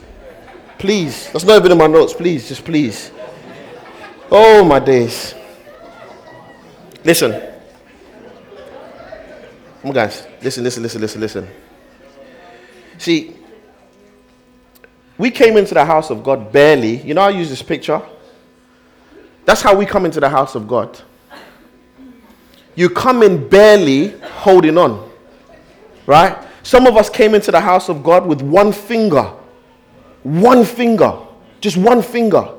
Please. 0.77 1.29
That's 1.31 1.45
not 1.45 1.57
even 1.57 1.71
in 1.71 1.77
my 1.77 1.87
notes. 1.87 2.13
Please, 2.13 2.47
just 2.47 2.63
please. 2.63 3.11
Oh 4.31 4.63
my 4.63 4.79
days. 4.79 5.33
Listen. 7.03 7.31
Come 9.81 9.91
on, 9.91 9.93
guys. 9.93 10.27
Listen, 10.41 10.63
listen, 10.63 10.83
listen, 10.83 11.01
listen, 11.01 11.21
listen. 11.21 11.47
See, 12.97 13.35
we 15.17 15.31
came 15.31 15.57
into 15.57 15.73
the 15.73 15.85
house 15.85 16.09
of 16.09 16.23
God 16.23 16.51
barely. 16.51 17.01
You 17.01 17.13
know, 17.13 17.21
I 17.21 17.29
use 17.29 17.49
this 17.49 17.61
picture. 17.61 18.01
That's 19.45 19.61
how 19.61 19.75
we 19.75 19.85
come 19.85 20.05
into 20.05 20.19
the 20.19 20.29
house 20.29 20.55
of 20.55 20.67
God. 20.67 20.99
You 22.75 22.89
come 22.89 23.23
in 23.23 23.47
barely 23.47 24.19
holding 24.19 24.77
on, 24.77 25.09
right? 26.05 26.35
Some 26.63 26.87
of 26.87 26.97
us 26.97 27.09
came 27.09 27.35
into 27.35 27.51
the 27.51 27.61
house 27.61 27.87
of 27.87 28.03
God 28.03 28.25
with 28.25 28.41
one 28.41 28.73
finger, 28.73 29.31
one 30.25 30.65
finger, 30.65 31.13
just 31.61 31.77
one 31.77 32.01
finger. 32.01 32.49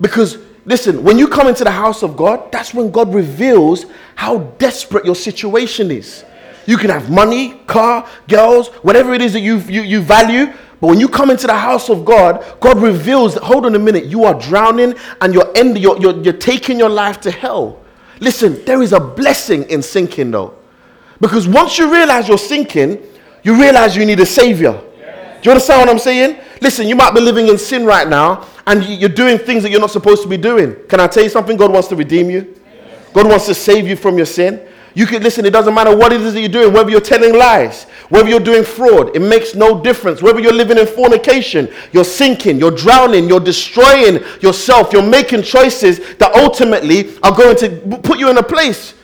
Because, 0.00 0.38
listen, 0.64 1.04
when 1.04 1.18
you 1.18 1.28
come 1.28 1.46
into 1.46 1.62
the 1.62 1.70
house 1.70 2.02
of 2.02 2.16
God, 2.16 2.50
that's 2.50 2.74
when 2.74 2.90
God 2.90 3.14
reveals 3.14 3.86
how 4.16 4.38
desperate 4.58 5.04
your 5.04 5.14
situation 5.14 5.90
is. 5.92 6.24
You 6.66 6.76
can 6.76 6.90
have 6.90 7.08
money, 7.08 7.54
car, 7.66 8.08
girls, 8.28 8.68
whatever 8.82 9.14
it 9.14 9.22
is 9.22 9.32
that 9.34 9.40
you, 9.40 9.58
you, 9.58 9.82
you 9.82 10.02
value. 10.02 10.46
But 10.80 10.88
when 10.88 10.98
you 11.00 11.08
come 11.08 11.30
into 11.30 11.46
the 11.46 11.56
house 11.56 11.90
of 11.90 12.04
God, 12.04 12.44
God 12.60 12.78
reveals 12.78 13.34
that, 13.34 13.44
hold 13.44 13.66
on 13.66 13.74
a 13.76 13.78
minute, 13.78 14.06
you 14.06 14.24
are 14.24 14.34
drowning 14.34 14.94
and 15.20 15.32
you're, 15.32 15.56
end, 15.56 15.78
you're, 15.78 15.98
you're, 16.00 16.20
you're 16.22 16.32
taking 16.32 16.78
your 16.78 16.88
life 16.88 17.20
to 17.20 17.30
hell. 17.30 17.80
Listen, 18.18 18.64
there 18.64 18.82
is 18.82 18.92
a 18.92 19.00
blessing 19.00 19.62
in 19.70 19.80
sinking 19.80 20.30
though. 20.32 20.56
Because 21.20 21.46
once 21.46 21.78
you 21.78 21.92
realize 21.92 22.28
you're 22.28 22.38
sinking, 22.38 23.00
you 23.42 23.60
realize 23.60 23.94
you 23.94 24.04
need 24.04 24.20
a 24.20 24.26
savior. 24.26 24.72
Do 24.72 25.48
you 25.48 25.52
understand 25.52 25.80
what 25.80 25.88
I'm 25.88 25.98
saying? 25.98 26.38
Listen, 26.60 26.86
you 26.88 26.94
might 26.94 27.14
be 27.14 27.20
living 27.20 27.48
in 27.48 27.56
sin 27.56 27.86
right 27.86 28.06
now 28.06 28.46
and 28.66 28.84
you're 28.84 29.08
doing 29.08 29.38
things 29.38 29.62
that 29.62 29.70
you're 29.70 29.80
not 29.80 29.90
supposed 29.90 30.22
to 30.22 30.28
be 30.28 30.36
doing. 30.36 30.76
Can 30.88 31.00
I 31.00 31.06
tell 31.06 31.22
you 31.22 31.30
something? 31.30 31.56
God 31.56 31.72
wants 31.72 31.88
to 31.88 31.96
redeem 31.96 32.30
you. 32.30 32.60
God 33.12 33.26
wants 33.26 33.46
to 33.46 33.54
save 33.54 33.88
you 33.88 33.96
from 33.96 34.16
your 34.16 34.26
sin. 34.26 34.66
You 34.94 35.06
can 35.06 35.22
listen, 35.22 35.46
it 35.46 35.50
doesn't 35.50 35.72
matter 35.72 35.96
what 35.96 36.12
it 36.12 36.20
is 36.20 36.34
that 36.34 36.40
you're 36.40 36.48
doing, 36.48 36.72
whether 36.72 36.90
you're 36.90 37.00
telling 37.00 37.36
lies, 37.36 37.84
whether 38.08 38.28
you're 38.28 38.40
doing 38.40 38.64
fraud, 38.64 39.14
it 39.14 39.20
makes 39.20 39.54
no 39.54 39.80
difference. 39.82 40.20
Whether 40.20 40.40
you're 40.40 40.52
living 40.52 40.78
in 40.78 40.86
fornication, 40.86 41.72
you're 41.92 42.04
sinking, 42.04 42.58
you're 42.58 42.72
drowning, 42.72 43.28
you're 43.28 43.40
destroying 43.40 44.22
yourself, 44.40 44.92
you're 44.92 45.08
making 45.08 45.42
choices 45.42 46.16
that 46.16 46.34
ultimately 46.34 47.16
are 47.22 47.34
going 47.34 47.56
to 47.58 48.00
put 48.02 48.18
you 48.18 48.30
in 48.30 48.38
a 48.38 48.42
place 48.42 48.94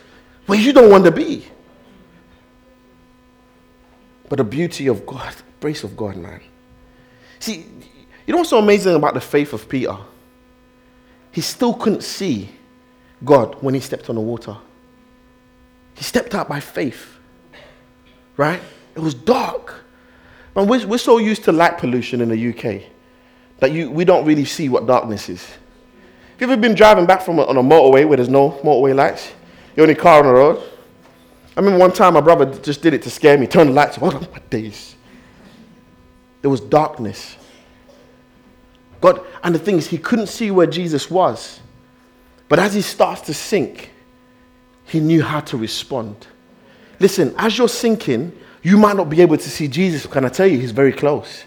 where 0.47 0.59
you 0.59 0.73
don't 0.73 0.91
want 0.91 1.05
to 1.05 1.13
be. 1.13 1.47
But 4.29 4.39
the 4.39 4.45
beauty 4.45 4.89
of 4.89 5.07
God, 5.07 5.35
grace 5.61 5.85
of 5.85 5.97
God, 5.97 6.17
man. 6.17 6.41
See, 7.39 7.67
you 8.27 8.33
know 8.33 8.39
what's 8.39 8.51
so 8.51 8.59
amazing 8.59 8.95
about 8.95 9.15
the 9.15 9.21
faith 9.21 9.53
of 9.53 9.69
Peter? 9.69 9.97
He 11.33 11.41
still 11.41 11.75
couldn't 11.75 12.03
see 12.03 12.49
God 13.25 13.57
when 13.63 13.75
he 13.75 13.81
stepped 13.81 14.09
on 14.09 14.17
the 14.17 14.21
water. 14.21 14.57
He 15.95 16.05
stepped 16.05 16.35
out 16.35 16.49
by 16.49 16.61
faith. 16.61 17.19
Right? 18.37 18.61
It 18.95 19.01
was 19.01 19.15
dark. 19.15 19.85
And 20.55 20.69
we're, 20.69 20.87
we're 20.87 20.99
so 20.99 21.19
used 21.19 21.45
to 21.45 21.53
light 21.53 21.79
pollution 21.79 22.21
in 22.21 22.29
the 22.31 22.49
UK 22.49 22.91
that 23.59 23.73
you, 23.73 23.91
we 23.91 24.05
don't 24.05 24.25
really 24.25 24.45
see 24.45 24.69
what 24.69 24.87
darkness 24.87 25.29
is. 25.29 25.45
Have 26.39 26.49
you 26.49 26.53
ever 26.53 26.61
been 26.61 26.75
driving 26.75 27.07
back 27.07 27.23
from 27.23 27.39
a, 27.39 27.45
on 27.45 27.57
a 27.57 27.63
motorway 27.63 28.07
where 28.07 28.17
there's 28.17 28.29
no 28.29 28.51
motorway 28.63 28.95
lights? 28.95 29.33
You're 29.75 29.89
in 29.89 29.97
car 29.97 30.21
on 30.21 30.27
the 30.27 30.33
road. 30.33 30.63
I 31.57 31.61
remember 31.61 31.79
one 31.79 31.93
time 31.93 32.15
my 32.15 32.21
brother 32.21 32.59
just 32.61 32.83
did 32.83 32.93
it 32.93 33.03
to 33.03 33.11
scare 33.11 33.39
me, 33.39 33.47
turned 33.47 33.71
the 33.71 33.75
lights 33.75 33.97
on. 33.99 34.15
Oh 34.15 34.29
my 34.33 34.41
days. 34.51 34.96
There 36.47 36.51
was 36.53 36.61
darkness. 36.61 37.37
God, 39.01 39.21
and 39.43 39.53
the 39.53 39.59
thing 39.59 39.79
is, 39.79 39.89
he 39.89 39.99
couldn't 39.99 40.29
see 40.29 40.53
where 40.53 40.69
Jesus 40.69 41.11
was. 41.11 41.59
But 42.49 42.61
as 42.61 42.73
he 42.73 42.83
starts 42.83 43.23
to 43.23 43.35
sink, 43.35 43.91
he 44.85 45.01
knew 45.01 45.25
how 45.25 45.41
to 45.41 45.57
respond. 45.57 46.29
Listen, 47.01 47.35
as 47.37 47.59
you're 47.59 47.69
sinking, 47.69 48.31
you 48.63 48.79
might 48.79 48.95
not 48.95 49.11
be 49.11 49.23
able 49.23 49.37
to 49.37 49.51
see 49.51 49.67
Jesus. 49.67 50.07
Can 50.07 50.25
I 50.25 50.29
tell 50.29 50.47
you, 50.47 50.57
he's 50.57 50.71
very 50.71 50.93
close. 50.93 51.43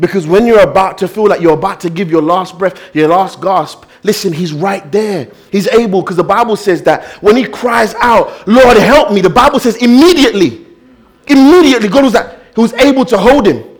Because 0.00 0.26
when 0.26 0.44
you're 0.44 0.60
about 0.60 0.98
to 0.98 1.08
feel 1.08 1.28
like 1.28 1.40
you're 1.40 1.54
about 1.54 1.80
to 1.80 1.88
give 1.88 2.10
your 2.10 2.20
last 2.20 2.58
breath, 2.58 2.78
your 2.94 3.08
last 3.08 3.40
gasp, 3.40 3.84
listen, 4.02 4.34
he's 4.34 4.52
right 4.52 4.92
there. 4.92 5.28
He's 5.50 5.66
able, 5.68 6.02
because 6.02 6.16
the 6.16 6.24
Bible 6.24 6.56
says 6.56 6.82
that 6.82 7.06
when 7.22 7.36
he 7.36 7.44
cries 7.44 7.94
out, 7.94 8.46
Lord, 8.46 8.76
help 8.76 9.12
me, 9.12 9.22
the 9.22 9.30
Bible 9.30 9.60
says 9.60 9.76
immediately, 9.76 10.66
immediately, 11.26 11.88
God 11.88 12.04
was 12.04 12.12
that, 12.12 12.42
he 12.54 12.60
was 12.60 12.74
able 12.74 13.06
to 13.06 13.16
hold 13.16 13.46
him. 13.46 13.75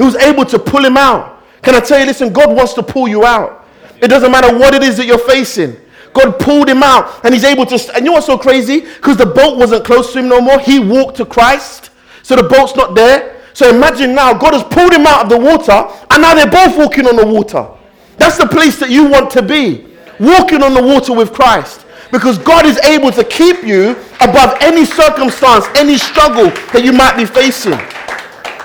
He 0.00 0.06
was 0.06 0.16
able 0.16 0.46
to 0.46 0.58
pull 0.58 0.82
him 0.82 0.96
out. 0.96 1.42
Can 1.60 1.74
I 1.74 1.80
tell 1.80 2.00
you, 2.00 2.06
listen, 2.06 2.32
God 2.32 2.56
wants 2.56 2.72
to 2.72 2.82
pull 2.82 3.06
you 3.06 3.26
out. 3.26 3.66
It 4.00 4.08
doesn't 4.08 4.32
matter 4.32 4.56
what 4.56 4.72
it 4.72 4.82
is 4.82 4.96
that 4.96 5.04
you're 5.04 5.18
facing. 5.18 5.76
God 6.14 6.40
pulled 6.40 6.70
him 6.70 6.82
out 6.82 7.22
and 7.22 7.34
he's 7.34 7.44
able 7.44 7.66
to. 7.66 7.74
And 7.94 7.98
you 7.98 8.04
know 8.04 8.12
what's 8.12 8.24
so 8.24 8.38
crazy? 8.38 8.80
Because 8.80 9.18
the 9.18 9.26
boat 9.26 9.58
wasn't 9.58 9.84
close 9.84 10.14
to 10.14 10.20
him 10.20 10.28
no 10.28 10.40
more. 10.40 10.58
He 10.58 10.78
walked 10.78 11.18
to 11.18 11.26
Christ. 11.26 11.90
So 12.22 12.34
the 12.34 12.44
boat's 12.44 12.74
not 12.76 12.94
there. 12.94 13.42
So 13.52 13.68
imagine 13.68 14.14
now 14.14 14.32
God 14.32 14.54
has 14.54 14.62
pulled 14.62 14.94
him 14.94 15.06
out 15.06 15.24
of 15.24 15.28
the 15.28 15.38
water 15.38 15.86
and 16.10 16.22
now 16.22 16.34
they're 16.34 16.50
both 16.50 16.78
walking 16.78 17.06
on 17.06 17.16
the 17.16 17.26
water. 17.26 17.68
That's 18.16 18.38
the 18.38 18.46
place 18.46 18.78
that 18.80 18.88
you 18.88 19.06
want 19.06 19.30
to 19.32 19.42
be. 19.42 19.86
Walking 20.18 20.62
on 20.62 20.72
the 20.72 20.82
water 20.82 21.12
with 21.12 21.34
Christ. 21.34 21.84
Because 22.10 22.38
God 22.38 22.64
is 22.64 22.78
able 22.86 23.12
to 23.12 23.22
keep 23.22 23.64
you 23.64 23.90
above 24.22 24.56
any 24.62 24.86
circumstance, 24.86 25.66
any 25.76 25.98
struggle 25.98 26.48
that 26.72 26.84
you 26.84 26.94
might 26.94 27.18
be 27.18 27.26
facing. 27.26 27.78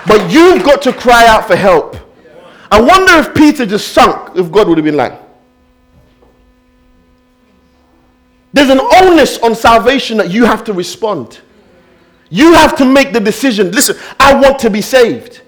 But 0.06 0.30
you've 0.30 0.62
got 0.64 0.82
to 0.82 0.92
cry 0.92 1.26
out 1.26 1.46
for 1.46 1.56
help. 1.56 1.96
I 2.70 2.80
wonder 2.80 3.12
if 3.14 3.34
Peter 3.34 3.66
just 3.66 3.92
sunk, 3.92 4.36
if 4.36 4.50
God 4.50 4.68
would 4.68 4.78
have 4.78 4.84
been 4.84 4.96
like, 4.96 5.26
There's 8.56 8.70
an 8.70 8.80
onus 8.80 9.36
on 9.40 9.54
salvation 9.54 10.16
that 10.16 10.30
you 10.30 10.46
have 10.46 10.64
to 10.64 10.72
respond. 10.72 11.40
You 12.30 12.54
have 12.54 12.74
to 12.78 12.86
make 12.86 13.12
the 13.12 13.20
decision. 13.20 13.70
Listen, 13.70 13.98
I 14.18 14.34
want 14.34 14.58
to 14.60 14.70
be 14.70 14.80
saved. 14.80 15.42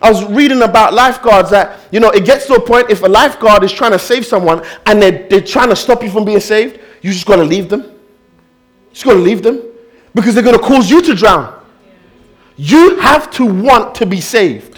I 0.00 0.10
was 0.10 0.24
reading 0.24 0.62
about 0.62 0.94
lifeguards 0.94 1.50
that, 1.50 1.78
you 1.90 2.00
know, 2.00 2.08
it 2.08 2.24
gets 2.24 2.46
to 2.46 2.54
a 2.54 2.60
point 2.60 2.88
if 2.88 3.02
a 3.02 3.06
lifeguard 3.06 3.64
is 3.64 3.72
trying 3.72 3.92
to 3.92 3.98
save 3.98 4.24
someone 4.24 4.64
and 4.86 5.02
they're, 5.02 5.28
they're 5.28 5.42
trying 5.42 5.68
to 5.68 5.76
stop 5.76 6.02
you 6.02 6.10
from 6.10 6.24
being 6.24 6.40
saved, 6.40 6.80
you 7.02 7.12
just 7.12 7.26
got 7.26 7.36
to 7.36 7.44
leave 7.44 7.68
them. 7.68 7.82
You 7.82 8.94
just 8.94 9.04
got 9.04 9.12
to 9.12 9.18
leave 9.18 9.42
them 9.42 9.62
because 10.14 10.34
they're 10.34 10.42
going 10.42 10.58
to 10.58 10.64
cause 10.64 10.88
you 10.88 11.02
to 11.02 11.14
drown. 11.14 11.62
You 12.56 12.96
have 13.00 13.30
to 13.32 13.46
want 13.46 13.94
to 13.96 14.06
be 14.06 14.20
saved. 14.20 14.74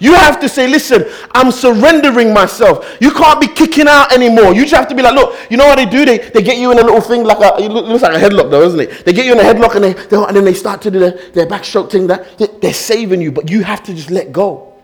You 0.00 0.14
have 0.14 0.38
to 0.40 0.48
say, 0.48 0.68
listen, 0.68 1.06
I'm 1.32 1.50
surrendering 1.50 2.32
myself. 2.32 2.96
You 3.00 3.10
can't 3.10 3.40
be 3.40 3.48
kicking 3.48 3.88
out 3.88 4.12
anymore. 4.12 4.54
You 4.54 4.62
just 4.62 4.74
have 4.74 4.86
to 4.88 4.94
be 4.94 5.02
like, 5.02 5.14
look, 5.14 5.36
you 5.50 5.56
know 5.56 5.66
what 5.66 5.76
they 5.76 5.86
do? 5.86 6.04
They, 6.04 6.18
they 6.18 6.42
get 6.42 6.58
you 6.58 6.70
in 6.70 6.78
a 6.78 6.82
little 6.82 7.00
thing 7.00 7.24
like 7.24 7.38
a, 7.38 7.60
it 7.60 7.68
looks 7.68 8.02
like 8.02 8.14
a 8.14 8.20
headlock 8.20 8.50
though, 8.50 8.62
isn't 8.62 8.78
it? 8.78 9.04
They 9.04 9.12
get 9.12 9.26
you 9.26 9.32
in 9.32 9.40
a 9.40 9.42
headlock 9.42 9.74
and, 9.74 9.84
they, 9.84 9.92
they 9.94 10.16
and 10.16 10.36
then 10.36 10.44
they 10.44 10.54
start 10.54 10.80
to 10.82 10.90
do 10.90 11.00
their, 11.00 11.10
their 11.32 11.46
backstroke 11.46 11.90
thing. 11.90 12.06
That 12.06 12.38
they, 12.38 12.46
they're 12.46 12.72
saving 12.74 13.20
you, 13.20 13.32
but 13.32 13.50
you 13.50 13.64
have 13.64 13.82
to 13.84 13.94
just 13.94 14.10
let 14.10 14.30
go. 14.30 14.80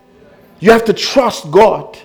You 0.59 0.71
have 0.71 0.83
to 0.85 0.93
trust 0.93 1.49
God 1.49 1.97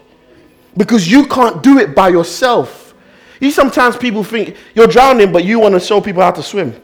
because 0.76 1.11
you 1.11 1.26
can't 1.26 1.64
do 1.64 1.78
it 1.78 1.97
by 1.97 2.11
yourself. 2.11 2.95
You 3.41 3.51
sometimes 3.51 3.97
people 3.97 4.22
think 4.22 4.57
you're 4.74 4.87
drowning, 4.87 5.33
but 5.33 5.45
you 5.45 5.59
want 5.59 5.74
to 5.74 5.81
show 5.81 6.01
people 6.01 6.22
how 6.22 6.31
to 6.31 6.43
swim. 6.43 6.81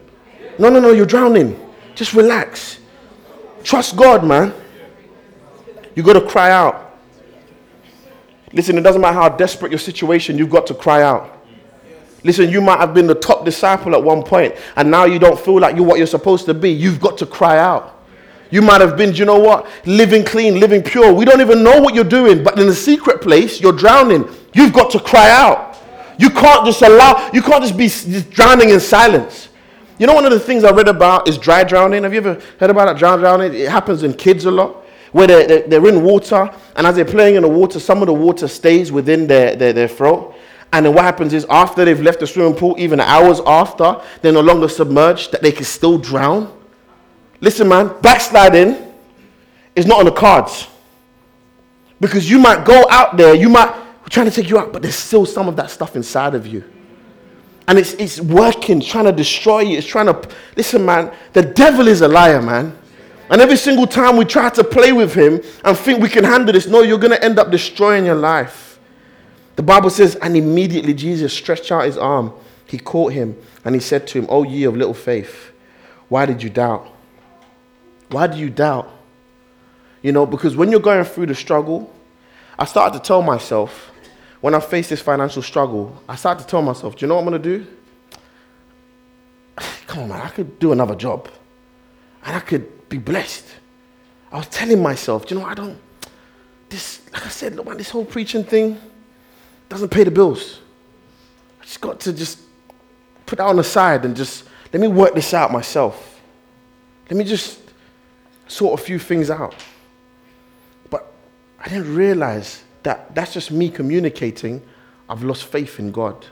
No, 0.59 0.69
no, 0.69 0.79
no, 0.81 0.91
you're 0.91 1.05
drowning. 1.05 1.57
Just 1.95 2.13
relax. 2.13 2.79
Trust 3.67 3.97
God, 3.97 4.23
man. 4.23 4.53
You 5.93 6.01
got 6.01 6.13
to 6.13 6.21
cry 6.21 6.51
out. 6.51 6.97
Listen, 8.53 8.77
it 8.77 8.81
doesn't 8.81 9.01
matter 9.01 9.15
how 9.15 9.27
desperate 9.27 9.73
your 9.73 9.79
situation, 9.79 10.37
you've 10.37 10.49
got 10.49 10.65
to 10.67 10.73
cry 10.73 11.01
out. 11.01 11.43
Listen, 12.23 12.49
you 12.49 12.61
might 12.61 12.79
have 12.79 12.93
been 12.93 13.07
the 13.07 13.15
top 13.15 13.43
disciple 13.43 13.93
at 13.93 14.01
one 14.01 14.23
point, 14.23 14.55
and 14.77 14.89
now 14.89 15.03
you 15.03 15.19
don't 15.19 15.37
feel 15.37 15.59
like 15.59 15.75
you're 15.75 15.83
what 15.83 15.97
you're 15.97 16.07
supposed 16.07 16.45
to 16.45 16.53
be. 16.53 16.69
You've 16.69 17.01
got 17.01 17.17
to 17.17 17.25
cry 17.25 17.57
out. 17.57 18.05
You 18.51 18.61
might 18.61 18.79
have 18.79 18.95
been, 18.95 19.13
you 19.13 19.25
know 19.25 19.39
what? 19.39 19.67
Living 19.85 20.23
clean, 20.23 20.61
living 20.61 20.81
pure. 20.81 21.13
We 21.13 21.25
don't 21.25 21.41
even 21.41 21.61
know 21.61 21.81
what 21.81 21.93
you're 21.93 22.05
doing, 22.05 22.45
but 22.45 22.57
in 22.57 22.69
a 22.69 22.73
secret 22.73 23.21
place, 23.21 23.59
you're 23.59 23.73
drowning. 23.73 24.29
You've 24.53 24.71
got 24.71 24.91
to 24.91 24.99
cry 25.01 25.29
out. 25.29 25.77
You 26.17 26.29
can't 26.29 26.65
just 26.65 26.81
allow, 26.83 27.29
you 27.33 27.41
can't 27.41 27.61
just 27.61 27.75
be 27.77 28.21
drowning 28.31 28.69
in 28.69 28.79
silence. 28.79 29.49
You 29.99 30.05
know, 30.05 30.13
one 30.13 30.25
of 30.25 30.31
the 30.31 30.39
things 30.39 30.63
I 30.63 30.71
read 30.71 30.87
about 30.87 31.27
is 31.27 31.37
dry 31.37 31.63
drowning. 31.63 32.03
Have 32.03 32.13
you 32.13 32.19
ever 32.19 32.39
heard 32.59 32.69
about 32.69 32.85
that 32.85 32.97
dry 32.97 33.17
drowning? 33.17 33.53
It 33.53 33.69
happens 33.69 34.03
in 34.03 34.13
kids 34.13 34.45
a 34.45 34.51
lot 34.51 34.85
where 35.11 35.25
they're, 35.25 35.67
they're, 35.67 35.87
in 35.87 36.03
water, 36.03 36.53
and 36.75 36.85
as 36.85 36.95
they're 36.95 37.05
playing 37.05 37.35
in 37.35 37.41
the 37.41 37.49
water, 37.49 37.79
some 37.79 38.01
of 38.01 38.07
the 38.07 38.13
water 38.13 38.47
stays 38.47 38.91
within 38.91 39.25
their, 39.25 39.55
their, 39.55 39.73
their 39.73 39.87
throat. 39.87 40.35
And 40.73 40.85
then 40.85 40.93
what 40.93 41.05
happens 41.05 41.33
is 41.33 41.45
after 41.49 41.85
they've 41.85 41.99
left 41.99 42.19
the 42.19 42.27
swimming 42.27 42.55
pool, 42.55 42.75
even 42.77 42.99
hours 42.99 43.39
after, 43.47 44.01
they're 44.21 44.33
no 44.33 44.41
longer 44.41 44.67
submerged, 44.67 45.31
that 45.31 45.41
they 45.41 45.51
can 45.51 45.63
still 45.63 45.97
drown. 45.97 46.53
Listen, 47.39 47.67
man, 47.67 47.95
backsliding 48.01 48.93
is 49.75 49.87
not 49.87 49.99
on 49.99 50.05
the 50.05 50.11
cards. 50.11 50.67
Because 51.99 52.29
you 52.29 52.37
might 52.37 52.65
go 52.65 52.85
out 52.89 53.15
there, 53.17 53.33
you 53.33 53.49
might, 53.49 53.69
we're 53.69 54.09
trying 54.09 54.29
to 54.29 54.31
take 54.31 54.49
you 54.49 54.59
out, 54.59 54.73
but 54.73 54.81
there's 54.81 54.95
still 54.95 55.25
some 55.25 55.47
of 55.47 55.55
that 55.55 55.71
stuff 55.71 55.95
inside 55.95 56.35
of 56.35 56.45
you. 56.45 56.63
And 57.67 57.77
it's, 57.77 57.93
it's 57.93 58.21
working, 58.21 58.79
trying 58.79 59.05
to 59.05 59.11
destroy 59.11 59.59
you. 59.59 59.77
It's 59.77 59.87
trying 59.87 60.05
to, 60.05 60.29
listen, 60.55 60.85
man, 60.85 61.13
the 61.33 61.41
devil 61.41 61.87
is 61.87 62.01
a 62.01 62.07
liar, 62.07 62.41
man. 62.41 62.77
And 63.29 63.41
every 63.41 63.57
single 63.57 63.85
time 63.85 64.15
we 64.15 64.23
try 64.23 64.49
to 64.49 64.63
play 64.63 64.93
with 64.93 65.13
him 65.13 65.41
and 65.65 65.77
think 65.77 66.01
we 66.01 66.07
can 66.07 66.23
handle 66.23 66.53
this, 66.53 66.67
no, 66.67 66.81
you're 66.81 66.97
going 66.97 67.11
to 67.11 67.23
end 67.23 67.39
up 67.39 67.51
destroying 67.51 68.05
your 68.05 68.15
life. 68.15 68.79
The 69.57 69.63
Bible 69.63 69.89
says, 69.89 70.15
and 70.15 70.37
immediately 70.37 70.93
Jesus 70.93 71.33
stretched 71.33 71.71
out 71.71 71.85
his 71.85 71.97
arm. 71.97 72.31
He 72.67 72.77
caught 72.77 73.11
him 73.13 73.35
and 73.65 73.75
he 73.75 73.81
said 73.81 74.07
to 74.07 74.19
him, 74.19 74.27
Oh, 74.29 74.43
ye 74.43 74.63
of 74.65 74.77
little 74.77 74.93
faith, 74.93 75.51
why 76.09 76.25
did 76.25 76.43
you 76.43 76.49
doubt? 76.49 76.87
Why 78.09 78.27
do 78.27 78.37
you 78.37 78.49
doubt? 78.49 78.89
You 80.01 80.11
know, 80.11 80.25
because 80.25 80.55
when 80.55 80.71
you're 80.71 80.79
going 80.79 81.03
through 81.03 81.25
the 81.25 81.35
struggle, 81.35 81.93
I 82.57 82.65
started 82.65 82.97
to 82.99 83.03
tell 83.05 83.21
myself, 83.21 83.91
when 84.41 84.53
I 84.53 84.59
faced 84.59 84.89
this 84.89 85.01
financial 85.01 85.41
struggle, 85.41 86.01
I 86.07 86.15
started 86.15 86.43
to 86.43 86.47
tell 86.47 86.61
myself, 86.61 86.95
do 86.95 87.05
you 87.05 87.07
know 87.07 87.15
what 87.15 87.21
I'm 87.21 87.29
going 87.29 87.41
to 87.41 87.57
do? 87.59 87.67
Come 89.87 90.03
on, 90.03 90.09
man, 90.09 90.21
I 90.21 90.29
could 90.29 90.59
do 90.59 90.71
another 90.71 90.95
job. 90.95 91.29
And 92.23 92.35
I 92.35 92.39
could 92.39 92.89
be 92.89 92.97
blessed. 92.97 93.45
I 94.31 94.37
was 94.37 94.47
telling 94.47 94.81
myself, 94.81 95.25
do 95.25 95.35
you 95.35 95.39
know, 95.39 95.47
what? 95.47 95.57
I 95.57 95.61
don't, 95.61 95.79
this, 96.69 97.01
like 97.13 97.25
I 97.25 97.29
said, 97.29 97.55
look, 97.55 97.65
man, 97.65 97.77
this 97.77 97.89
whole 97.89 98.05
preaching 98.05 98.43
thing 98.43 98.79
doesn't 99.69 99.89
pay 99.89 100.03
the 100.03 100.11
bills. 100.11 100.59
I 101.61 101.63
just 101.63 101.81
got 101.81 101.99
to 102.01 102.13
just 102.13 102.39
put 103.25 103.37
that 103.37 103.45
on 103.45 103.55
the 103.55 103.63
side 103.63 104.05
and 104.05 104.15
just 104.15 104.43
let 104.71 104.81
me 104.81 104.87
work 104.87 105.15
this 105.15 105.33
out 105.33 105.51
myself. 105.51 106.21
Let 107.09 107.17
me 107.17 107.23
just 107.23 107.59
sort 108.47 108.79
a 108.79 108.83
few 108.83 108.99
things 108.99 109.29
out. 109.29 109.55
But 110.89 111.11
I 111.59 111.69
didn't 111.69 111.95
realize 111.95 112.63
that 112.87 113.13
that's 113.13 113.33
just 113.33 113.51
me 113.51 113.69
communicating 113.69 114.61
I've 115.09 115.23
lost 115.23 115.45
faith 115.45 115.79
in 115.79 115.91
God. 115.91 116.25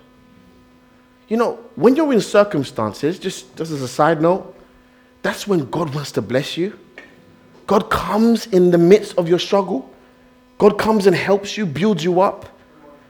You 1.28 1.38
know, 1.38 1.60
when 1.76 1.96
you're 1.96 2.14
in 2.14 2.22
circumstances, 2.22 3.18
just, 3.18 3.56
just 3.56 3.72
as 3.72 3.82
a 3.82 3.88
side 3.88 4.22
note, 4.22 4.54
that's 5.22 5.48
when 5.48 5.70
God 5.72 5.94
wants 5.94 6.12
to 6.14 6.22
bless 6.22 6.56
you. 6.56 6.78
God 7.68 7.90
comes 7.90 8.48
in 8.48 8.70
the 8.72 8.78
midst 8.78 9.18
of 9.18 9.28
your 9.28 9.40
struggle. 9.40 9.90
God 10.58 10.78
comes 10.78 11.08
and 11.08 11.16
helps 11.16 11.58
you, 11.58 11.66
builds 11.66 12.04
you 12.04 12.22
up, 12.22 12.46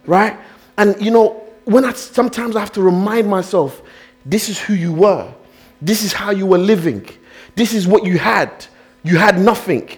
right? 0.05 0.37
And 0.77 0.99
you 1.03 1.11
know, 1.11 1.43
when 1.65 1.83
I 1.83 1.93
sometimes 1.93 2.55
I 2.55 2.61
have 2.61 2.71
to 2.73 2.81
remind 2.81 3.27
myself, 3.27 3.81
this 4.25 4.49
is 4.49 4.59
who 4.59 4.73
you 4.73 4.93
were. 4.93 5.31
This 5.81 6.03
is 6.03 6.13
how 6.13 6.31
you 6.31 6.45
were 6.45 6.57
living. 6.57 7.07
This 7.55 7.73
is 7.73 7.85
what 7.87 8.05
you 8.05 8.17
had. 8.17 8.65
You 9.03 9.17
had 9.17 9.39
nothing. 9.39 9.89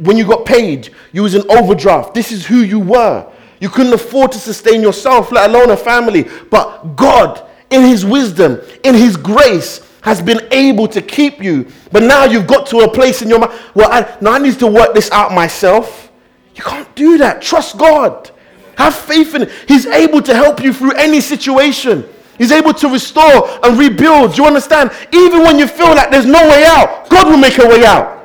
When 0.00 0.16
you 0.16 0.26
got 0.26 0.44
paid, 0.44 0.94
you 1.12 1.22
was 1.22 1.34
in 1.34 1.48
overdraft. 1.50 2.14
This 2.14 2.30
is 2.30 2.46
who 2.46 2.58
you 2.58 2.78
were. 2.78 3.30
You 3.60 3.68
couldn't 3.68 3.92
afford 3.92 4.32
to 4.32 4.38
sustain 4.38 4.82
yourself, 4.82 5.32
let 5.32 5.50
alone 5.50 5.70
a 5.70 5.76
family. 5.76 6.28
But 6.50 6.96
God, 6.96 7.48
in 7.70 7.82
His 7.82 8.04
wisdom, 8.04 8.60
in 8.84 8.94
His 8.94 9.16
grace, 9.16 9.86
has 10.02 10.22
been 10.22 10.46
able 10.52 10.86
to 10.88 11.02
keep 11.02 11.42
you. 11.42 11.66
But 11.90 12.02
now 12.02 12.24
you've 12.24 12.46
got 12.46 12.66
to 12.68 12.80
a 12.80 12.92
place 12.92 13.22
in 13.22 13.28
your 13.28 13.40
mind, 13.40 13.52
well, 13.74 13.90
I, 13.90 14.16
now 14.20 14.32
I 14.32 14.38
need 14.38 14.58
to 14.58 14.66
work 14.66 14.94
this 14.94 15.10
out 15.10 15.32
myself. 15.32 16.12
You 16.54 16.62
can't 16.62 16.92
do 16.94 17.18
that. 17.18 17.42
Trust 17.42 17.78
God. 17.78 18.30
Have 18.76 18.94
faith 18.94 19.34
in 19.34 19.42
Him. 19.42 19.50
He's 19.66 19.86
able 19.86 20.22
to 20.22 20.34
help 20.34 20.62
you 20.62 20.72
through 20.72 20.92
any 20.92 21.20
situation. 21.20 22.08
He's 22.36 22.52
able 22.52 22.72
to 22.74 22.88
restore 22.88 23.48
and 23.64 23.76
rebuild. 23.76 24.34
Do 24.34 24.42
you 24.42 24.46
understand? 24.46 24.92
Even 25.12 25.42
when 25.42 25.58
you 25.58 25.66
feel 25.66 25.94
like 25.94 26.10
there's 26.10 26.26
no 26.26 26.40
way 26.48 26.64
out, 26.64 27.08
God 27.08 27.28
will 27.28 27.36
make 27.36 27.58
a 27.58 27.66
way 27.66 27.84
out. 27.84 28.17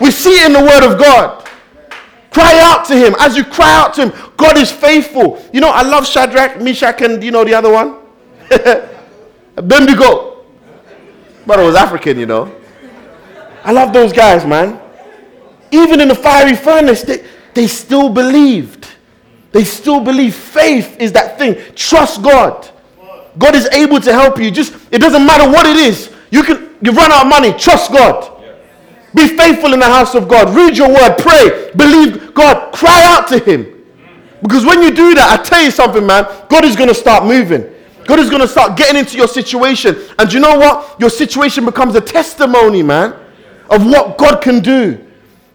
We 0.00 0.10
see 0.10 0.42
it 0.42 0.46
in 0.46 0.52
the 0.52 0.60
Word 0.60 0.90
of 0.90 0.98
God. 0.98 1.48
Cry 2.30 2.58
out 2.62 2.84
to 2.86 2.96
Him. 2.96 3.14
As 3.18 3.36
you 3.36 3.44
cry 3.44 3.74
out 3.74 3.94
to 3.94 4.08
Him, 4.08 4.32
God 4.36 4.56
is 4.56 4.70
faithful. 4.70 5.44
You 5.52 5.60
know, 5.60 5.70
I 5.70 5.82
love 5.82 6.06
Shadrach, 6.06 6.60
Meshach, 6.60 7.00
and 7.02 7.22
you 7.22 7.30
know 7.30 7.44
the 7.44 7.54
other 7.54 7.72
one? 7.72 7.98
Abednego. 9.56 10.44
But 11.46 11.58
I 11.58 11.62
was 11.64 11.74
African, 11.74 12.18
you 12.18 12.26
know. 12.26 12.54
I 13.64 13.72
love 13.72 13.92
those 13.92 14.12
guys, 14.12 14.44
man. 14.44 14.80
Even 15.70 16.00
in 16.00 16.08
the 16.08 16.14
fiery 16.14 16.54
furnace, 16.54 17.02
they, 17.02 17.24
they 17.54 17.66
still 17.66 18.08
believed. 18.08 18.86
They 19.52 19.64
still 19.64 20.00
believe 20.00 20.34
faith 20.34 20.96
is 21.00 21.12
that 21.12 21.38
thing. 21.38 21.56
Trust 21.74 22.22
God. 22.22 22.70
God 23.38 23.54
is 23.54 23.66
able 23.68 24.00
to 24.00 24.12
help 24.12 24.38
you. 24.38 24.50
Just 24.50 24.74
it 24.90 24.98
doesn't 25.00 25.24
matter 25.24 25.50
what 25.50 25.66
it 25.66 25.76
is. 25.76 26.12
You 26.30 26.42
can 26.42 26.76
you 26.82 26.92
run 26.92 27.10
out 27.10 27.24
of 27.24 27.28
money. 27.28 27.52
Trust 27.52 27.92
God. 27.92 28.37
Be 29.18 29.26
faithful 29.26 29.72
in 29.72 29.80
the 29.80 29.86
house 29.86 30.14
of 30.14 30.28
God. 30.28 30.54
Read 30.54 30.78
your 30.78 30.90
word. 30.90 31.16
Pray. 31.18 31.72
Believe 31.74 32.32
God. 32.34 32.72
Cry 32.72 33.02
out 33.04 33.26
to 33.26 33.40
Him. 33.40 33.66
Because 34.40 34.64
when 34.64 34.80
you 34.80 34.92
do 34.92 35.12
that, 35.16 35.40
I 35.40 35.42
tell 35.42 35.60
you 35.60 35.72
something, 35.72 36.06
man. 36.06 36.24
God 36.48 36.64
is 36.64 36.76
going 36.76 36.88
to 36.88 36.94
start 36.94 37.24
moving. 37.24 37.68
God 38.06 38.20
is 38.20 38.30
going 38.30 38.42
to 38.42 38.46
start 38.46 38.78
getting 38.78 39.00
into 39.00 39.16
your 39.16 39.26
situation. 39.26 39.96
And 40.20 40.32
you 40.32 40.38
know 40.38 40.56
what? 40.56 41.00
Your 41.00 41.10
situation 41.10 41.64
becomes 41.64 41.96
a 41.96 42.00
testimony, 42.00 42.84
man, 42.84 43.12
of 43.68 43.84
what 43.84 44.18
God 44.18 44.40
can 44.40 44.60
do. 44.60 45.04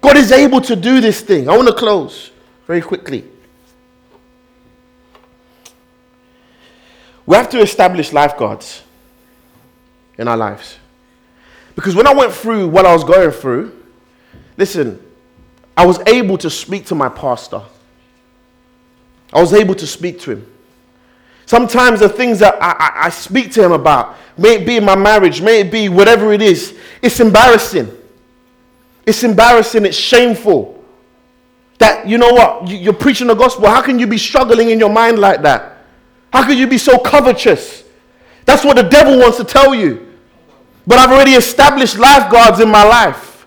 God 0.02 0.18
is 0.18 0.34
able 0.34 0.60
to 0.60 0.76
do 0.76 1.00
this 1.00 1.22
thing. 1.22 1.48
I 1.48 1.56
want 1.56 1.70
to 1.70 1.74
close 1.74 2.32
very 2.68 2.82
quickly. 2.82 3.24
We 7.26 7.38
have 7.38 7.50
to 7.52 7.62
establish 7.62 8.12
lifeguards 8.12 8.84
in 10.18 10.28
our 10.28 10.36
lives. 10.36 10.80
Because 11.76 11.96
when 11.96 12.08
I 12.08 12.14
went 12.14 12.34
through 12.34 12.68
what 12.68 12.86
I 12.86 12.94
was 12.94 13.04
going 13.04 13.32
through, 13.32 13.84
listen, 14.58 15.04
I 15.76 15.86
was 15.86 16.00
able 16.08 16.38
to 16.38 16.50
speak 16.50 16.86
to 16.88 16.96
my 16.96 17.10
pastor. 17.10 17.62
I 19.32 19.42
was 19.42 19.54
able 19.54 19.76
to 19.76 19.88
speak 19.88 20.20
to 20.22 20.32
him. 20.32 20.54
Sometimes 21.46 22.00
the 22.00 22.10
things 22.10 22.40
that 22.40 22.56
I, 22.62 22.72
I, 22.72 23.06
I, 23.06 23.10
speak 23.10 23.52
to 23.54 23.66
him 23.66 23.74
about, 23.74 24.16
may 24.38 24.56
it 24.56 24.66
be 24.66 24.78
in 24.78 24.86
my 24.86 24.96
marriage, 24.96 25.42
may 25.42 25.62
it 25.62 25.72
be 25.72 25.90
whatever 25.90 26.32
it 26.32 26.42
is, 26.42 26.78
it's 27.02 27.20
embarrassing. 27.20 27.90
It's 29.06 29.24
embarrassing, 29.24 29.86
it's 29.86 29.98
shameful. 29.98 30.82
That, 31.80 32.08
you 32.08 32.18
know 32.18 32.32
what, 32.32 32.70
you're 32.70 32.94
preaching 32.94 33.28
the 33.28 33.34
gospel. 33.34 33.68
How 33.68 33.82
can 33.82 34.00
you 34.00 34.08
be 34.08 34.18
struggling 34.18 34.70
in 34.70 34.80
your 34.80 34.90
mind 34.90 35.20
like 35.20 35.42
that? 35.42 35.80
How 36.32 36.48
could 36.48 36.58
you 36.58 36.68
be 36.68 36.78
so 36.78 36.98
covetous? 36.98 37.84
That's 38.46 38.64
what 38.64 38.78
the 38.78 38.84
devil 38.84 39.20
wants 39.20 39.38
to 39.38 39.44
tell 39.44 39.76
you. 39.76 40.13
But 40.86 41.00
I've 41.00 41.12
already 41.12 41.32
established 41.32 41.98
lifeguards 41.98 42.60
in 42.60 42.70
my 42.70 42.84
life. 42.84 43.46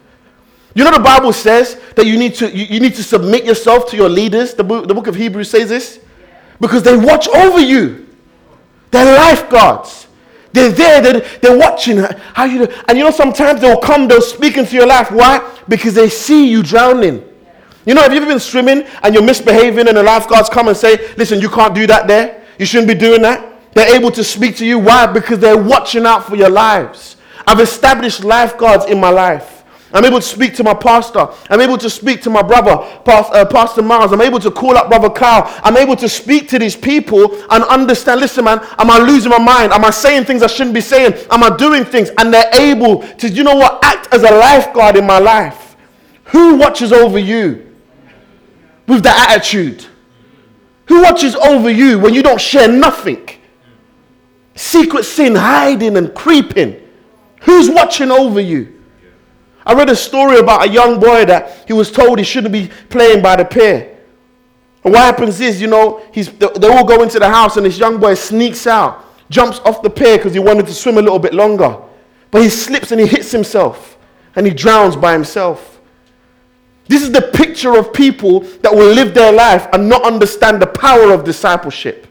You 0.74 0.84
know 0.84 0.92
the 0.92 1.00
Bible 1.00 1.32
says 1.32 1.80
that 1.94 2.06
you 2.06 2.18
need 2.18 2.34
to 2.36 2.54
you, 2.54 2.66
you 2.66 2.80
need 2.80 2.94
to 2.94 3.02
submit 3.02 3.44
yourself 3.44 3.88
to 3.90 3.96
your 3.96 4.08
leaders. 4.08 4.54
The 4.54 4.64
book, 4.64 4.88
the 4.88 4.94
book 4.94 5.06
of 5.06 5.14
Hebrews 5.14 5.50
says 5.50 5.68
this. 5.68 6.00
Because 6.60 6.82
they 6.82 6.96
watch 6.96 7.28
over 7.28 7.60
you. 7.60 8.06
They're 8.90 9.16
lifeguards. 9.16 10.06
They're 10.52 10.70
there, 10.70 11.02
they're, 11.02 11.20
they're 11.40 11.58
watching 11.58 11.98
how 12.32 12.44
you. 12.44 12.66
And 12.88 12.96
you 12.96 13.04
know, 13.04 13.10
sometimes 13.10 13.60
they'll 13.60 13.80
come, 13.80 14.08
they'll 14.08 14.22
speak 14.22 14.56
into 14.56 14.74
your 14.74 14.86
life. 14.86 15.10
Why? 15.10 15.46
Because 15.68 15.94
they 15.94 16.08
see 16.08 16.50
you 16.50 16.62
drowning. 16.62 17.22
You 17.84 17.94
know, 17.94 18.00
have 18.00 18.12
you 18.12 18.18
ever 18.18 18.26
been 18.26 18.40
swimming 18.40 18.84
and 19.02 19.14
you're 19.14 19.22
misbehaving 19.22 19.86
and 19.86 19.96
the 19.96 20.02
lifeguards 20.02 20.48
come 20.48 20.68
and 20.68 20.76
say, 20.76 21.14
listen, 21.16 21.40
you 21.40 21.48
can't 21.48 21.74
do 21.74 21.86
that 21.86 22.08
there. 22.08 22.42
You 22.58 22.66
shouldn't 22.66 22.88
be 22.88 22.94
doing 22.94 23.22
that. 23.22 23.74
They're 23.74 23.94
able 23.94 24.10
to 24.12 24.24
speak 24.24 24.56
to 24.56 24.66
you. 24.66 24.78
Why? 24.78 25.06
Because 25.06 25.38
they're 25.38 25.62
watching 25.62 26.06
out 26.06 26.26
for 26.26 26.36
your 26.36 26.48
lives. 26.48 27.16
I've 27.46 27.60
established 27.60 28.24
lifeguards 28.24 28.86
in 28.86 29.00
my 29.00 29.10
life. 29.10 29.56
I'm 29.92 30.04
able 30.04 30.18
to 30.18 30.26
speak 30.26 30.54
to 30.56 30.64
my 30.64 30.74
pastor. 30.74 31.28
I'm 31.48 31.60
able 31.60 31.78
to 31.78 31.88
speak 31.88 32.20
to 32.22 32.30
my 32.30 32.42
brother, 32.42 32.72
uh, 33.06 33.44
Pastor 33.46 33.82
Miles. 33.82 34.12
I'm 34.12 34.20
able 34.20 34.40
to 34.40 34.50
call 34.50 34.76
up 34.76 34.88
Brother 34.88 35.08
Carl. 35.08 35.44
I'm 35.62 35.76
able 35.76 35.94
to 35.96 36.08
speak 36.08 36.48
to 36.50 36.58
these 36.58 36.74
people 36.74 37.40
and 37.50 37.62
understand 37.64 38.20
listen, 38.20 38.44
man, 38.44 38.58
am 38.78 38.90
I 38.90 38.98
losing 38.98 39.30
my 39.30 39.38
mind? 39.38 39.72
Am 39.72 39.84
I 39.84 39.90
saying 39.90 40.24
things 40.24 40.42
I 40.42 40.48
shouldn't 40.48 40.74
be 40.74 40.80
saying? 40.80 41.14
Am 41.30 41.44
I 41.44 41.56
doing 41.56 41.84
things? 41.84 42.10
And 42.18 42.34
they're 42.34 42.50
able 42.54 43.02
to, 43.02 43.28
you 43.28 43.44
know 43.44 43.54
what, 43.54 43.82
act 43.84 44.12
as 44.12 44.22
a 44.22 44.30
lifeguard 44.30 44.96
in 44.96 45.06
my 45.06 45.20
life. 45.20 45.76
Who 46.24 46.56
watches 46.56 46.92
over 46.92 47.18
you 47.18 47.72
with 48.88 49.04
that 49.04 49.30
attitude? 49.30 49.86
Who 50.88 51.02
watches 51.02 51.36
over 51.36 51.70
you 51.70 52.00
when 52.00 52.12
you 52.12 52.22
don't 52.22 52.40
share 52.40 52.68
nothing? 52.68 53.28
Secret 54.56 55.04
sin 55.04 55.36
hiding 55.36 55.96
and 55.96 56.12
creeping. 56.12 56.82
Who's 57.46 57.70
watching 57.70 58.10
over 58.10 58.40
you? 58.40 58.82
I 59.64 59.72
read 59.74 59.88
a 59.88 59.96
story 59.96 60.38
about 60.38 60.66
a 60.66 60.68
young 60.68 60.98
boy 61.00 61.24
that 61.24 61.64
he 61.66 61.72
was 61.72 61.90
told 61.90 62.18
he 62.18 62.24
shouldn't 62.24 62.52
be 62.52 62.70
playing 62.88 63.22
by 63.22 63.36
the 63.36 63.44
pier. 63.44 63.96
And 64.84 64.92
what 64.92 65.02
happens 65.02 65.40
is, 65.40 65.60
you 65.60 65.68
know, 65.68 66.02
he's, 66.12 66.28
they 66.32 66.68
all 66.68 66.84
go 66.84 67.02
into 67.02 67.18
the 67.18 67.28
house 67.28 67.56
and 67.56 67.64
this 67.64 67.78
young 67.78 67.98
boy 67.98 68.14
sneaks 68.14 68.66
out, 68.66 69.04
jumps 69.30 69.60
off 69.60 69.80
the 69.80 69.90
pier 69.90 70.16
because 70.16 70.32
he 70.34 70.40
wanted 70.40 70.66
to 70.66 70.74
swim 70.74 70.98
a 70.98 71.02
little 71.02 71.18
bit 71.20 71.34
longer. 71.34 71.78
But 72.32 72.42
he 72.42 72.48
slips 72.48 72.90
and 72.90 73.00
he 73.00 73.06
hits 73.06 73.30
himself 73.30 73.96
and 74.34 74.44
he 74.44 74.52
drowns 74.52 74.96
by 74.96 75.12
himself. 75.12 75.80
This 76.88 77.02
is 77.02 77.12
the 77.12 77.22
picture 77.22 77.76
of 77.76 77.92
people 77.92 78.40
that 78.62 78.72
will 78.72 78.92
live 78.92 79.14
their 79.14 79.32
life 79.32 79.68
and 79.72 79.88
not 79.88 80.04
understand 80.04 80.60
the 80.60 80.66
power 80.66 81.12
of 81.12 81.24
discipleship. 81.24 82.06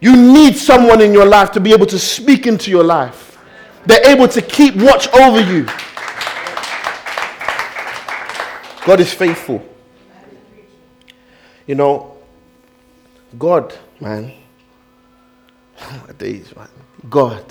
You 0.00 0.14
need 0.14 0.56
someone 0.56 1.00
in 1.00 1.12
your 1.12 1.26
life 1.26 1.52
to 1.52 1.60
be 1.60 1.72
able 1.72 1.86
to 1.86 1.98
speak 1.98 2.46
into 2.46 2.70
your 2.70 2.84
life. 2.84 3.33
They're 3.86 4.06
able 4.06 4.28
to 4.28 4.42
keep 4.42 4.76
watch 4.76 5.08
over 5.14 5.40
you. 5.40 5.66
God 8.84 9.00
is 9.00 9.12
faithful. 9.12 9.66
You 11.66 11.74
know, 11.74 12.16
God, 13.38 13.76
man, 14.00 14.32
days, 16.18 16.54
man, 16.54 16.68
God. 17.08 17.44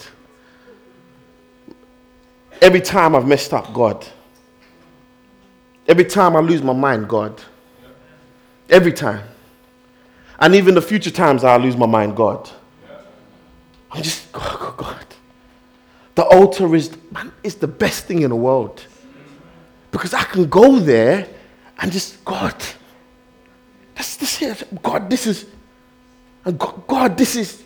Every 2.62 2.82
time 2.82 3.16
I've 3.16 3.28
messed 3.28 3.54
up, 3.54 3.74
God. 3.74 4.06
Every 5.88 6.06
time 6.06 6.36
I 6.36 6.40
lose 6.40 6.62
my 6.62 6.74
mind, 6.74 7.10
God. 7.10 7.42
Every 8.70 8.94
time. 8.94 9.24
And 10.40 10.56
even 10.56 10.74
the 10.76 10.82
future 10.82 11.12
times 11.12 11.44
I 11.44 11.58
lose 11.58 11.76
my 11.76 11.86
mind, 11.86 12.16
God. 12.16 12.50
I'm 13.92 14.02
just, 14.02 14.32
God. 14.32 14.63
The 16.16 16.24
altar 16.24 16.76
is, 16.76 16.96
man, 17.12 17.32
it's 17.44 17.56
the 17.56 17.68
best 17.68 18.06
thing 18.06 18.22
in 18.22 18.30
the 18.30 18.36
world. 18.36 18.86
Because 19.92 20.14
I 20.14 20.24
can 20.24 20.48
go 20.48 20.80
there 20.80 21.28
and 21.80 21.92
just, 21.92 22.24
God, 22.24 22.56
that's 23.96 24.18
this 24.18 24.38
here. 24.38 24.56
God, 24.82 25.10
this 25.10 25.28
is, 25.28 25.46
and 26.46 26.58
God, 26.58 26.88
God, 26.88 27.18
this 27.18 27.36
is. 27.36 27.64